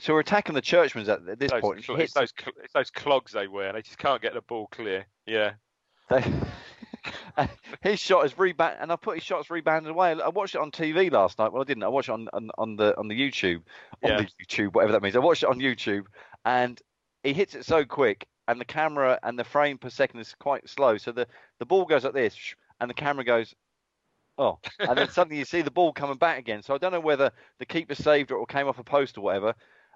[0.01, 1.85] so we're attacking the Churchmans at, at this those, point.
[1.89, 2.33] It's, those,
[2.65, 3.73] it's those clogs they wear.
[3.73, 5.07] They just can't get the ball clear.
[5.27, 5.53] Yeah.
[7.81, 10.13] his shot is rebound, and I put his shots rebounded away.
[10.13, 11.53] I watched it on TV last night.
[11.53, 11.83] Well, I didn't.
[11.83, 13.63] I watched it on on, on the on the YouTube,
[14.03, 14.17] on Yeah.
[14.23, 15.17] the YouTube, whatever that means.
[15.17, 16.05] I watched it on YouTube,
[16.45, 16.81] and
[17.23, 20.69] he hits it so quick, and the camera and the frame per second is quite
[20.69, 20.97] slow.
[20.99, 21.27] So the
[21.59, 22.37] the ball goes like this,
[22.81, 23.55] and the camera goes.
[24.41, 26.63] Oh, and then suddenly you see the ball coming back again.
[26.63, 29.23] So I don't know whether the keeper saved it or came off a post or
[29.23, 29.55] whatever.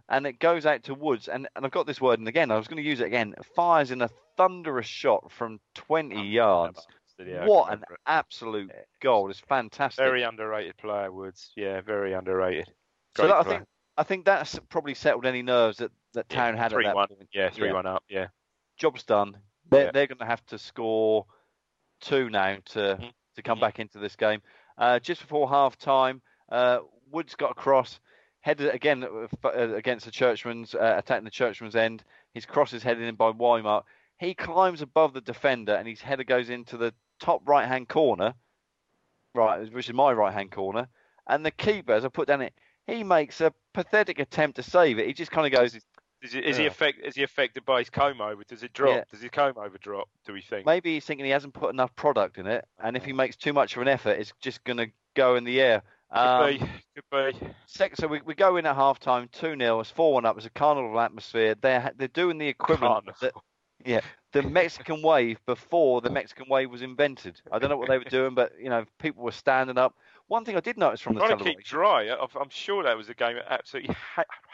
[0.08, 2.56] And it goes out to Woods, and, and I've got this word, and again, I
[2.56, 3.34] was going to use it again.
[3.56, 6.86] Fires in a thunderous shot from 20 yards.
[7.24, 7.98] Yeah, what an it.
[8.06, 9.30] absolute goal!
[9.30, 10.02] It's fantastic.
[10.04, 11.52] very underrated player, Woods.
[11.56, 12.68] Yeah, very underrated.
[13.16, 13.64] so that, I think
[13.96, 17.08] I think that's probably settled any nerves that, that Town had three at that one.
[17.08, 17.28] point.
[17.32, 18.02] Yeah, three one up.
[18.08, 18.26] Yeah.
[18.76, 19.36] Job's done.
[19.70, 19.90] They're Yeah.
[19.92, 21.26] they're going to have to score
[22.00, 23.12] two now to Mhm.
[23.36, 23.62] to come Mhm.
[23.62, 24.42] back into this game.
[24.76, 26.80] Uh, just before half time, uh,
[27.10, 28.00] Woods got across,
[28.42, 32.04] headed again uh, uh, against the Churchman's, uh, attacking the Churchman's end.
[32.34, 33.84] His cross is headed in by Whymark.
[34.18, 38.34] He climbs above the defender and his header goes into the top right hand corner,
[39.34, 40.88] right, which is my right hand corner.
[41.26, 42.52] And the keeper, as I put down it,
[42.86, 45.06] he makes a pathetic attempt to save it.
[45.06, 45.74] He just kind of goes,
[46.22, 46.98] Is, it, is he affect?
[47.04, 48.42] Is he affected by his comb over?
[48.44, 48.96] Does it drop?
[48.96, 49.04] Yeah.
[49.10, 50.08] Does his comb over drop?
[50.26, 50.66] Do we think?
[50.66, 53.52] maybe he's thinking he hasn't put enough product in it, and if he makes too
[53.52, 55.82] much of an effort, it's just going to go in the air.
[56.12, 56.58] Could Um, be.
[57.10, 57.46] Could be.
[57.66, 60.36] Sec- so we, we go in at half time, 2 0, it's 4 1 up,
[60.36, 61.54] it's a carnival atmosphere.
[61.60, 63.08] They're, they're doing the equivalent.
[63.08, 63.32] of The,
[63.84, 64.00] yeah,
[64.32, 67.40] the Mexican wave before the Mexican wave was invented.
[67.50, 69.94] I don't know what they were doing, but, you know, people were standing up.
[70.28, 72.08] One thing I did notice from the Trying to keep dry.
[72.08, 73.94] I'm sure that was a game that absolutely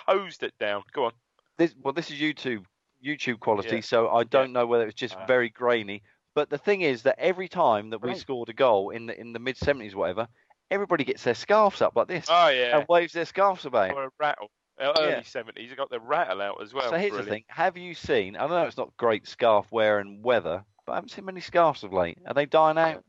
[0.07, 0.83] hosed it down.
[0.93, 1.13] Go on.
[1.57, 2.65] this well this is YouTube
[3.05, 3.81] YouTube quality, Yeah.
[3.83, 5.27] so I don't know whether it's just Ah.
[5.27, 6.03] very grainy.
[6.35, 8.19] But the thing is that every time that we Right.
[8.19, 10.27] scored a goal in the in the mid seventies, whatever,
[10.71, 12.79] everybody gets their scarves up like this Oh yeah.
[12.79, 13.93] and waves their scarves about.
[13.93, 14.51] Or a rattle.
[14.81, 16.89] Early 70s, you got the rattle out as well.
[16.91, 18.37] so here's the thing: Have you seen?
[18.37, 21.83] I don't know it's not great scarf wearing weather, but I haven't seen many scarves
[21.83, 22.19] of late.
[22.27, 23.03] Are they dying out?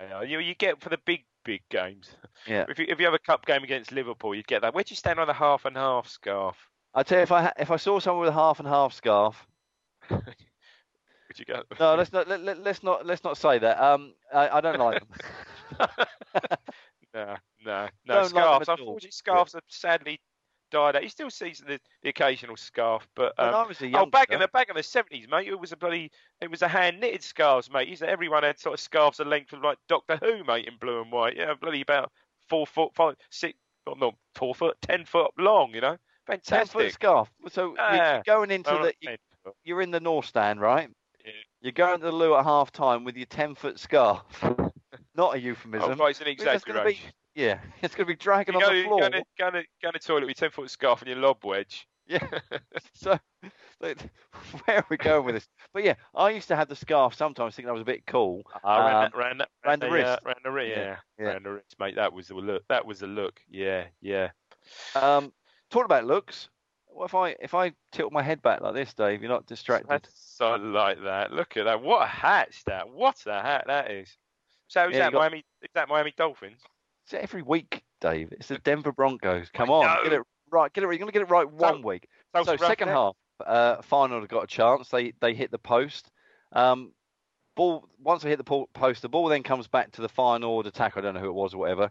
[0.00, 2.10] Yeah, you, you get for the big, big games.
[2.46, 2.64] Yeah.
[2.66, 4.74] If you, if you have a cup game against Liverpool, you'd get that.
[4.74, 6.56] Where'd you stand on the half and half scarf?
[6.94, 9.46] I tell you, if I if I saw someone with a half and half scarf,
[10.10, 10.24] Would
[11.38, 11.62] you go?
[11.78, 13.78] no, let's not let, let's not let's not say that.
[13.82, 15.02] Um, I, I don't like
[15.78, 15.88] them.
[17.14, 18.14] no, no, no.
[18.14, 18.68] Don't scarves.
[18.68, 18.78] at.
[18.78, 20.20] Unfortunately, scarves have sadly
[20.72, 21.02] died out.
[21.02, 24.40] You still see the, the occasional scarf, but um, I was a oh, back in
[24.40, 26.10] the back in the seventies, mate, it was a bloody,
[26.40, 27.88] it was a hand knitted scarves, mate.
[27.88, 30.76] You said everyone had sort of scarves the length of like Doctor Who, mate, in
[30.80, 31.36] blue and white.
[31.36, 32.10] Yeah, bloody about
[32.48, 33.56] four foot, five, six,
[33.86, 35.74] well, not four foot, ten foot long.
[35.74, 35.96] You know,
[36.26, 36.92] ten foot fantastic.
[36.92, 37.30] scarf.
[37.50, 39.54] So Ah, you're going into the not 10 foot.
[39.62, 40.90] you're in the north stand, right?
[41.24, 41.32] Yeah.
[41.60, 44.22] You're going to the loo at half time with your ten foot scarf.
[45.14, 45.92] Not a euphemism.
[45.92, 47.10] Oh, right, it's an gonna be- exaggeration.
[47.34, 49.00] Yeah, it's going to be dragging on the floor.
[49.00, 51.00] go, in the, go, in the, go in the toilet with your 10 foot scarf
[51.00, 51.86] and your lob wedge.
[52.06, 52.26] Yeah.
[52.94, 53.18] so,
[53.78, 53.96] where
[54.68, 55.48] are we going with this?
[55.72, 58.42] But yeah, I used to have the scarf sometimes, thinking I was a bit cool.
[58.64, 60.18] Ran, Um, that, ran, round the uh, wrist.
[60.24, 60.76] ran the wrist.
[60.76, 61.24] Yeah, Yeah, yeah.
[61.26, 61.96] ran the wrist, mate.
[61.96, 62.62] That was the look.
[62.68, 63.40] That was the look.
[63.48, 64.30] Yeah, yeah.
[64.94, 65.32] Um,
[65.70, 66.48] talking about looks,
[66.86, 69.22] what if I if I tilt my head back like this, Dave?
[69.22, 69.88] You're not distracted.
[69.88, 71.32] That's so like that.
[71.32, 71.80] Look at that.
[71.82, 72.88] What a hat that?
[72.90, 74.16] What a hat that is.
[74.72, 75.44] So is Yeah, that got- Miami?
[75.60, 76.62] Is that Miami Dolphins?
[77.04, 78.32] It's every week, Dave.
[78.32, 79.50] It's the Denver Broncos.
[79.50, 80.72] Come I on, get it right.
[80.72, 80.86] Get it.
[80.86, 82.08] You're going to get it right one week.
[82.44, 83.14] So second half,
[83.44, 84.88] uh, final got a chance.
[84.88, 86.10] They they hit the post.
[86.52, 86.92] Um,
[87.54, 90.96] ball once they hit the post, the ball then comes back to the final attack.
[90.96, 91.90] I don't know who it was or whatever,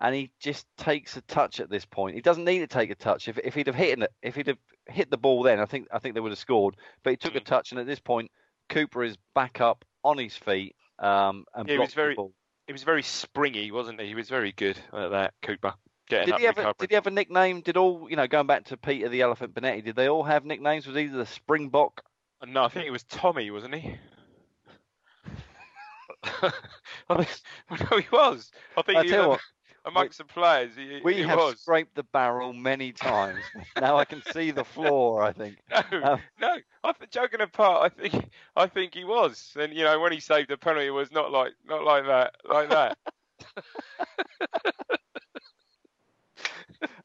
[0.00, 2.16] and he just takes a touch at this point.
[2.16, 3.28] He doesn't need to take a touch.
[3.28, 4.58] If if he'd have hit it, if he'd have
[4.88, 6.76] hit the ball then, I think I think they would have scored.
[7.04, 7.44] But he took a Mm.
[7.44, 8.32] touch, and at this point,
[8.68, 12.32] Cooper is back up on his feet um, and Yeah, he was very- ball.
[12.66, 14.08] He was very springy, wasn't he?
[14.08, 15.74] He was very good at that, Cooper.
[16.08, 17.60] Did he have a, did he have a nickname?
[17.60, 19.84] Did all you know going back to Peter the Elephant Bonetti?
[19.84, 20.86] Did they all have nicknames?
[20.86, 22.02] Was either the Springbok?
[22.46, 23.96] No, I think it was Tommy, wasn't he?
[26.42, 26.52] I
[27.24, 27.28] think,
[27.90, 28.50] no, he was.
[28.76, 29.40] I think I he tell you was what,
[29.86, 30.72] amongst the players.
[30.76, 31.60] He, we he have was.
[31.60, 33.40] scraped the barrel many times.
[33.80, 35.22] now I can see the floor.
[35.22, 35.56] I think.
[35.92, 36.56] No, Um, no.
[36.84, 40.20] I th- joking apart, I think I think he was, and you know when he
[40.20, 42.98] saved the penalty, it was not like not like that, like that.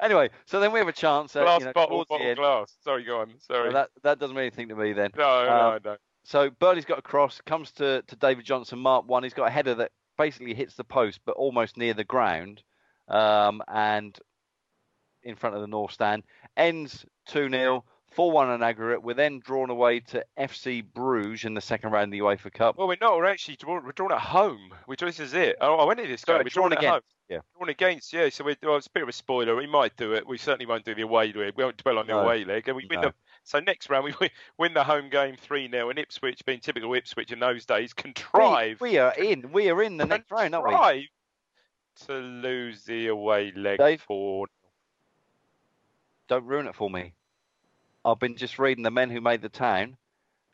[0.02, 1.36] Anyway, so then we have a chance.
[1.36, 2.38] At, glass you know, bottle, bottle end.
[2.38, 2.76] glass.
[2.84, 3.34] Sorry, go on.
[3.40, 3.66] Sorry.
[3.66, 5.12] Well, that that doesn't mean anything to me then.
[5.16, 5.96] no, no, um, no.
[6.24, 9.24] So Burley's got a cross, comes to, to David Johnson, mark one.
[9.24, 12.62] He's got a header that basically hits the post, but almost near the ground,
[13.08, 14.18] um, and
[15.24, 16.24] in front of the North Stand.
[16.58, 19.04] Ends 2 0, 4 1 on aggregate.
[19.04, 22.78] We're then drawn away to FC Bruges in the second round of the UEFA Cup.
[22.78, 23.16] Well, we're not.
[23.18, 24.74] We're actually drawn, we're drawn at home.
[24.86, 25.58] Which this is it.
[25.62, 26.38] Oh, I went into this game.
[26.38, 27.02] We're drawn drawn, at against, home.
[27.30, 27.40] yeah.
[27.56, 28.14] Drawn against.
[28.14, 28.30] Yeah.
[28.30, 29.56] So we're, well, it's a bit of a spoiler.
[29.56, 30.28] We might do it.
[30.28, 31.54] We certainly won't do the away leg.
[31.56, 32.22] We won't dwell on the No.
[32.22, 32.68] away leg.
[32.68, 33.14] And we win the.
[33.44, 34.30] So next round we win,
[34.60, 38.80] win the home game three 0 and Ipswich, being typical Ipswich in those days, contrive.
[38.82, 39.52] We, we are in.
[39.52, 41.10] We are in the next round, aren't we?
[42.08, 44.02] To lose the away leg Dave?
[44.02, 44.48] for
[46.28, 47.14] Don't ruin it for me.
[48.04, 49.98] I've been just reading the men who made the town.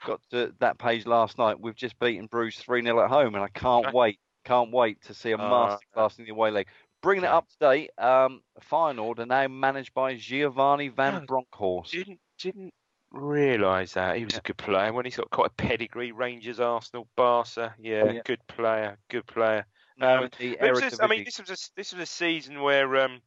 [0.05, 1.59] Got to that page last night.
[1.59, 3.95] We've just beaten Bruges 3 0 at home, and I can't Okay.
[3.95, 4.19] wait.
[4.43, 6.67] Can't wait to see a Uh, masterclass in the away leg.
[7.01, 11.19] Bringing it up to date, um, Feyenoord are now managed by Giovanni van Yeah.
[11.27, 11.91] Bronckhorst.
[11.91, 12.73] didn't didn't
[13.11, 16.11] realise that he was a good player when he's got quite a pedigree.
[16.11, 17.75] Rangers, Arsenal, Barca.
[17.79, 18.21] Yeah, Oh, yeah.
[18.25, 19.65] good player, good player.
[19.99, 23.21] Um, the this is- I mean, this was a this was a season where um,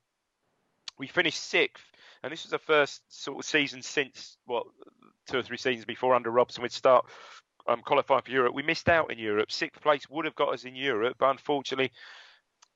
[0.98, 1.84] we finished sixth,
[2.22, 4.66] and this was the first sort of season since what
[5.28, 7.06] two or three seasons before under Robson we'd start
[7.66, 8.54] um, qualify for Europe.
[8.54, 9.50] We missed out in Europe.
[9.52, 11.92] Sixth place would have got us in Europe, but unfortunately,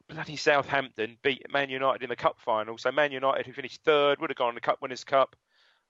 [0.08, 2.78] bloody Southampton beat Man United in the cup final.
[2.78, 5.36] So Man United, who finished third, would have gone in the Cup Winners' Cup,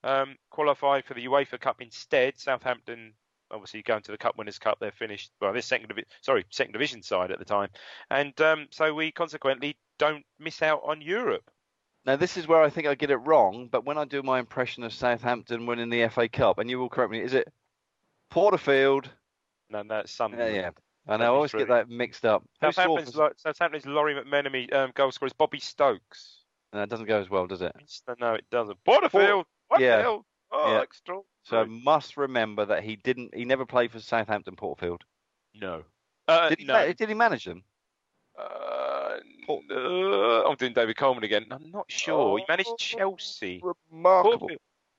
[0.03, 2.39] um, qualified for the UEFA Cup instead.
[2.39, 3.15] Southampton,
[3.55, 5.31] obviously going to the Cup Winners' Cup, they're finished.
[5.41, 7.69] Well, this second, divi- sorry, second division side at the time,
[8.11, 11.51] and um, so we consequently don't miss out on Europe.
[12.07, 14.39] Now, this is where I think I get it wrong, but when I do my
[14.39, 17.51] impression of Southampton winning the FA Cup, and you will correct me, is it
[18.31, 19.09] Porterfield?
[19.71, 20.35] No, that's some.
[20.35, 20.71] Yeah, yeah.
[21.07, 22.43] I I always get that mixed up.
[22.61, 26.41] Southampton's, Lo- Southampton's Lawrie McMenemy um, goal scorer is Bobby Stokes.
[26.73, 27.73] No, it doesn't go as well, does it?
[28.19, 28.83] No, it doesn't.
[28.85, 29.47] Porterfield.
[29.69, 29.97] What yeah.
[29.97, 30.27] the hell?
[30.51, 30.81] Oh, Yeah.
[30.81, 31.21] extra.
[31.45, 33.35] So I must remember that he didn't.
[33.35, 35.03] He never played for Southampton Portfield.
[35.55, 35.83] no.
[36.27, 36.65] Uh, Did he?
[36.65, 36.91] no.
[36.91, 37.63] Did he manage them?
[38.39, 39.17] Uh,
[39.49, 41.45] uh, I'm doing David Coleman again.
[41.51, 42.39] I'm not sure.
[42.39, 43.63] he managed Oh, Chelsea.
[43.91, 44.49] Remarkable.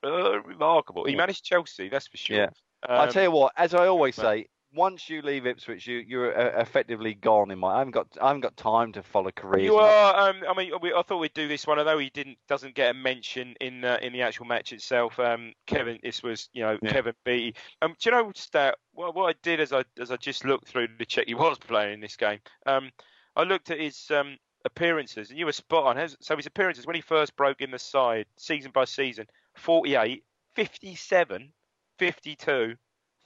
[0.04, 1.06] Uh, remarkable.
[1.06, 2.38] He managed Chelsea, that's for sure.
[2.38, 2.50] Yeah.
[2.88, 4.46] Um, I tell you what, as I always say,
[4.76, 7.76] once you leave Ipswich, you you're uh, effectively gone in my.
[7.76, 9.64] I haven't got I haven't got time to follow careers.
[9.66, 10.30] You I- are.
[10.30, 12.92] Um, I mean, we, I thought we'd do this one, although he didn't, doesn't get
[12.92, 15.20] a mention in uh, in the actual match itself.
[15.20, 16.92] Um, Kevin, this was, you know, Yeah.
[16.92, 17.56] Kevin Beattie.
[17.82, 18.78] Um, do you know Stat?
[18.94, 21.58] What, what I did as I as I just looked through the check, he was
[21.58, 22.40] playing in this game.
[22.66, 22.92] Um,
[23.36, 26.10] I looked at his um appearances, and you were spot on.
[26.22, 30.24] So his appearances when he first broke in the side, season by season, 48,
[30.56, 31.52] 57,
[32.00, 32.76] 52,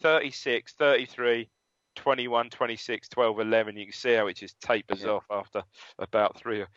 [0.01, 1.49] 36, 33.
[1.95, 3.75] 21, 26, 12, 11.
[3.77, 5.09] You can see how it just tapers Yeah.
[5.09, 5.63] off after
[5.97, 6.67] about three or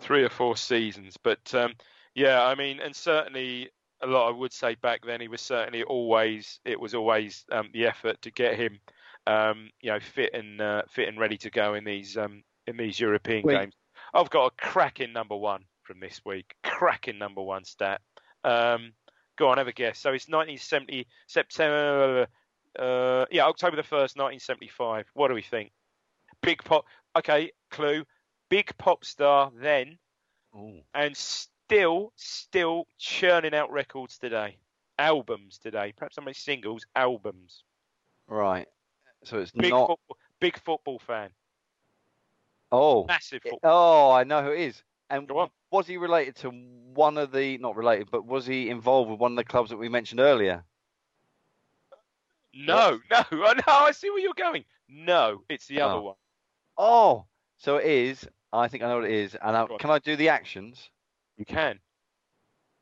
[0.00, 1.16] three or four seasons.
[1.16, 1.74] But um,
[2.14, 3.70] yeah, I mean, and certainly
[4.02, 4.28] a lot.
[4.28, 6.60] I would say back then he was certainly always.
[6.64, 8.80] It was always um, the effort to get him,
[9.26, 12.76] um, you know, fit and uh, fit and ready to go in these um, in
[12.76, 13.58] these European Wait.
[13.58, 13.74] games.
[14.12, 16.54] I've got a cracking number one from this week.
[16.62, 18.00] Cracking number one stat.
[18.44, 18.92] Um,
[19.38, 19.98] go on, have a guess.
[19.98, 22.26] So it's 1970 September.
[22.78, 25.06] Uh, yeah, October the first, 1975.
[25.14, 25.72] What do we think?
[26.42, 26.84] Big pop.
[27.16, 28.04] Okay, clue.
[28.48, 29.98] Big pop star then,
[30.56, 30.80] Ooh.
[30.94, 34.56] and still, still churning out records today.
[34.98, 35.92] Albums today.
[35.96, 36.86] Perhaps some singles.
[36.96, 37.62] Albums.
[38.26, 38.66] Right.
[39.24, 39.88] So it's Big not.
[39.88, 40.16] football.
[40.40, 41.30] Big football fan.
[42.70, 43.04] Oh.
[43.06, 43.60] Massive football.
[43.62, 44.82] Oh, I know who it is.
[45.10, 45.50] And Go on.
[45.70, 49.32] was he related to one of the not related, but was he involved with one
[49.32, 50.64] of the clubs that we mentioned earlier?
[52.54, 53.62] No, no, no.
[53.66, 54.64] I see where you're going.
[54.88, 56.00] No, it's the other Oh.
[56.02, 56.14] one.
[56.76, 57.24] Oh,
[57.58, 58.26] so it is.
[58.52, 59.34] I think I know what it is.
[59.40, 60.90] And I, can I do the actions,
[61.36, 61.78] You can.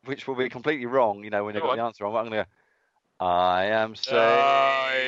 [0.04, 1.24] which will be completely wrong?
[1.24, 1.78] You know when they've got on.
[1.78, 2.14] the answer wrong.
[2.16, 2.48] I'm going to
[3.18, 3.26] go.
[3.26, 3.94] I am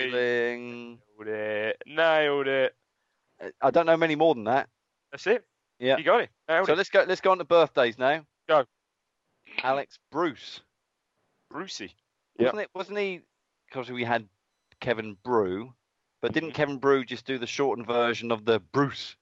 [0.02, 0.98] sailing.
[1.18, 1.82] Nailed it.
[1.86, 2.74] Nailed it.
[3.60, 4.68] I don't know many more than that.
[5.12, 5.44] That's it.
[5.78, 5.96] Yeah.
[5.98, 6.30] You got it.
[6.48, 6.76] Nailed So it.
[6.76, 7.04] let's go.
[7.06, 8.22] Let's go on to birthdays now.
[8.48, 8.64] Go.
[9.62, 10.60] Alex Bruce.
[11.50, 11.94] Brucey.
[12.38, 12.52] Yep.
[12.54, 12.70] Wasn't it?
[12.74, 13.20] Wasn't he?
[13.68, 14.28] Because we had
[14.80, 15.74] Kevin Brew,
[16.20, 16.54] but didn't Mhm.
[16.54, 19.16] Kevin Brew just do the shortened version of the Bruce?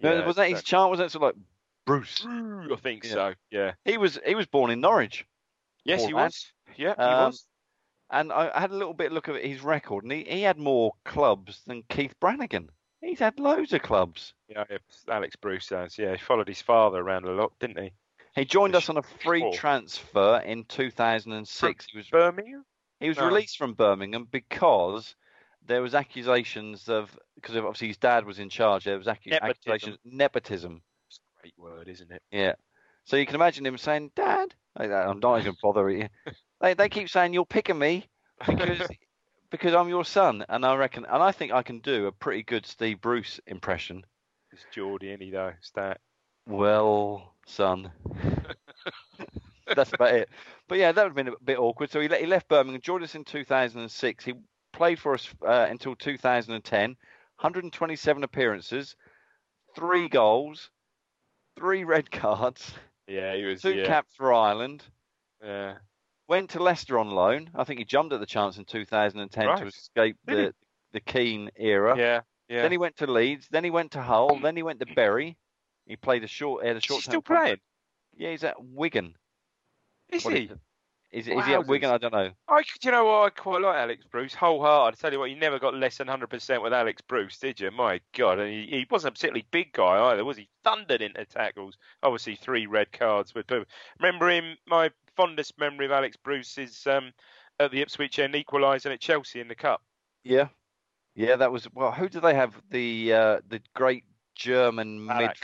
[0.00, 0.90] No, wasn't that his chant?
[0.90, 1.44] Was that sort of like
[1.84, 2.24] Bruce?
[2.26, 3.10] I think Yeah.
[3.12, 3.34] so.
[3.50, 3.72] Yeah.
[3.84, 4.18] He was.
[4.26, 5.26] He was born in Norwich,
[5.84, 6.24] Yes, he lad.
[6.24, 6.52] was.
[6.76, 7.46] Yeah, he Um, was.
[8.10, 10.58] and I, I had a little bit look at his record, and he, he had
[10.58, 12.70] more clubs than Keith Brannigan.
[13.00, 14.32] He's had loads of clubs.
[14.48, 14.64] Yeah,
[15.08, 15.98] Alex Bruce has.
[15.98, 17.92] Yeah, he followed his father around a lot, didn't he?
[18.34, 21.86] He joined us on a free transfer in 2006.
[21.86, 22.64] He was Birmingham.
[23.02, 23.26] He was No.
[23.26, 25.16] released from Birmingham because
[25.66, 28.84] there was accusations of because obviously his dad was in charge.
[28.84, 29.50] There was accu- Nepotism.
[29.50, 30.82] accusations nepotism.
[31.08, 32.22] It's a great word, isn't it?
[32.30, 32.54] Yeah.
[33.04, 36.08] So you can imagine him saying, "Dad, I'm not even bothering you."
[36.60, 38.06] They they keep saying you're picking me
[38.46, 38.88] because
[39.50, 42.44] because I'm your son, and I reckon and I think I can do a pretty
[42.44, 44.04] good Steve Bruce impression.
[44.52, 45.52] It's Geordie, any though.
[45.58, 46.00] It's that.
[46.46, 47.90] Well, son.
[49.76, 50.28] That's about it.
[50.68, 51.90] But yeah, that would have been a bit awkward.
[51.90, 54.24] So he, he left Birmingham, joined us in 2006.
[54.24, 54.34] He
[54.72, 58.96] played for us uh, until 2010, 127 appearances,
[59.74, 60.70] three goals,
[61.56, 62.72] three red cards,
[63.06, 63.62] Yeah, he was.
[63.62, 63.86] two yeah.
[63.86, 64.84] caps for Ireland.
[65.44, 65.74] yeah.
[66.28, 67.50] Went to Leicester on loan.
[67.54, 70.44] I think he jumped at the chance in 2010 to escape Did he?
[70.44, 70.54] the
[70.92, 71.94] the Keane era.
[71.98, 72.20] Yeah.
[72.48, 72.62] Yeah.
[72.62, 73.48] Then he went to Leeds.
[73.50, 74.38] Then he went to Hull.
[74.40, 75.36] Then he went to Bury.
[75.84, 76.64] He played a short.
[76.64, 77.02] Had a short.
[77.02, 77.58] still playing?
[78.16, 79.14] Yeah, he's at Wigan.
[80.12, 80.44] Is What he?
[80.44, 80.50] is?
[81.12, 81.66] Is, is he at.
[81.66, 81.90] Wigan?
[81.90, 82.30] I don't know.
[82.48, 83.24] I, do you know what?
[83.24, 84.98] I quite like Alex Bruce, wholehearted.
[84.98, 87.70] I tell you what, you never got less than 100% with Alex Bruce, did you?
[87.70, 88.38] My God.
[88.38, 90.48] And he, he wasn't a particularly big guy either, was he?
[90.64, 91.76] Thundered into tackles.
[92.02, 93.34] Obviously, three red cards.
[93.34, 93.44] With
[94.00, 97.12] Remember him, my fondest memory of Alex Bruce is um,
[97.60, 99.82] at the Ipswich end equalising at Chelsea in the Cup.
[100.24, 100.48] Yeah,
[101.14, 101.36] yeah.
[101.36, 101.92] That was well.
[101.92, 102.54] Who did they have?
[102.70, 105.42] The uh, the great German Ballack.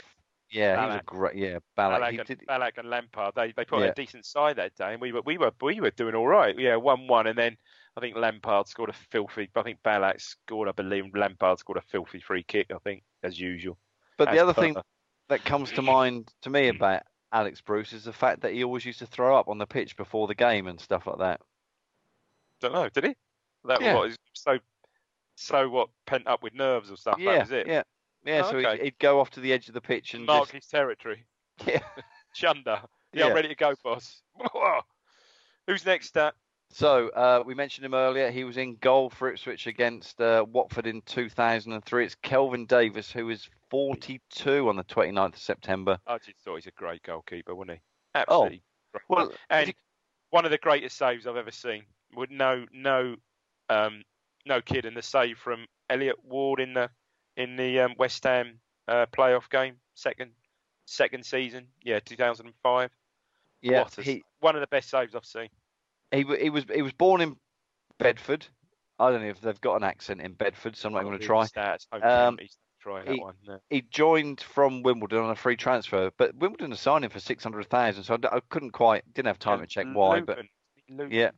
[0.51, 1.35] Yeah, he was a great.
[1.35, 2.01] Yeah, Balak.
[2.01, 3.33] Ballack He and, did, Ballack and Lampard.
[3.35, 3.87] They they put Yeah.
[3.87, 6.57] a decent side that day, and we were we were we were doing all right.
[6.57, 7.57] Yeah, one one, and then
[7.95, 9.49] I think Lampard scored a filthy.
[9.55, 10.67] I think Ballack scored.
[10.67, 12.67] I believe Lampard scored a filthy free kick.
[12.73, 13.77] I think as usual.
[14.17, 14.61] but the other per.
[14.61, 14.75] thing
[15.27, 16.75] that comes to mind to me mm.
[16.75, 19.67] about Alex Bruce is the fact that he always used to throw up on the
[19.67, 21.41] pitch before the game and stuff like that.
[22.59, 23.15] don't know, did he?
[23.65, 23.95] That Yeah.
[23.95, 24.59] what is so
[25.35, 27.17] so what pent up with nerves or stuff.
[27.19, 27.67] yeah, that was it.
[27.67, 27.83] yeah,
[28.25, 28.41] yeah.
[28.45, 28.71] Oh, so okay.
[28.77, 31.25] he'd, he'd go off to the edge of the pitch and Mark just, his territory.
[31.67, 31.79] yeah.
[32.33, 32.81] Chunder.
[33.13, 33.35] Yeah, I'm Yeah.
[33.35, 34.21] ready to go, boss.
[35.67, 36.17] Who's next?
[36.17, 36.31] Uh,
[36.71, 38.29] So uh, we mentioned him earlier.
[38.31, 42.05] He was in goal for Ipswich against uh, Watford in 2003.
[42.05, 45.97] It's Kelvin Davis, who is 42 on the 29th of September.
[46.07, 47.81] I just thought he's a great goalkeeper, wasn't he?
[48.15, 48.63] Oh, Absolutely.
[48.93, 49.03] great.
[49.09, 49.73] well, and
[50.31, 51.83] one of the greatest saves I've ever seen.
[52.15, 53.15] With no no
[53.69, 54.03] um
[54.45, 56.89] no kidding, the save from Elliot Ward in the
[57.37, 60.31] in the um, West Ham uh, playoff game, second
[60.85, 62.89] second season, yeah, 2005.
[63.61, 65.49] Yeah, What a he one of the best saves I've seen.
[66.11, 67.35] he he was he was born in
[67.97, 68.45] Bedford.
[68.97, 71.25] I don't know if they've got an accent in Bedford, so I'm not going to
[71.25, 71.45] try.
[71.45, 72.37] Stats, Um,
[72.81, 73.35] try that he- one.
[73.45, 73.59] no.
[73.69, 78.17] He joined from Wimbledon on a free transfer, but Wimbledon signed him for 600,000, so
[78.21, 80.19] I, I, couldn't quite didn't have time to check why.
[80.21, 80.49] But Luton,
[80.89, 81.11] Luton.
[81.11, 81.31] yeah,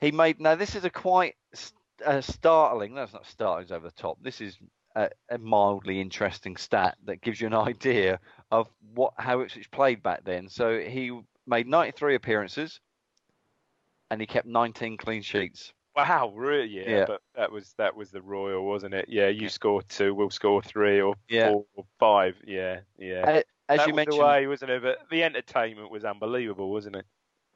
[0.00, 1.34] he made now this is a quite
[2.04, 2.94] uh, startling.
[2.94, 3.64] That's not startling.
[3.64, 4.18] It's over the top.
[4.22, 4.58] This is
[4.96, 8.18] a, a mildly interesting stat that gives you an idea
[8.50, 10.48] of what how Ipswich played back then.
[10.48, 11.16] So he
[11.46, 12.80] made 93 appearances,
[14.10, 15.72] and he kept 19 clean sheets.
[15.94, 16.68] Wow, really?
[16.68, 17.04] Yeah, Yeah.
[17.06, 19.06] but that was that was the Royal, wasn't it?
[19.08, 21.50] Yeah, you score two, we'll score three or Yeah.
[21.52, 22.36] four or five.
[22.46, 23.24] Yeah, yeah.
[23.28, 24.82] A- As that you mentioned, the way, wasn't it?
[24.82, 27.06] But the entertainment was unbelievable, wasn't it?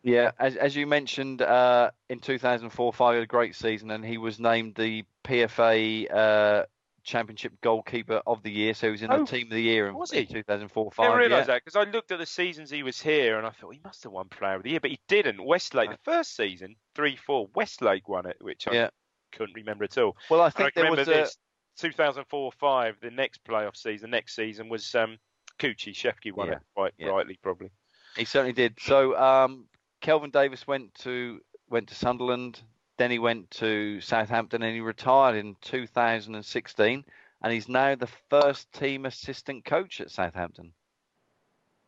[0.03, 4.41] Yeah, as as you mentioned, uh, in 2004-5 had a great season, and he was
[4.41, 6.65] named the PFA uh,
[7.05, 8.75] Championship Goalkeeper of the Year.
[8.75, 10.27] So he was in Oh, the Team of the Year in, was he?
[10.27, 10.93] 2004-5.
[10.99, 11.45] I didn't realise yeah.
[11.45, 14.03] that because I looked at the seasons he was here and I thought he must
[14.05, 15.45] have won Player of the Year, but he didn't.
[15.45, 18.91] Westlake, the first season, three four, Westlake won it, which I Yeah.
[19.33, 20.17] couldn't remember at all.
[20.29, 21.37] Well, I think I there remember was a, this
[21.81, 25.19] 2004-5, the next playoff season, next season was um,
[25.59, 27.09] Kuqi Shefki won Yeah, it quite yeah.
[27.09, 27.71] rightly, probably.
[28.17, 28.79] he certainly did.
[28.81, 29.67] So um,
[30.01, 32.61] Kelvin Davis went to went to Sunderland,
[33.01, 37.03] then he went to Southampton, and he retired in 2016,
[37.43, 40.75] and he's now the first team assistant coach at Southampton.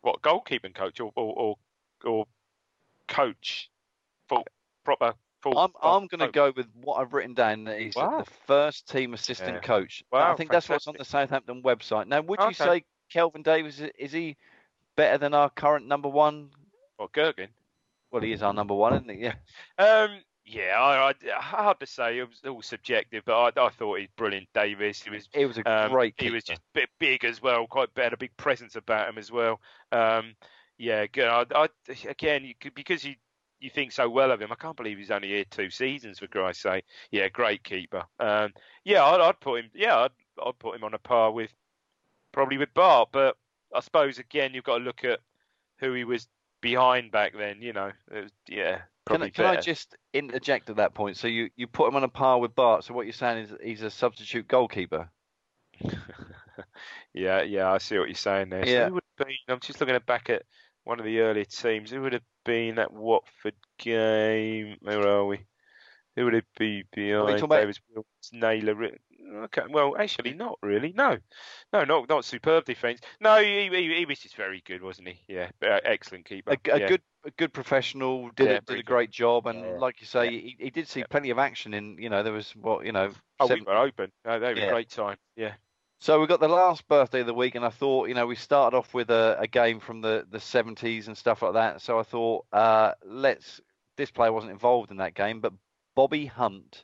[0.01, 1.55] What goalkeeping coach or or or,
[2.03, 2.25] or
[3.07, 3.69] coach,
[4.27, 4.43] full
[4.83, 5.55] proper full.
[5.55, 7.65] I'm full I'm going to go with what I've written down.
[7.65, 8.23] That he's Wow.
[8.23, 9.59] the first team assistant Yeah.
[9.59, 10.03] coach.
[10.11, 12.07] Wow, I think that's what's on the Southampton website.
[12.07, 14.35] Now, would you say Kelvin Davis is- is he
[14.95, 16.49] better than our current number one?
[16.97, 17.49] Or Gergen.
[18.09, 19.17] Well, he is our number one, isn't he?
[19.17, 19.35] Yeah.
[19.77, 22.19] Um, yeah, I, I, hard to say.
[22.19, 24.47] It was all subjective, but I, I thought he's brilliant.
[24.53, 27.41] Davis, he was He was a um, great he was just a bit big as
[27.41, 29.59] well, quite had a big presence about him as well.
[29.91, 30.35] Um,
[30.77, 31.27] yeah, good.
[31.27, 31.67] I, I,
[32.07, 33.15] again, you could, because you
[33.59, 36.27] you think so well of him, I can't believe he's only here two seasons for
[36.27, 36.83] Christ's sake.
[37.11, 38.03] Yeah, great keeper.
[38.19, 38.51] Um,
[38.83, 39.71] yeah, I'd, I'd put him.
[39.73, 40.11] Yeah, I'd,
[40.45, 41.51] I'd put him on a par with
[42.33, 43.37] probably with Bart, but
[43.73, 45.19] I suppose again you've got to look at
[45.77, 46.27] who he was
[46.59, 47.61] behind back then.
[47.61, 51.17] You know, it was, yeah, Can, I- can I just interject at that point?
[51.17, 52.83] So you, you put him on a par with Bart.
[52.85, 55.09] So what you're saying is he's a substitute goalkeeper.
[57.13, 58.65] yeah, yeah, I see what you're saying there.
[58.65, 58.87] So Yeah.
[58.87, 59.35] who would have been?
[59.49, 60.43] I'm just looking at back at
[60.83, 61.91] one of the earlier teams.
[61.91, 64.77] Who would have been that Watford game?
[64.81, 65.39] Where are we?
[66.15, 68.91] Who would it be behind talking about- Davis Wills, Naylor?
[69.45, 70.93] Okay, well, actually, not really.
[70.95, 71.17] No,
[71.73, 72.99] no, not not superb defence.
[73.19, 75.21] No, he, he, he was just very good, wasn't he?
[75.27, 76.51] Yeah, uh, excellent keeper.
[76.51, 76.87] A, a yeah.
[76.87, 78.85] good a good professional did Yeah, a, did a good.
[78.85, 79.77] great job, and Yeah.
[79.79, 81.97] like you say, he, he did see plenty of action in.
[81.97, 83.11] You know, there was what you know.
[83.39, 84.11] Oh, seven- we were open.
[84.25, 85.17] Oh, they were great time.
[85.35, 85.53] Yeah.
[85.99, 88.35] So we got the last birthday of the week, and I thought, you know, we
[88.35, 91.81] started off with a, a game from the, the 70s and stuff like that.
[91.81, 93.61] So I thought, uh, let's.
[93.95, 95.53] This player wasn't involved in that game, but
[95.95, 96.83] Bobby Hunt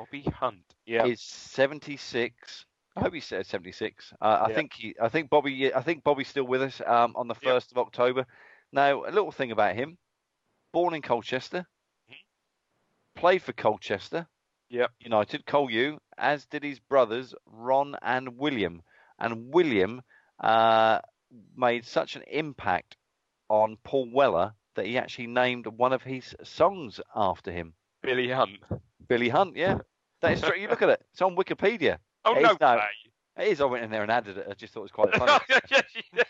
[0.00, 0.64] Bobby Hunt.
[0.86, 1.04] Yeah.
[1.04, 2.64] is 76.
[2.96, 4.12] I hope he said 76.
[4.20, 4.54] Uh, I Yeah.
[4.54, 4.94] think he.
[5.00, 5.74] I think Bobby.
[5.74, 7.50] I think Bobby's still with us um, on the Yeah.
[7.52, 8.26] first of October.
[8.72, 9.98] Now, a little thing about him:
[10.72, 11.66] born in Colchester,
[13.14, 14.26] played for Colchester.
[14.70, 14.90] Yep.
[15.00, 18.82] United, Cole U, as did his brothers Ron and William.
[19.18, 20.00] And William
[20.38, 21.00] uh,
[21.56, 22.96] made such an impact
[23.48, 27.74] on Paul Weller that he actually named one of his songs after him.
[28.00, 28.60] Billy Hunt.
[29.08, 29.78] Billy Hunt, yeah.
[30.22, 30.56] That is true.
[30.56, 31.02] You look at it.
[31.12, 31.98] It's on Wikipedia.
[32.26, 32.80] Oh It no is way.
[33.38, 33.60] It is.
[33.62, 34.46] I went in there and added it.
[34.50, 35.82] I just thought it was quite funny.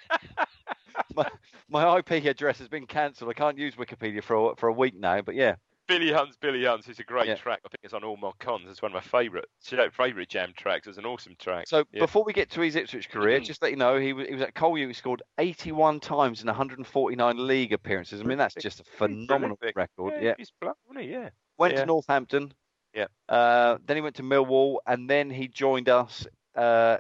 [1.17, 1.29] my,
[1.69, 3.29] my IP address has been cancelled.
[3.29, 5.21] I can't use Wikipedia for a, for a week now.
[5.21, 5.57] But yeah,
[5.89, 7.35] Billy Hunt's Billy Hunt's is a great Yeah.
[7.35, 7.59] track.
[7.65, 8.67] I think it's on all my cons.
[8.71, 9.47] It's one of my favourite
[9.93, 10.87] favourite jam tracks.
[10.87, 11.67] It's an awesome track.
[11.67, 11.99] So Yeah.
[12.01, 13.45] before we get to his Ipswich career, Mhm.
[13.45, 14.87] just let you know he was, he was at Collier.
[14.87, 18.21] He scored 81 times in 149 league appearances.
[18.21, 20.13] I mean, that's just a phenomenal record.
[20.15, 20.35] yeah, Yeah.
[20.39, 21.11] he's blunt, wasn't he?
[21.11, 21.31] Yeah.
[21.59, 22.53] Went to Northampton.
[22.95, 23.07] Yeah.
[23.29, 26.27] Uh, then he went to Millwall, and then he joined us
[26.57, 26.99] uh,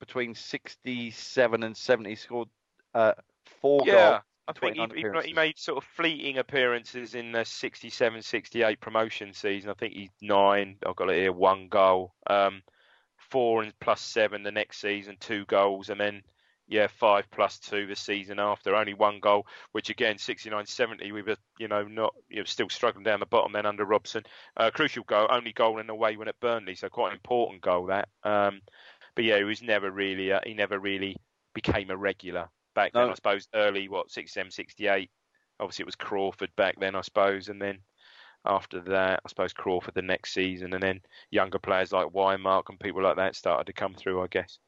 [0.00, 2.10] between 67 and 70.
[2.10, 2.48] He scored
[2.94, 3.12] uh,
[3.60, 3.92] four Yeah.
[3.92, 4.22] goals.
[4.48, 9.70] I think he, he, made sort of fleeting appearances in the 67 68 promotion season.
[9.70, 10.78] I think he's nine.
[10.84, 12.12] I've got it here one goal.
[12.26, 12.62] Um,
[13.30, 15.90] four and plus seven the next season, two goals.
[15.90, 16.22] And then,
[16.72, 18.74] yeah, five plus two the season after.
[18.74, 22.70] Only one goal, which again, 69 70, we were, you know, not, you know, still
[22.70, 24.24] struggling down the bottom then under Robson.
[24.56, 26.74] Uh, crucial goal, only goal in the away when at Burnley.
[26.74, 28.08] So quite an important goal that.
[28.24, 28.62] Um,
[29.14, 31.16] but yeah, he was never really, uh, he never really
[31.54, 33.10] became a regular back then.
[33.10, 35.10] I suppose early what 67, 68.
[35.60, 37.80] Obviously, it was Crawford back then, I suppose, and then
[38.46, 41.00] after that, I suppose Crawford the next season, and then
[41.30, 44.22] younger players like Whymark and people like that started to come through.
[44.22, 44.58] I guess.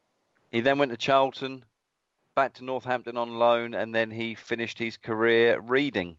[0.52, 1.64] He then went to Charlton,
[2.34, 6.16] back to Northampton on loan, and then he finished his career reading.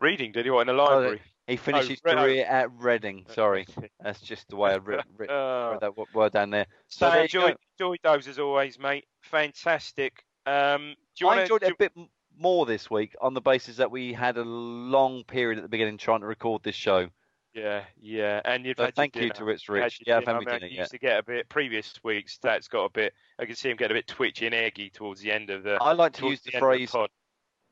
[0.00, 0.50] Reading, did he?
[0.50, 1.20] What in the Oh, library?
[1.46, 2.16] He finished Oh, his Re- oh.
[2.16, 3.26] career at Reading.
[3.34, 3.66] Sorry,
[4.00, 4.78] that's just the way I Uh,
[5.18, 6.66] wrote that word down there.
[6.88, 9.06] so you enjoyed, those as always, mate.
[9.22, 10.24] Fantastic.
[10.46, 11.92] Um, do you I want enjoyed it a bit
[12.36, 15.98] more this week on the basis that we had a long period at the beginning
[15.98, 17.08] trying to record this show.
[17.54, 18.40] Yeah, yeah.
[18.44, 19.34] And you've So had thank you dinner.
[19.34, 20.00] to You Rich.
[20.06, 20.38] Yeah, I've dinner.
[20.38, 20.64] had my I mean.
[20.64, 20.80] I Yeah.
[20.80, 22.38] used to get a bit previous weeks.
[22.42, 23.14] That's got a bit.
[23.38, 25.74] I can see him get a bit twitchy and eggy towards the end of the.
[25.80, 27.10] I like to use the of phrase pod.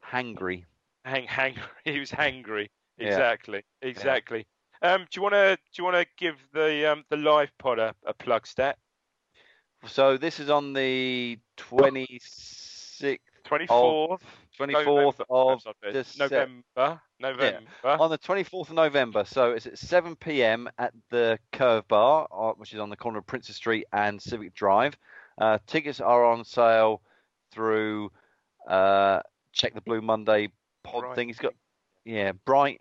[0.05, 0.65] hangry.
[1.05, 1.55] hang hang
[1.85, 3.09] he was hangry Yeah.
[3.09, 4.47] exactly exactly
[4.83, 7.79] um do you want to do you want to give the um the live pod
[7.79, 8.77] a, a plug stat
[9.87, 14.21] So this is on the 26th, 24th
[14.59, 19.25] 24th of Dece- november november on the 24th of November.
[19.25, 20.69] So it's at 7 p.m.
[20.79, 24.55] at the Curve Bar, uh, which is on the corner of Princes Street and Civic
[24.55, 24.97] Drive.
[25.39, 27.03] Uh, tickets are on sale
[27.53, 28.11] through
[28.69, 29.21] uh,
[29.53, 30.49] check the Blue Monday
[30.83, 31.29] pod Bright thing.
[31.29, 31.55] He's got
[32.05, 32.81] yeah, Bright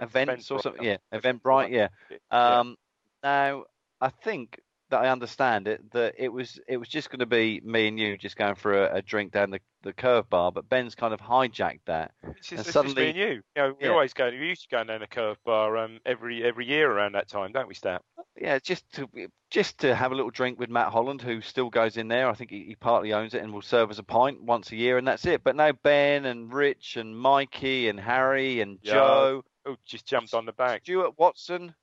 [0.00, 0.82] events or something.
[0.82, 1.40] Yeah, Eventbrite.
[1.42, 1.70] Eventbrite.
[1.70, 1.88] Yeah.
[2.10, 2.58] Yeah.
[2.58, 2.76] Um,
[3.22, 3.64] Now,
[4.00, 7.60] I think that I understand it that it was it was just going to be
[7.64, 10.68] me and you just going for a, a drink down the, the curve bar, but
[10.68, 12.12] Ben's kind of hijacked that.
[12.36, 13.92] it's just, and suddenly- me and you you know we Yeah.
[13.92, 17.12] always go we used to go down the curve bar um every every year around
[17.14, 18.02] that time don't we stat
[18.36, 19.08] Yeah, just to
[19.50, 22.28] just to have a little drink with Matt Holland, who still goes in there.
[22.28, 24.76] I think he, he partly owns it and will serve as a pint once a
[24.76, 25.44] year, and that's it.
[25.44, 28.94] But now Ben and Rich and Mikey and Harry and Yeah.
[28.94, 31.74] Joe, oh just jumped on the back Stuart Watson,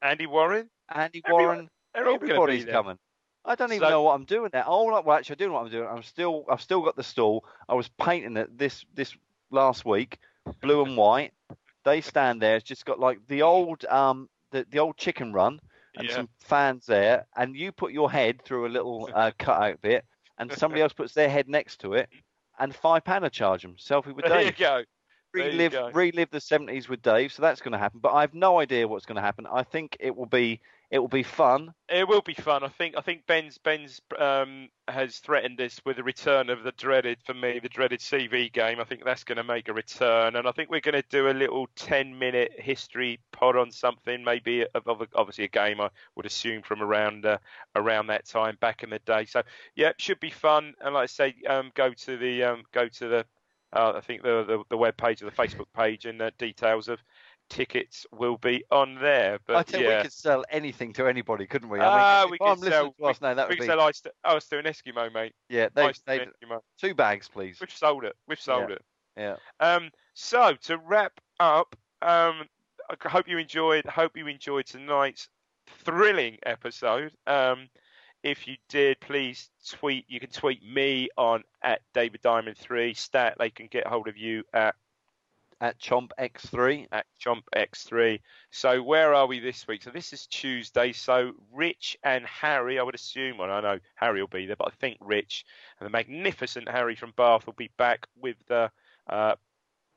[0.00, 2.98] Andy Warren Andy Everyone- Warren, they're all everybody's coming.
[3.44, 4.64] I don't even So- know what I'm doing there.
[4.66, 5.88] Oh, well, actually, I do know what I'm doing.
[5.88, 7.44] I'm still, I've still got the stall.
[7.68, 9.16] I was painting it this this
[9.50, 10.18] last week,
[10.60, 11.32] blue and white.
[11.84, 12.56] They stand there.
[12.56, 15.60] It's just got like the old um the, the old chicken run
[15.96, 16.14] and Yeah.
[16.14, 20.04] some fans there, and you put your head through a little uh, cutout bit,
[20.38, 22.08] and somebody else puts their head next to it,
[22.60, 23.74] and five pound charge them.
[23.76, 24.30] Selfie with Dave.
[24.30, 24.84] there you go
[25.34, 25.90] there you Relive, go.
[25.92, 27.32] relive the seventies with Dave.
[27.32, 28.00] So that's going to happen.
[28.00, 29.46] But I have no idea what's going to happen.
[29.50, 30.60] I think it will be,
[30.92, 31.72] it will be fun.
[31.88, 32.62] It will be fun.
[32.62, 32.96] I think.
[32.98, 37.32] I think Ben's Ben's um, has threatened this with the return of the dreaded for
[37.32, 38.78] me, the dreaded CV game.
[38.78, 41.30] I think that's going to make a return, and I think we're going to do
[41.30, 46.26] a little ten-minute history pod on something, maybe of, of obviously a game I would
[46.26, 47.38] assume from around uh,
[47.74, 49.24] around that time back in the day.
[49.24, 49.40] So
[49.74, 50.74] yeah, it should be fun.
[50.82, 53.24] And like I say, um, go to the um, go to the
[53.72, 56.88] uh, I think the, the the web page or the Facebook page, and the details
[56.88, 57.02] of
[57.54, 59.38] tickets will be on there.
[59.46, 59.96] But I you, yeah.
[59.98, 61.80] we could sell anything to anybody, couldn't we?
[61.80, 63.70] I Ah, mean, we if could sell- to us now, that we would can be
[63.70, 65.34] sell ice to, ice to an Eskimo, mate.
[65.48, 65.68] yeah.
[65.74, 66.60] They, Ice they, Eskimo.
[66.80, 67.58] two bags, please.
[67.60, 68.14] We've sold it.
[68.28, 68.76] We've sold Yeah.
[68.76, 68.82] it.
[69.16, 69.36] Yeah.
[69.60, 72.44] Um, so to wrap up, um,
[72.90, 73.84] I hope you enjoyed.
[73.86, 75.28] Hope you enjoyed tonight's
[75.84, 77.12] thrilling episode.
[77.26, 77.68] Um,
[78.22, 80.04] if you did, please tweet.
[80.08, 82.94] You can tweet me on at David Diamond three.
[82.94, 83.36] Stat.
[83.38, 84.74] They can get hold of you at
[85.62, 88.20] At Chomp X3, at Chomp X3.
[88.50, 89.84] So where are we this week?
[89.84, 90.92] So this is Tuesday.
[90.92, 94.66] So Rich and Harry, I would assume, well, I know Harry will be there, but
[94.66, 95.44] I think Rich
[95.78, 98.72] and the magnificent Harry from Bath will be back with the
[99.08, 99.36] uh,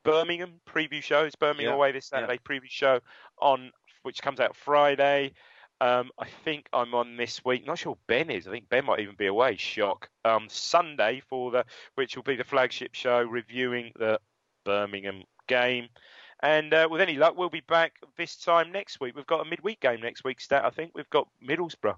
[0.04, 1.24] Birmingham preview show.
[1.24, 2.20] It's Birmingham Yeah, away this yeah.
[2.20, 3.00] Saturday preview show
[3.42, 3.72] on
[4.04, 5.34] which comes out Friday.
[5.82, 7.66] Um, I think I'm on this week.
[7.66, 8.48] Not sure Ben is.
[8.48, 9.58] I think Ben might even be away.
[9.58, 10.10] Shock.
[10.24, 11.66] Um, Sunday for the
[11.96, 14.20] which will be the flagship show reviewing the
[14.64, 15.90] Birmingham game.
[16.42, 19.16] And uh, with any luck, we'll be back this time next week.
[19.16, 20.42] We've got a midweek game next week.
[20.42, 20.66] Stat.
[20.66, 21.96] I think we've got Middlesbrough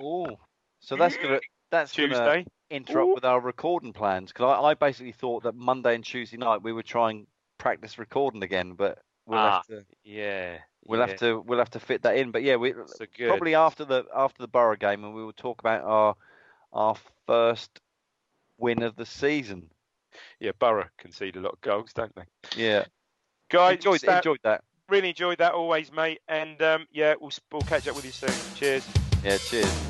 [0.00, 0.38] oh,
[0.80, 2.46] so that's gonna that's gonna Tuesday.
[2.70, 6.62] interrupt with our recording plans because I, I basically thought that Monday and Tuesday night
[6.62, 7.26] we would try and
[7.58, 10.58] practice recording again, but we'll ah, have to yeah.
[10.84, 11.06] we'll yeah.
[11.06, 12.30] have to we'll have to fit that in.
[12.30, 15.60] But yeah, we So probably after the after the Borough game, and we will talk
[15.60, 16.16] about our
[16.72, 16.96] our
[17.26, 17.80] first
[18.58, 19.70] win of the season.
[20.38, 22.24] Yeah, Borough concede a lot of goals, don't they?
[22.56, 22.84] Yeah,
[23.50, 24.62] Guys, enjoyed Stan, enjoyed that.
[24.88, 26.20] really enjoyed that always, mate.
[26.28, 28.34] And um, yeah, we'll we'll catch up with you soon.
[28.56, 28.86] Cheers.
[29.24, 29.89] Yeah, cheers.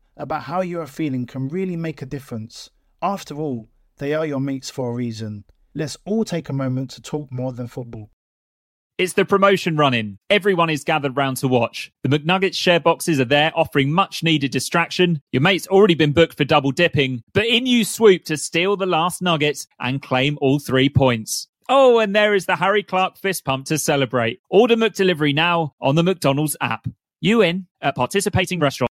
[0.17, 2.69] about how you are feeling can really make a difference.
[3.01, 5.45] After all, they are your mates for a reason.
[5.73, 8.09] Let's all take a moment to talk more than football.
[8.97, 10.19] It's the promotion running.
[10.29, 11.91] Everyone is gathered round to watch.
[12.03, 15.21] The McNuggets share boxes are there offering much needed distraction.
[15.31, 18.85] Your mate's already been booked for double dipping, but in you swoop to steal the
[18.85, 21.47] last nugget and claim all three points.
[21.67, 24.41] Oh, and there is the Harry Clark fist pump to celebrate.
[24.49, 26.85] Order McDelivery now on the McDonald's app.
[27.21, 28.91] You in at participating restaurants.